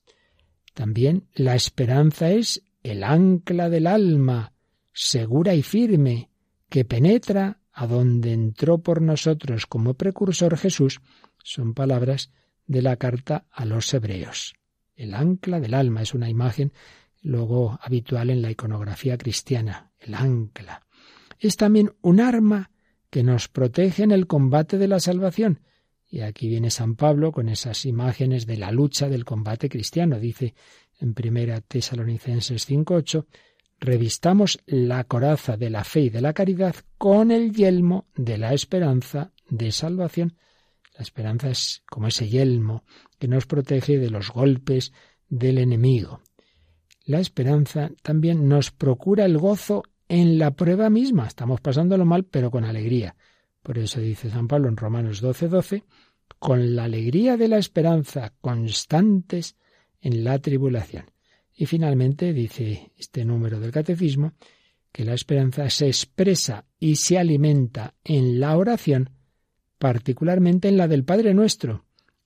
También 0.75 1.29
la 1.35 1.55
esperanza 1.55 2.31
es 2.31 2.63
el 2.83 3.05
ancla 3.05 3.69
del 3.69 3.87
alma, 3.87 4.53
segura 4.93 5.55
y 5.55 5.63
firme, 5.63 6.31
que 6.69 6.85
penetra 6.85 7.61
a 7.73 7.87
donde 7.87 8.33
entró 8.33 8.79
por 8.79 9.01
nosotros 9.03 9.67
como 9.67 9.95
precursor 9.95 10.57
Jesús, 10.57 11.01
son 11.43 11.75
palabras 11.75 12.31
de 12.67 12.83
la 12.83 12.97
carta 12.97 13.47
a 13.51 13.65
los 13.65 13.93
hebreos. 13.93 14.55
El 14.95 15.15
ancla 15.15 15.61
del 15.61 15.75
alma 15.75 16.03
es 16.03 16.15
una 16.15 16.29
imagen 16.29 16.73
luego 17.23 17.79
habitual 17.83 18.31
en 18.31 18.43
la 18.43 18.51
iconografía 18.51 19.17
cristiana, 19.17 19.93
el 19.99 20.15
ancla. 20.15 20.87
Es 21.39 21.57
también 21.57 21.93
un 22.03 22.21
arma 22.21 22.71
que 23.11 23.23
nos 23.23 23.49
protege 23.49 24.03
en 24.03 24.13
el 24.13 24.27
combate 24.27 24.79
de 24.79 24.89
la 24.89 25.01
salvación. 25.01 25.61
Y 26.13 26.21
aquí 26.21 26.47
viene 26.47 26.71
San 26.71 26.95
Pablo 26.95 27.33
con 27.33 27.49
esas 27.49 27.87
imágenes 27.87 28.47
de 28.47 28.59
la 28.59 28.71
lucha 28.71 29.09
del 29.09 29.25
combate 29.25 29.71
cristiano. 29.71 30.21
Dice 30.21 30.55
en 31.01 31.15
primera 31.15 31.63
Tesalonicenses 31.63 32.69
5.8, 32.69 33.25
revistamos 33.81 34.61
la 34.67 35.05
coraza 35.05 35.57
de 35.57 35.71
la 35.71 35.85
fe 35.85 36.01
y 36.01 36.11
de 36.11 36.21
la 36.21 36.35
caridad 36.35 36.77
con 36.99 37.31
el 37.31 37.55
yelmo 37.55 38.09
de 38.15 38.37
la 38.37 38.53
esperanza 38.53 39.33
de 39.49 39.73
salvación. 39.73 40.37
La 40.99 41.01
esperanza 41.01 41.49
es 41.49 41.83
como 41.89 42.09
ese 42.09 42.29
yelmo 42.29 42.85
que 43.19 43.27
nos 43.27 43.47
protege 43.47 43.97
de 43.97 44.11
los 44.11 44.31
golpes 44.33 44.93
del 45.31 45.57
enemigo. 45.57 46.21
La 47.07 47.21
esperanza 47.21 47.91
también 48.03 48.49
nos 48.49 48.71
procura 48.71 49.25
el 49.25 49.39
gozo 49.39 49.83
en 50.09 50.39
la 50.39 50.51
prueba 50.51 50.91
misma. 50.91 51.27
Estamos 51.27 51.63
pasándolo 51.63 52.05
mal, 52.05 52.25
pero 52.25 52.51
con 52.51 52.67
alegría. 52.67 53.17
Por 53.63 53.79
eso 53.79 54.01
dice 54.01 54.31
San 54.31 54.49
Pablo 54.49 54.69
en 54.69 54.77
Romanos 54.77 55.21
12, 55.21 55.49
12, 55.49 55.85
con 56.39 56.75
la 56.75 56.85
alegría 56.85 57.37
de 57.37 57.49
la 57.49 57.59
esperanza 57.59 58.33
constantes 58.41 59.57
en 60.01 60.25
la 60.25 60.39
tribulación. 60.41 61.11
Y 61.55 61.67
finalmente 61.67 62.33
dice 62.33 62.93
este 62.97 63.25
número 63.25 63.61
del 63.61 63.71
catecismo 63.71 64.33
que 64.91 65.05
la 65.05 65.15
esperanza 65.15 65.71
se 65.71 65.87
expresa 65.87 66.67
y 66.79 66.97
se 66.97 67.19
alimenta 67.19 67.95
en 68.05 68.41
la 68.41 68.57
oración, 68.57 69.11
particularmente 69.79 70.69
en 70.69 70.77
la 70.77 70.89
del 70.89 71.05
Padre 71.05 71.33
Nuestro, 71.35 71.85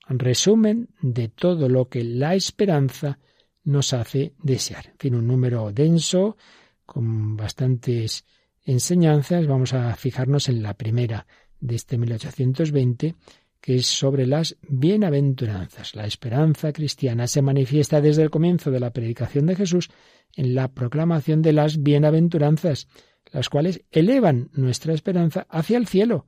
resumen 0.09 0.89
de 1.01 1.29
todo 1.29 1.69
lo 1.69 1.89
que 1.89 2.03
la 2.03 2.35
esperanza 2.35 3.19
nos 3.63 3.93
hace 3.93 4.33
desear. 4.41 4.87
En 4.87 4.97
fin, 4.97 5.15
un 5.15 5.27
número 5.27 5.71
denso, 5.71 6.37
con 6.85 7.35
bastantes 7.35 8.25
enseñanzas. 8.67 9.47
Vamos 9.47 9.73
a 9.73 9.95
fijarnos 9.95 10.49
en 10.49 10.61
la 10.61 10.75
primera 10.75 11.25
de 11.59 11.75
este 11.75 11.97
1820, 11.97 13.15
que 13.59 13.75
es 13.75 13.87
sobre 13.87 14.27
las 14.27 14.57
bienaventuranzas. 14.61 15.95
La 15.95 16.05
esperanza 16.05 16.71
cristiana 16.71 17.25
se 17.25 17.41
manifiesta 17.41 18.01
desde 18.01 18.21
el 18.21 18.29
comienzo 18.29 18.69
de 18.69 18.79
la 18.79 18.91
predicación 18.91 19.47
de 19.47 19.55
Jesús 19.55 19.89
en 20.35 20.53
la 20.53 20.67
proclamación 20.67 21.41
de 21.41 21.53
las 21.53 21.81
bienaventuranzas, 21.81 22.87
las 23.31 23.49
cuales 23.49 23.81
elevan 23.91 24.49
nuestra 24.53 24.93
esperanza 24.93 25.47
hacia 25.49 25.77
el 25.77 25.87
cielo, 25.87 26.27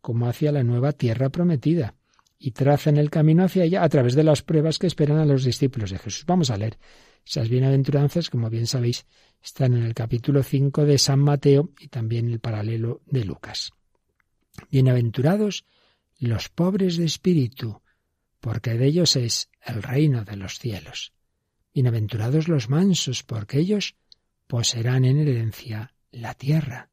como 0.00 0.26
hacia 0.26 0.52
la 0.52 0.62
nueva 0.62 0.92
tierra 0.92 1.28
prometida, 1.28 1.94
y 2.38 2.52
trazan 2.52 2.96
el 2.96 3.10
camino 3.10 3.44
hacia 3.44 3.64
ella 3.64 3.82
a 3.84 3.88
través 3.88 4.14
de 4.14 4.24
las 4.24 4.42
pruebas 4.42 4.78
que 4.78 4.86
esperan 4.86 5.18
a 5.18 5.26
los 5.26 5.44
discípulos 5.44 5.90
de 5.90 5.98
Jesús. 5.98 6.24
Vamos 6.26 6.50
a 6.50 6.56
leer 6.56 6.78
esas 7.26 7.48
bienaventuranzas, 7.48 8.30
como 8.30 8.50
bien 8.50 8.66
sabéis, 8.66 9.06
están 9.42 9.74
en 9.74 9.84
el 9.84 9.94
capítulo 9.94 10.42
5 10.42 10.84
de 10.84 10.98
San 10.98 11.20
Mateo 11.20 11.70
y 11.78 11.88
también 11.88 12.28
el 12.28 12.40
paralelo 12.40 13.00
de 13.06 13.24
Lucas. 13.24 13.72
Bienaventurados 14.70 15.64
los 16.18 16.48
pobres 16.48 16.96
de 16.96 17.06
espíritu, 17.06 17.80
porque 18.40 18.74
de 18.74 18.86
ellos 18.86 19.16
es 19.16 19.48
el 19.64 19.82
reino 19.82 20.24
de 20.24 20.36
los 20.36 20.58
cielos. 20.58 21.12
Bienaventurados 21.72 22.48
los 22.48 22.68
mansos, 22.68 23.22
porque 23.22 23.58
ellos 23.58 23.96
poseerán 24.46 25.04
en 25.04 25.18
herencia 25.18 25.94
la 26.10 26.34
tierra. 26.34 26.90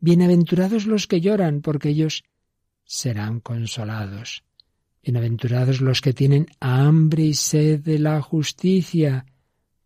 Bienaventurados 0.00 0.86
los 0.86 1.06
que 1.06 1.20
lloran, 1.20 1.62
porque 1.62 1.90
ellos 1.90 2.24
serán 2.84 3.40
consolados. 3.40 4.44
Bienaventurados 5.02 5.80
los 5.80 6.00
que 6.00 6.12
tienen 6.12 6.46
hambre 6.60 7.24
y 7.24 7.34
sed 7.34 7.80
de 7.80 7.98
la 7.98 8.20
justicia, 8.20 9.24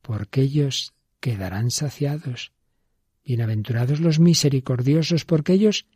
porque 0.03 0.43
ellos 0.43 0.93
quedarán 1.21 1.71
saciados. 1.71 2.53
Bienaventurados 3.25 4.01
los 4.01 4.19
misericordiosos, 4.19 5.25
porque 5.25 5.55
ellos 5.55 5.87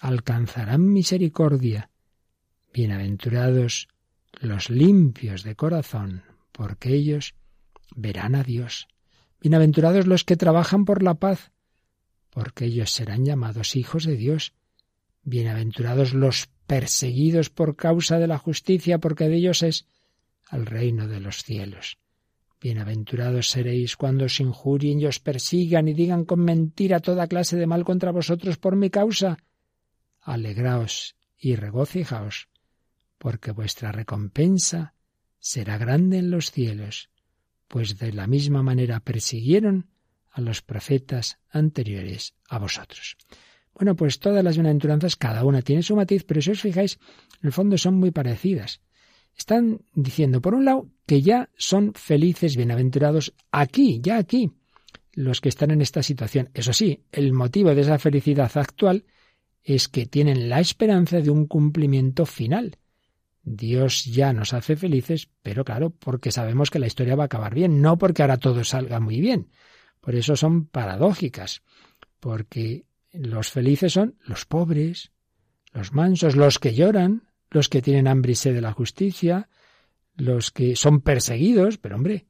alcanzarán 0.00 0.90
misericordia. 0.92 1.90
Bienaventurados 2.72 3.88
los 4.40 4.70
limpios 4.70 5.42
de 5.42 5.54
corazón, 5.54 6.24
porque 6.52 6.94
ellos 6.94 7.34
verán 7.94 8.34
a 8.34 8.42
Dios. 8.42 8.88
Bienaventurados 9.40 10.06
los 10.06 10.24
que 10.24 10.36
trabajan 10.36 10.84
por 10.84 11.02
la 11.02 11.14
paz, 11.14 11.52
porque 12.30 12.64
ellos 12.66 12.90
serán 12.90 13.24
llamados 13.24 13.76
hijos 13.76 14.04
de 14.04 14.16
Dios. 14.16 14.54
Bienaventurados 15.22 16.14
los 16.14 16.48
perseguidos 16.66 17.50
por 17.50 17.76
causa 17.76 18.18
de 18.18 18.26
la 18.26 18.38
justicia, 18.38 18.98
porque 18.98 19.28
de 19.28 19.36
ellos 19.36 19.62
es 19.62 19.86
el 20.50 20.64
reino 20.64 21.08
de 21.08 21.20
los 21.20 21.42
cielos. 21.42 21.98
Bienaventurados 22.60 23.48
seréis 23.48 23.96
cuando 23.96 24.26
os 24.26 24.38
injurien 24.38 25.00
y 25.00 25.06
os 25.06 25.18
persigan 25.18 25.88
y 25.88 25.94
digan 25.94 26.26
con 26.26 26.40
mentira 26.40 27.00
toda 27.00 27.26
clase 27.26 27.56
de 27.56 27.66
mal 27.66 27.84
contra 27.84 28.12
vosotros 28.12 28.58
por 28.58 28.76
mi 28.76 28.90
causa. 28.90 29.38
Alegraos 30.20 31.16
y 31.38 31.56
regocijaos, 31.56 32.48
porque 33.16 33.52
vuestra 33.52 33.92
recompensa 33.92 34.92
será 35.38 35.78
grande 35.78 36.18
en 36.18 36.30
los 36.30 36.50
cielos, 36.50 37.08
pues 37.66 37.98
de 37.98 38.12
la 38.12 38.26
misma 38.26 38.62
manera 38.62 39.00
persiguieron 39.00 39.88
a 40.30 40.42
los 40.42 40.60
profetas 40.60 41.38
anteriores 41.48 42.34
a 42.46 42.58
vosotros. 42.58 43.16
Bueno, 43.72 43.96
pues 43.96 44.18
todas 44.18 44.44
las 44.44 44.56
bienaventuranzas, 44.56 45.16
cada 45.16 45.46
una 45.46 45.62
tiene 45.62 45.82
su 45.82 45.96
matiz, 45.96 46.24
pero 46.24 46.42
si 46.42 46.50
os 46.50 46.60
fijáis, 46.60 46.98
en 47.40 47.46
el 47.46 47.52
fondo 47.52 47.78
son 47.78 47.94
muy 47.94 48.10
parecidas. 48.10 48.82
Están 49.40 49.80
diciendo, 49.94 50.42
por 50.42 50.52
un 50.52 50.66
lado, 50.66 50.90
que 51.06 51.22
ya 51.22 51.48
son 51.56 51.94
felices, 51.94 52.58
bienaventurados 52.58 53.32
aquí, 53.50 53.98
ya 54.02 54.18
aquí, 54.18 54.52
los 55.14 55.40
que 55.40 55.48
están 55.48 55.70
en 55.70 55.80
esta 55.80 56.02
situación. 56.02 56.50
Eso 56.52 56.74
sí, 56.74 57.04
el 57.10 57.32
motivo 57.32 57.74
de 57.74 57.80
esa 57.80 57.98
felicidad 57.98 58.52
actual 58.54 59.06
es 59.62 59.88
que 59.88 60.04
tienen 60.04 60.50
la 60.50 60.60
esperanza 60.60 61.22
de 61.22 61.30
un 61.30 61.46
cumplimiento 61.46 62.26
final. 62.26 62.76
Dios 63.42 64.04
ya 64.04 64.34
nos 64.34 64.52
hace 64.52 64.76
felices, 64.76 65.30
pero 65.40 65.64
claro, 65.64 65.88
porque 65.88 66.32
sabemos 66.32 66.68
que 66.68 66.78
la 66.78 66.88
historia 66.88 67.16
va 67.16 67.22
a 67.22 67.26
acabar 67.26 67.54
bien, 67.54 67.80
no 67.80 67.96
porque 67.96 68.20
ahora 68.20 68.36
todo 68.36 68.62
salga 68.62 69.00
muy 69.00 69.22
bien. 69.22 69.48
Por 70.02 70.16
eso 70.16 70.36
son 70.36 70.66
paradójicas, 70.66 71.62
porque 72.20 72.84
los 73.10 73.50
felices 73.50 73.94
son 73.94 74.18
los 74.20 74.44
pobres, 74.44 75.12
los 75.72 75.94
mansos, 75.94 76.36
los 76.36 76.58
que 76.58 76.74
lloran, 76.74 77.29
los 77.50 77.68
que 77.68 77.82
tienen 77.82 78.08
hambre 78.08 78.32
y 78.32 78.34
sed 78.34 78.54
de 78.54 78.60
la 78.60 78.72
justicia, 78.72 79.48
los 80.16 80.50
que 80.50 80.76
son 80.76 81.00
perseguidos, 81.00 81.78
pero 81.78 81.96
hombre, 81.96 82.26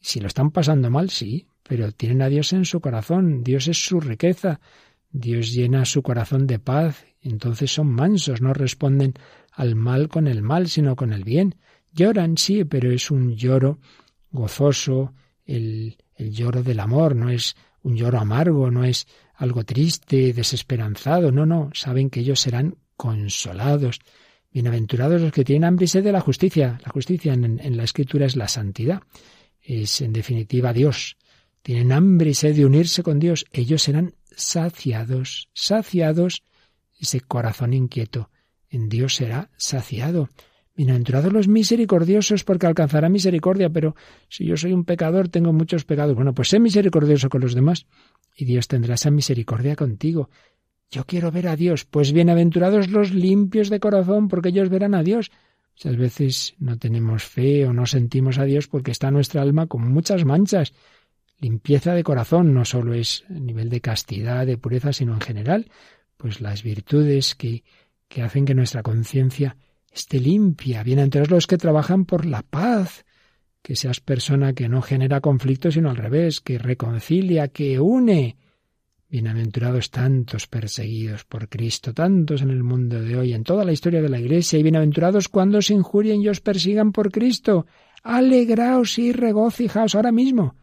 si 0.00 0.20
lo 0.20 0.26
están 0.26 0.50
pasando 0.50 0.90
mal, 0.90 1.10
sí, 1.10 1.46
pero 1.62 1.92
tienen 1.92 2.22
a 2.22 2.28
Dios 2.28 2.52
en 2.52 2.64
su 2.64 2.80
corazón, 2.80 3.44
Dios 3.44 3.68
es 3.68 3.84
su 3.84 4.00
riqueza, 4.00 4.60
Dios 5.10 5.52
llena 5.52 5.84
su 5.84 6.02
corazón 6.02 6.46
de 6.46 6.58
paz, 6.58 7.04
entonces 7.20 7.72
son 7.72 7.88
mansos, 7.88 8.40
no 8.40 8.54
responden 8.54 9.14
al 9.52 9.74
mal 9.74 10.08
con 10.08 10.26
el 10.26 10.42
mal, 10.42 10.68
sino 10.68 10.96
con 10.96 11.12
el 11.12 11.24
bien. 11.24 11.56
Lloran, 11.92 12.38
sí, 12.38 12.64
pero 12.64 12.90
es 12.90 13.10
un 13.10 13.36
lloro 13.36 13.78
gozoso, 14.30 15.12
el, 15.44 15.98
el 16.14 16.30
lloro 16.32 16.62
del 16.62 16.80
amor, 16.80 17.16
no 17.16 17.28
es 17.28 17.56
un 17.82 17.96
lloro 17.96 18.18
amargo, 18.18 18.70
no 18.70 18.84
es 18.84 19.06
algo 19.34 19.64
triste, 19.64 20.32
desesperanzado, 20.32 21.32
no, 21.32 21.46
no, 21.46 21.70
saben 21.74 22.10
que 22.10 22.20
ellos 22.20 22.40
serán 22.40 22.76
consolados. 22.96 24.00
Bienaventurados 24.52 25.20
los 25.20 25.32
que 25.32 25.44
tienen 25.44 25.64
hambre 25.64 25.84
y 25.84 25.88
sed 25.88 26.02
de 26.02 26.10
la 26.10 26.20
justicia. 26.20 26.80
La 26.84 26.90
justicia 26.90 27.32
en, 27.32 27.76
la 27.76 27.84
escritura 27.84 28.26
es 28.26 28.34
la 28.34 28.48
santidad. 28.48 29.00
Es 29.62 30.00
en 30.00 30.12
definitiva 30.12 30.72
Dios. 30.72 31.16
Tienen 31.62 31.92
hambre 31.92 32.30
y 32.30 32.34
sed 32.34 32.56
de 32.56 32.66
unirse 32.66 33.04
con 33.04 33.20
Dios. 33.20 33.44
Ellos 33.52 33.82
serán 33.82 34.14
saciados, 34.36 35.48
saciados. 35.52 36.42
Ese 36.98 37.20
corazón 37.20 37.74
inquieto 37.74 38.30
en 38.68 38.88
Dios 38.88 39.14
será 39.14 39.50
saciado. 39.56 40.28
Bienaventurados 40.74 41.32
los 41.32 41.46
misericordiosos 41.46 42.42
porque 42.42 42.66
alcanzará 42.66 43.08
misericordia, 43.08 43.70
pero 43.70 43.94
si 44.28 44.46
yo 44.46 44.56
soy 44.56 44.72
un 44.72 44.84
pecador, 44.84 45.28
tengo 45.28 45.52
muchos 45.52 45.84
pecados. 45.84 46.16
Bueno, 46.16 46.34
pues 46.34 46.48
sé 46.48 46.58
misericordioso 46.58 47.28
con 47.28 47.40
los 47.40 47.54
demás 47.54 47.86
y 48.34 48.46
Dios 48.46 48.66
tendrá 48.66 48.94
esa 48.94 49.12
misericordia 49.12 49.76
contigo. 49.76 50.28
Yo 50.90 51.04
quiero 51.04 51.30
ver 51.30 51.46
a 51.46 51.54
Dios, 51.54 51.84
pues 51.84 52.12
bienaventurados 52.12 52.88
los 52.88 53.12
limpios 53.12 53.70
de 53.70 53.78
corazón 53.78 54.26
porque 54.26 54.48
ellos 54.48 54.68
verán 54.68 54.96
a 54.96 55.04
Dios. 55.04 55.30
Muchas 55.76 55.96
veces 55.96 56.54
no 56.58 56.78
tenemos 56.78 57.22
fe 57.22 57.64
o 57.64 57.72
no 57.72 57.86
sentimos 57.86 58.38
a 58.38 58.44
Dios 58.44 58.66
porque 58.66 58.90
está 58.90 59.12
nuestra 59.12 59.40
alma 59.40 59.68
con 59.68 59.88
muchas 59.92 60.24
manchas. 60.24 60.72
Limpieza 61.38 61.94
de 61.94 62.02
corazón 62.02 62.52
no 62.52 62.64
solo 62.64 62.92
es 62.92 63.24
nivel 63.28 63.70
de 63.70 63.80
castidad, 63.80 64.46
de 64.46 64.58
pureza, 64.58 64.92
sino 64.92 65.14
en 65.14 65.20
general, 65.20 65.70
pues 66.16 66.40
las 66.40 66.64
virtudes 66.64 67.36
que, 67.36 67.62
que 68.08 68.22
hacen 68.22 68.44
que 68.44 68.56
nuestra 68.56 68.82
conciencia 68.82 69.56
esté 69.92 70.18
limpia. 70.18 70.82
Bienaventurados 70.82 71.30
los 71.30 71.46
que 71.46 71.56
trabajan 71.56 72.04
por 72.04 72.26
la 72.26 72.42
paz, 72.42 73.04
que 73.62 73.76
seas 73.76 74.00
persona 74.00 74.54
que 74.54 74.68
no 74.68 74.82
genera 74.82 75.20
conflictos, 75.20 75.74
sino 75.74 75.88
al 75.88 75.96
revés, 75.96 76.40
que 76.40 76.58
reconcilia, 76.58 77.46
que 77.46 77.78
une. 77.78 78.36
Bienaventurados 79.10 79.90
tantos 79.90 80.46
perseguidos 80.46 81.24
por 81.24 81.48
Cristo, 81.48 81.92
tantos 81.92 82.42
en 82.42 82.50
el 82.50 82.62
mundo 82.62 83.02
de 83.02 83.16
hoy, 83.16 83.32
en 83.32 83.42
toda 83.42 83.64
la 83.64 83.72
historia 83.72 84.00
de 84.00 84.08
la 84.08 84.20
Iglesia, 84.20 84.56
y 84.56 84.62
bienaventurados 84.62 85.28
cuando 85.28 85.58
os 85.58 85.70
injurien 85.72 86.22
y 86.22 86.28
os 86.28 86.40
persigan 86.40 86.92
por 86.92 87.10
Cristo. 87.10 87.66
Alegraos 88.04 89.00
y 89.00 89.10
regocijaos 89.10 89.96
ahora 89.96 90.12
mismo, 90.12 90.54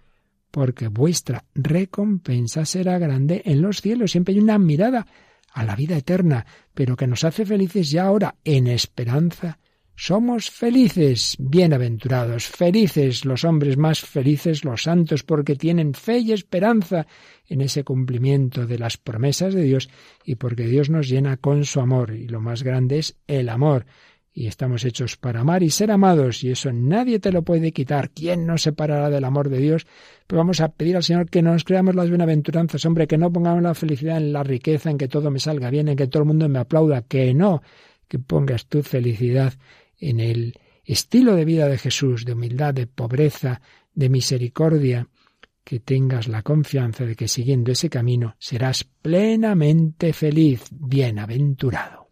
porque 0.49 0.87
vuestra 0.87 1.43
recompensa 1.55 2.63
será 2.63 2.97
grande 2.99 3.41
en 3.43 3.61
los 3.61 3.81
cielos. 3.81 4.11
Siempre 4.11 4.33
hay 4.33 4.39
una 4.39 4.57
mirada 4.57 5.05
a 5.51 5.65
la 5.65 5.75
vida 5.75 5.97
eterna, 5.97 6.45
pero 6.73 6.95
que 6.95 7.05
nos 7.05 7.25
hace 7.25 7.45
felices 7.45 7.91
ya 7.91 8.05
ahora, 8.05 8.35
en 8.45 8.67
esperanza. 8.67 9.59
Somos 9.99 10.51
felices, 10.51 11.35
bienaventurados, 11.39 12.45
felices 12.45 13.25
los 13.25 13.43
hombres 13.43 13.77
más 13.77 13.99
felices, 13.99 14.63
los 14.63 14.83
santos, 14.83 15.23
porque 15.23 15.55
tienen 15.55 15.95
fe 15.95 16.19
y 16.19 16.33
esperanza 16.33 17.07
en 17.47 17.61
ese 17.61 17.83
cumplimiento 17.83 18.67
de 18.67 18.77
las 18.77 18.97
promesas 18.97 19.55
de 19.55 19.63
Dios 19.63 19.89
y 20.23 20.35
porque 20.35 20.67
Dios 20.67 20.91
nos 20.91 21.09
llena 21.09 21.37
con 21.37 21.65
su 21.65 21.79
amor. 21.79 22.13
Y 22.13 22.27
lo 22.27 22.39
más 22.39 22.61
grande 22.61 22.99
es 22.99 23.17
el 23.25 23.49
amor 23.49 23.87
y 24.31 24.45
estamos 24.45 24.85
hechos 24.85 25.17
para 25.17 25.39
amar 25.39 25.63
y 25.63 25.71
ser 25.71 25.89
amados, 25.89 26.43
y 26.43 26.51
eso 26.51 26.71
nadie 26.71 27.17
te 27.17 27.31
lo 27.31 27.41
puede 27.41 27.71
quitar. 27.71 28.11
¿Quién 28.11 28.45
nos 28.45 28.61
separará 28.61 29.09
del 29.09 29.23
amor 29.23 29.49
de 29.49 29.57
Dios? 29.57 29.87
Pero 30.27 30.37
vamos 30.37 30.61
a 30.61 30.69
pedir 30.69 30.95
al 30.95 31.03
Señor 31.03 31.27
que 31.27 31.41
nos 31.41 31.63
creamos 31.63 31.95
las 31.95 32.09
bienaventuranzas, 32.09 32.85
hombre, 32.85 33.07
que 33.07 33.17
no 33.17 33.33
pongamos 33.33 33.63
la 33.63 33.73
felicidad 33.73 34.17
en 34.17 34.31
la 34.31 34.43
riqueza, 34.43 34.91
en 34.91 34.99
que 34.99 35.07
todo 35.07 35.31
me 35.31 35.39
salga 35.39 35.71
bien, 35.71 35.87
en 35.87 35.95
que 35.95 36.05
todo 36.05 36.21
el 36.21 36.27
mundo 36.27 36.47
me 36.47 36.59
aplauda, 36.59 37.01
que 37.01 37.33
no, 37.33 37.63
que 38.07 38.19
pongas 38.19 38.67
tu 38.67 38.83
felicidad 38.83 39.55
en 39.99 40.19
el 40.19 40.53
estilo 40.85 41.35
de 41.35 41.45
vida 41.45 41.67
de 41.67 41.77
Jesús, 41.77 42.25
de 42.25 42.33
humildad, 42.33 42.73
de 42.73 42.87
pobreza, 42.87 43.61
de 43.93 44.09
misericordia, 44.09 45.07
que 45.63 45.81
tengas 45.81 46.29
la 46.29 46.43
confianza 46.43 47.05
de 47.05 47.15
que 47.15 47.27
siguiendo 47.27 47.73
ese 47.73 47.89
camino 47.89 48.35
serás 48.39 48.85
plenamente 48.85 50.13
feliz, 50.13 50.63
bienaventurado. 50.71 52.07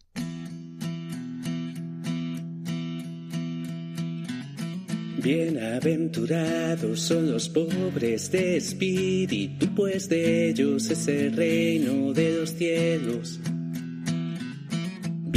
Bienaventurados 5.24 7.00
son 7.00 7.32
los 7.32 7.50
pobres 7.50 8.30
de 8.32 8.58
espíritu, 8.58 9.74
pues 9.74 10.08
de 10.08 10.50
ellos 10.50 10.88
es 10.92 11.08
el 11.08 11.36
reino 11.36 12.14
de 12.14 12.38
los 12.40 12.52
cielos. 12.52 13.40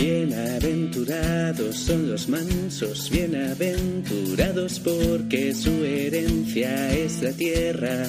Bienaventurados 0.00 1.76
son 1.76 2.08
los 2.08 2.28
mansos, 2.28 3.10
bienaventurados 3.10 4.78
porque 4.78 5.52
su 5.52 5.84
herencia 5.84 6.92
es 6.92 7.20
la 7.20 7.32
tierra. 7.32 8.06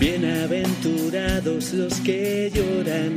Bienaventurados 0.00 1.74
los 1.74 1.92
que 2.00 2.50
lloran, 2.54 3.16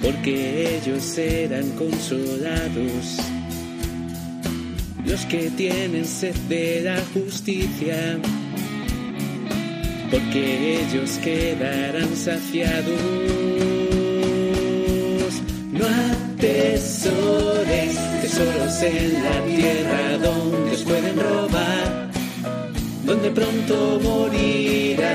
porque 0.00 0.78
ellos 0.78 1.02
serán 1.02 1.68
consolados. 1.72 3.18
Los 5.04 5.20
que 5.26 5.50
tienen 5.50 6.06
sed 6.06 6.34
de 6.48 6.80
la 6.84 6.98
justicia, 7.12 8.18
porque 10.10 10.80
ellos 10.80 11.18
quedarán 11.22 12.16
saciados. 12.16 13.67
No 15.78 15.86
atesores 15.86 17.96
tesoros 18.20 18.82
en 18.82 19.22
la 19.22 19.44
tierra 19.46 20.18
donde 20.18 20.72
os 20.72 20.82
pueden 20.82 21.16
robar, 21.16 22.10
donde 23.04 23.30
pronto 23.30 24.00
morirán. 24.02 25.08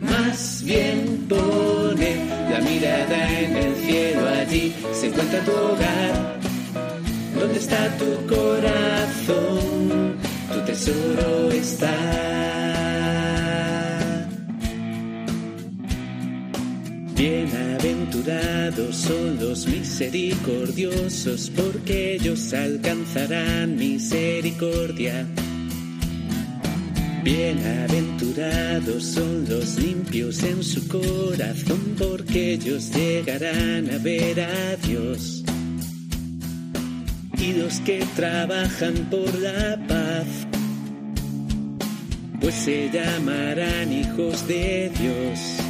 Más 0.00 0.62
bien 0.64 1.26
pone 1.28 2.24
la 2.50 2.60
mirada 2.60 3.40
en 3.40 3.56
el 3.56 3.76
cielo, 3.76 4.26
allí 4.40 4.74
se 4.94 5.08
encuentra 5.08 5.40
tu 5.40 5.52
hogar. 5.52 6.38
¿Dónde 7.38 7.58
está 7.58 7.94
tu 7.98 8.26
corazón? 8.26 10.16
Tu 10.50 10.60
tesoro 10.64 11.50
está. 11.50 12.73
Bienaventurados 17.24 18.96
son 18.96 19.38
los 19.40 19.66
misericordiosos, 19.66 21.50
porque 21.56 22.16
ellos 22.16 22.52
alcanzarán 22.52 23.76
misericordia. 23.76 25.26
Bienaventurados 27.22 29.04
son 29.04 29.46
los 29.48 29.78
limpios 29.78 30.42
en 30.42 30.62
su 30.62 30.86
corazón, 30.86 31.96
porque 31.96 32.52
ellos 32.52 32.94
llegarán 32.94 33.90
a 33.90 33.96
ver 33.96 34.42
a 34.42 34.76
Dios. 34.86 35.44
Y 37.38 37.54
los 37.54 37.80
que 37.80 38.04
trabajan 38.16 39.08
por 39.10 39.34
la 39.36 39.80
paz, 39.88 40.26
pues 42.38 42.54
se 42.54 42.90
llamarán 42.90 43.90
hijos 43.94 44.46
de 44.46 44.92
Dios. 45.00 45.63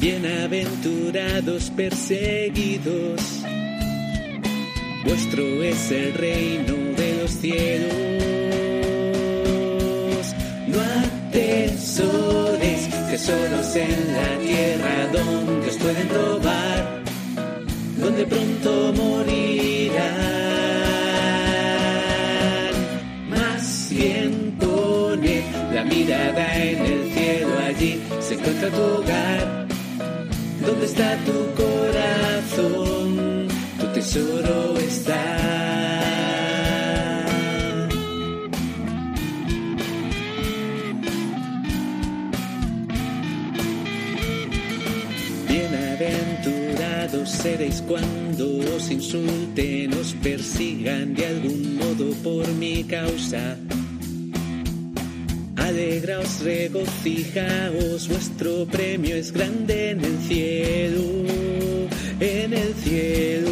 Bienaventurados 0.00 1.70
perseguidos, 1.70 3.20
vuestro 5.04 5.42
es 5.64 5.90
el 5.90 6.14
reino 6.14 6.74
de 6.96 7.18
los 7.20 7.32
cielos. 7.32 7.92
No 10.68 10.78
atesores 11.32 12.88
tesoros 13.10 13.74
en 13.74 14.14
la 14.14 14.38
tierra 14.38 15.08
donde 15.12 15.68
os 15.68 15.76
pueden 15.78 16.08
robar, 16.10 17.02
donde 17.96 18.24
pronto 18.24 18.92
morirán. 18.96 19.98
Más 23.30 23.88
bien 23.90 24.56
pone 24.60 25.42
la 25.74 25.82
mirada 25.82 26.56
en 26.56 26.86
el 26.86 27.12
cielo, 27.12 27.48
allí 27.66 28.00
se 28.20 28.34
encuentra 28.34 28.70
tu 28.70 28.80
hogar. 28.80 29.66
¿Dónde 30.68 30.84
está 30.84 31.16
tu 31.24 31.32
corazón? 31.62 33.08
Tu 33.80 33.86
tesoro 33.94 34.76
está. 34.76 35.24
Bienaventurados 45.48 47.30
seréis 47.30 47.82
cuando 47.88 48.58
os 48.76 48.90
insulten, 48.90 49.94
os 49.94 50.12
persigan 50.22 51.14
de 51.14 51.26
algún 51.28 51.76
modo 51.76 52.12
por 52.22 52.46
mi 52.46 52.84
causa. 52.84 53.56
Alegraos, 55.78 56.40
regocijaos, 56.40 58.08
vuestro 58.08 58.66
premio 58.66 59.14
es 59.14 59.30
grande 59.30 59.90
en 59.90 60.04
el 60.04 60.18
cielo, 60.18 61.02
en 62.18 62.52
el 62.52 62.74
cielo. 62.74 63.50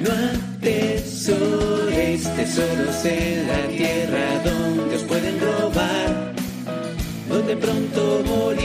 No 0.00 0.10
atesoréis 0.56 2.22
tesoros 2.34 3.04
en 3.04 3.46
la 3.46 3.68
tierra 3.76 4.42
donde 4.42 4.96
os 4.96 5.02
pueden 5.02 5.38
robar, 5.38 6.32
donde 7.28 7.54
pronto 7.54 8.22
morirán. 8.24 8.56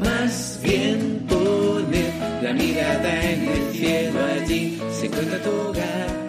Más 0.00 0.58
bien 0.60 1.24
poned 1.28 2.14
la 2.42 2.52
mirada 2.52 3.30
en 3.30 3.48
el 3.48 3.72
cielo, 3.72 4.18
allí 4.42 4.82
se 4.90 5.06
encuentra 5.06 5.40
tu 5.40 5.50
hogar. 5.50 6.19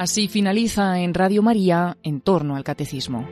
Así 0.00 0.28
finaliza 0.28 0.98
en 1.00 1.12
Radio 1.12 1.42
María 1.42 1.98
en 2.02 2.22
torno 2.22 2.56
al 2.56 2.64
catecismo. 2.64 3.28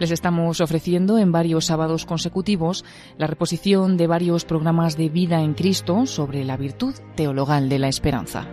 Les 0.00 0.10
estamos 0.10 0.60
ofreciendo 0.60 1.16
en 1.18 1.30
varios 1.30 1.66
sábados 1.66 2.06
consecutivos 2.06 2.84
la 3.18 3.28
reposición 3.28 3.96
de 3.96 4.08
varios 4.08 4.44
programas 4.44 4.96
de 4.96 5.10
vida 5.10 5.42
en 5.42 5.54
Cristo 5.54 6.06
sobre 6.06 6.44
la 6.44 6.56
virtud 6.56 6.94
teologal 7.14 7.68
de 7.68 7.78
la 7.78 7.86
esperanza. 7.86 8.48